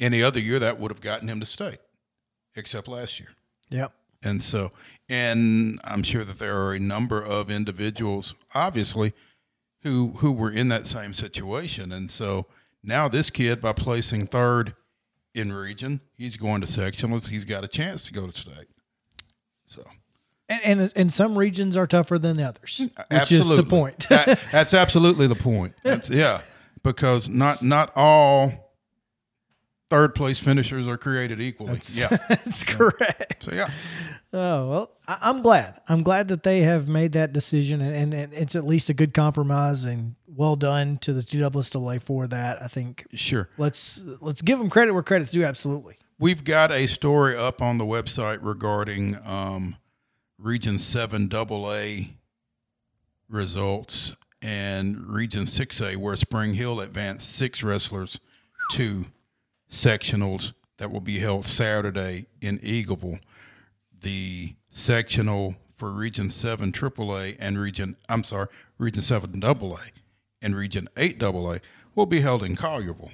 Any 0.00 0.22
other 0.22 0.40
year 0.40 0.58
that 0.58 0.78
would 0.78 0.90
have 0.90 1.00
gotten 1.00 1.28
him 1.28 1.40
to 1.40 1.46
state, 1.46 1.78
except 2.56 2.88
last 2.88 3.18
year. 3.20 3.30
Yep. 3.70 3.92
And 4.22 4.42
so, 4.42 4.72
and 5.08 5.80
I'm 5.84 6.02
sure 6.02 6.24
that 6.24 6.38
there 6.38 6.56
are 6.62 6.74
a 6.74 6.80
number 6.80 7.22
of 7.22 7.50
individuals, 7.50 8.34
obviously, 8.54 9.12
who 9.84 10.14
who 10.18 10.32
were 10.32 10.50
in 10.50 10.68
that 10.68 10.86
same 10.86 11.12
situation. 11.14 11.92
And 11.92 12.10
so 12.10 12.46
now 12.82 13.06
this 13.08 13.30
kid, 13.30 13.60
by 13.60 13.72
placing 13.72 14.26
third 14.26 14.74
in 15.34 15.52
region, 15.52 16.00
he's 16.16 16.36
going 16.36 16.60
to 16.62 16.66
sectionals. 16.66 17.28
He's 17.28 17.44
got 17.44 17.62
a 17.64 17.68
chance 17.68 18.04
to 18.06 18.12
go 18.12 18.26
to 18.26 18.32
state. 18.32 18.68
So 19.66 19.84
And, 20.48 20.80
and 20.80 20.92
and 20.96 21.12
some 21.12 21.38
regions 21.38 21.76
are 21.76 21.86
tougher 21.86 22.18
than 22.18 22.40
others, 22.40 22.80
which 22.80 22.92
absolutely, 23.10 23.52
is 23.52 23.56
the 23.58 23.68
point. 23.70 24.08
That- 24.08 24.40
that's 24.50 24.74
absolutely 24.74 25.26
the 25.26 25.34
point. 25.34 25.74
That's, 25.82 26.10
yeah, 26.10 26.40
because 26.82 27.28
not 27.28 27.62
not 27.62 27.92
all 27.96 28.63
third 29.90 30.14
place 30.14 30.38
finishers 30.38 30.86
are 30.88 30.96
created 30.98 31.40
equally. 31.40 31.80
yeah. 31.92 32.08
That's 32.28 32.64
correct. 32.64 33.44
So 33.44 33.52
yeah. 33.54 33.70
Oh 34.32 34.68
well, 34.68 34.90
I, 35.06 35.18
I'm 35.22 35.42
glad. 35.42 35.80
I'm 35.88 36.02
glad 36.02 36.28
that 36.28 36.42
they 36.42 36.62
have 36.62 36.88
made 36.88 37.12
that 37.12 37.32
decision, 37.32 37.80
and, 37.80 37.94
and, 37.94 38.14
and 38.14 38.32
it's 38.32 38.56
at 38.56 38.66
least 38.66 38.90
a 38.90 38.94
good 38.94 39.14
compromise. 39.14 39.84
And 39.84 40.16
well 40.26 40.56
done 40.56 40.98
to 40.98 41.12
the 41.12 41.22
TSSAA 41.22 42.02
for 42.02 42.26
that. 42.26 42.60
I 42.62 42.66
think 42.66 43.06
Sure. 43.14 43.48
let's 43.58 44.02
let's 44.20 44.42
give 44.42 44.58
them 44.58 44.70
credit 44.70 44.92
where 44.92 45.02
credit's 45.04 45.30
due. 45.30 45.44
Absolutely. 45.44 45.96
We've 46.18 46.42
got 46.44 46.72
a 46.72 46.86
story 46.86 47.36
up 47.36 47.60
on 47.62 47.78
the 47.78 47.84
website 47.84 48.38
regarding 48.42 49.16
um, 49.24 49.76
Region 50.38 50.78
7 50.78 51.28
AA 51.32 52.14
results 53.28 54.12
and 54.42 55.06
Region 55.08 55.44
6A, 55.44 55.96
where 55.96 56.16
Spring 56.16 56.54
Hill 56.54 56.80
advanced 56.80 57.34
six 57.34 57.62
wrestlers 57.62 58.20
to 58.72 59.06
sectionals 59.74 60.52
that 60.78 60.90
will 60.90 61.00
be 61.00 61.18
held 61.18 61.46
Saturday 61.46 62.26
in 62.40 62.58
Eagleville. 62.60 63.20
The 64.00 64.54
sectional 64.70 65.56
for 65.76 65.90
Region 65.90 66.30
7 66.30 66.72
AAA 66.72 67.36
and 67.38 67.58
Region, 67.58 67.96
I'm 68.08 68.24
sorry, 68.24 68.48
Region 68.78 69.02
7 69.02 69.42
AA 69.42 69.76
and 70.40 70.56
Region 70.56 70.88
8 70.96 71.22
AA 71.22 71.58
will 71.94 72.06
be 72.06 72.20
held 72.20 72.42
in 72.42 72.56
Collierville. 72.56 73.12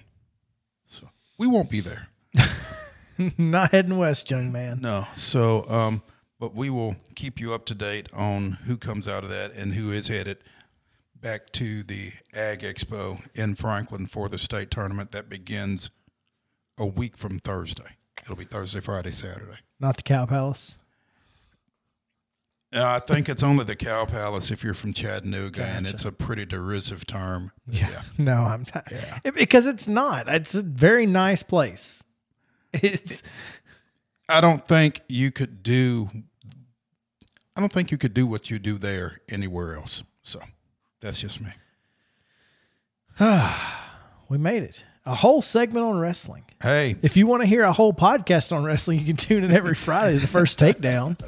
So 0.86 1.08
we 1.38 1.46
won't 1.46 1.70
be 1.70 1.80
there. 1.80 2.08
Not 3.38 3.72
heading 3.72 3.98
west, 3.98 4.30
young 4.30 4.50
man. 4.52 4.80
No. 4.80 5.06
So, 5.14 5.68
um, 5.68 6.02
but 6.38 6.54
we 6.54 6.70
will 6.70 6.96
keep 7.14 7.38
you 7.38 7.52
up 7.52 7.66
to 7.66 7.74
date 7.74 8.08
on 8.12 8.52
who 8.66 8.76
comes 8.76 9.06
out 9.06 9.24
of 9.24 9.30
that 9.30 9.52
and 9.52 9.74
who 9.74 9.92
is 9.92 10.08
headed 10.08 10.38
back 11.20 11.50
to 11.52 11.82
the 11.82 12.12
Ag 12.34 12.61
Expo 12.61 13.20
in 13.34 13.54
Franklin 13.54 14.06
for 14.06 14.28
the 14.28 14.38
state 14.38 14.70
tournament 14.70 15.12
that 15.12 15.28
begins 15.28 15.90
a 16.81 16.87
week 16.87 17.16
from 17.16 17.39
Thursday. 17.39 17.97
It'll 18.22 18.35
be 18.37 18.45
Thursday, 18.45 18.81
Friday, 18.81 19.12
Saturday. 19.12 19.59
Not 19.78 19.97
the 19.99 20.03
Cow 20.03 20.26
Palace. 20.26 20.78
Uh, 22.72 22.85
I 22.85 22.99
think 23.01 23.28
it's 23.28 23.43
only 23.43 23.64
the 23.64 23.74
Cow 23.76 24.05
Palace 24.05 24.51
if 24.51 24.62
you're 24.62 24.74
from 24.74 24.93
Chattanooga, 24.93 25.64
and 25.64 25.87
it's 25.87 26.05
a 26.05 26.12
pretty 26.12 26.47
derisive 26.47 27.07
term. 27.07 27.53
Yeah. 27.68 28.03
No, 28.18 28.45
I'm 28.45 28.64
not. 28.74 28.91
It- 29.24 29.35
because 29.35 29.66
it's 29.66 29.89
not. 29.89 30.28
It's 30.28 30.55
a 30.55 30.62
very 30.62 31.07
nice 31.07 31.43
place. 31.43 32.03
It's 32.72 33.22
I 34.28 34.41
don't 34.41 34.64
think 34.64 35.01
you 35.09 35.33
could 35.33 35.64
do. 35.64 36.09
I 37.57 37.61
don't 37.61 37.72
think 37.72 37.91
you 37.91 37.99
could 37.99 38.14
do 38.14 38.28
what 38.28 38.49
you 38.49 38.61
do 38.61 38.78
there 38.78 39.20
anywhere 39.28 39.74
else. 39.74 40.05
So, 40.22 40.41
that's 41.01 41.18
just 41.18 41.41
me. 41.41 41.51
we 44.28 44.39
made 44.39 44.62
it. 44.62 44.85
A 45.11 45.14
whole 45.16 45.42
segment 45.42 45.84
on 45.84 45.98
wrestling. 45.98 46.44
Hey, 46.62 46.94
If 47.02 47.16
you 47.16 47.26
want 47.26 47.42
to 47.42 47.46
hear 47.48 47.64
a 47.64 47.72
whole 47.72 47.92
podcast 47.92 48.54
on 48.54 48.62
wrestling, 48.62 49.00
you 49.00 49.04
can 49.06 49.16
tune 49.16 49.42
in 49.42 49.50
every 49.50 49.74
Friday 49.74 50.14
to 50.14 50.20
the 50.20 50.28
first 50.28 50.56
takedown. 50.56 51.18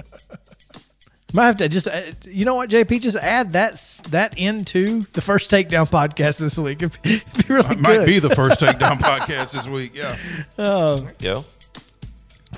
Might 1.33 1.47
have 1.47 1.57
to 1.57 1.69
just, 1.69 1.89
uh, 1.89 2.03
you 2.25 2.45
know 2.45 2.55
what, 2.55 2.71
JP, 2.71 3.01
just 3.01 3.17
add 3.17 3.55
that 3.55 3.75
that 4.11 4.39
into 4.39 5.01
the 5.15 5.21
first 5.21 5.51
takedown 5.51 5.91
podcast 5.91 6.37
this 6.37 6.57
week. 6.57 6.81
It'd 6.83 7.03
be, 7.03 7.23
really 7.49 7.73
It 7.73 7.81
might 7.81 8.07
be 8.07 8.21
the 8.21 8.31
first 8.31 8.61
takedown 8.61 8.99
podcast 8.99 9.51
this 9.51 9.67
week. 9.67 9.97
Yeah. 9.97 10.17
Go. 11.19 11.45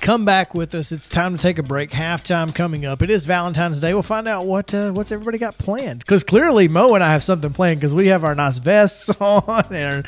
Come 0.01 0.25
back 0.25 0.53
with 0.53 0.75
us. 0.75 0.91
It's 0.91 1.07
time 1.07 1.37
to 1.37 1.41
take 1.41 1.57
a 1.57 1.63
break. 1.63 1.91
Halftime 1.91 2.53
coming 2.53 2.85
up. 2.85 3.01
It 3.01 3.09
is 3.09 3.25
Valentine's 3.25 3.79
Day. 3.79 3.93
We'll 3.93 4.03
find 4.03 4.27
out 4.27 4.45
what 4.45 4.73
uh, 4.73 4.91
what's 4.91 5.11
everybody 5.11 5.37
got 5.37 5.57
planned. 5.57 5.99
Because 5.99 6.23
clearly 6.23 6.67
Mo 6.67 6.93
and 6.95 7.03
I 7.03 7.13
have 7.13 7.23
something 7.23 7.53
planned 7.53 7.79
because 7.79 7.95
we 7.95 8.07
have 8.07 8.23
our 8.23 8.35
nice 8.35 8.57
vests 8.57 9.09
on, 9.21 9.73
and 9.73 10.05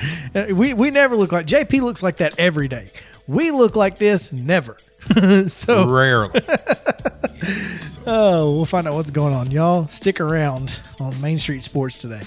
we 0.58 0.74
we 0.74 0.92
never 0.92 1.16
look 1.16 1.32
like 1.32 1.48
JP 1.48 1.82
looks 1.82 2.04
like 2.04 2.18
that 2.18 2.38
every 2.38 2.68
day. 2.68 2.88
We 3.28 3.52
look 3.52 3.76
like 3.76 3.98
this 3.98 4.32
never. 4.32 4.78
so 5.48 5.90
Rarely. 5.90 6.42
oh, 8.06 8.56
we'll 8.56 8.66
find 8.66 8.88
out 8.88 8.94
what's 8.94 9.12
going 9.12 9.34
on, 9.34 9.52
y'all. 9.52 9.88
Stick 9.88 10.20
around 10.20 10.80
on 11.00 11.20
Main 11.22 11.40
Street 11.40 11.64
Sports 11.64 12.00
today. 12.00 12.22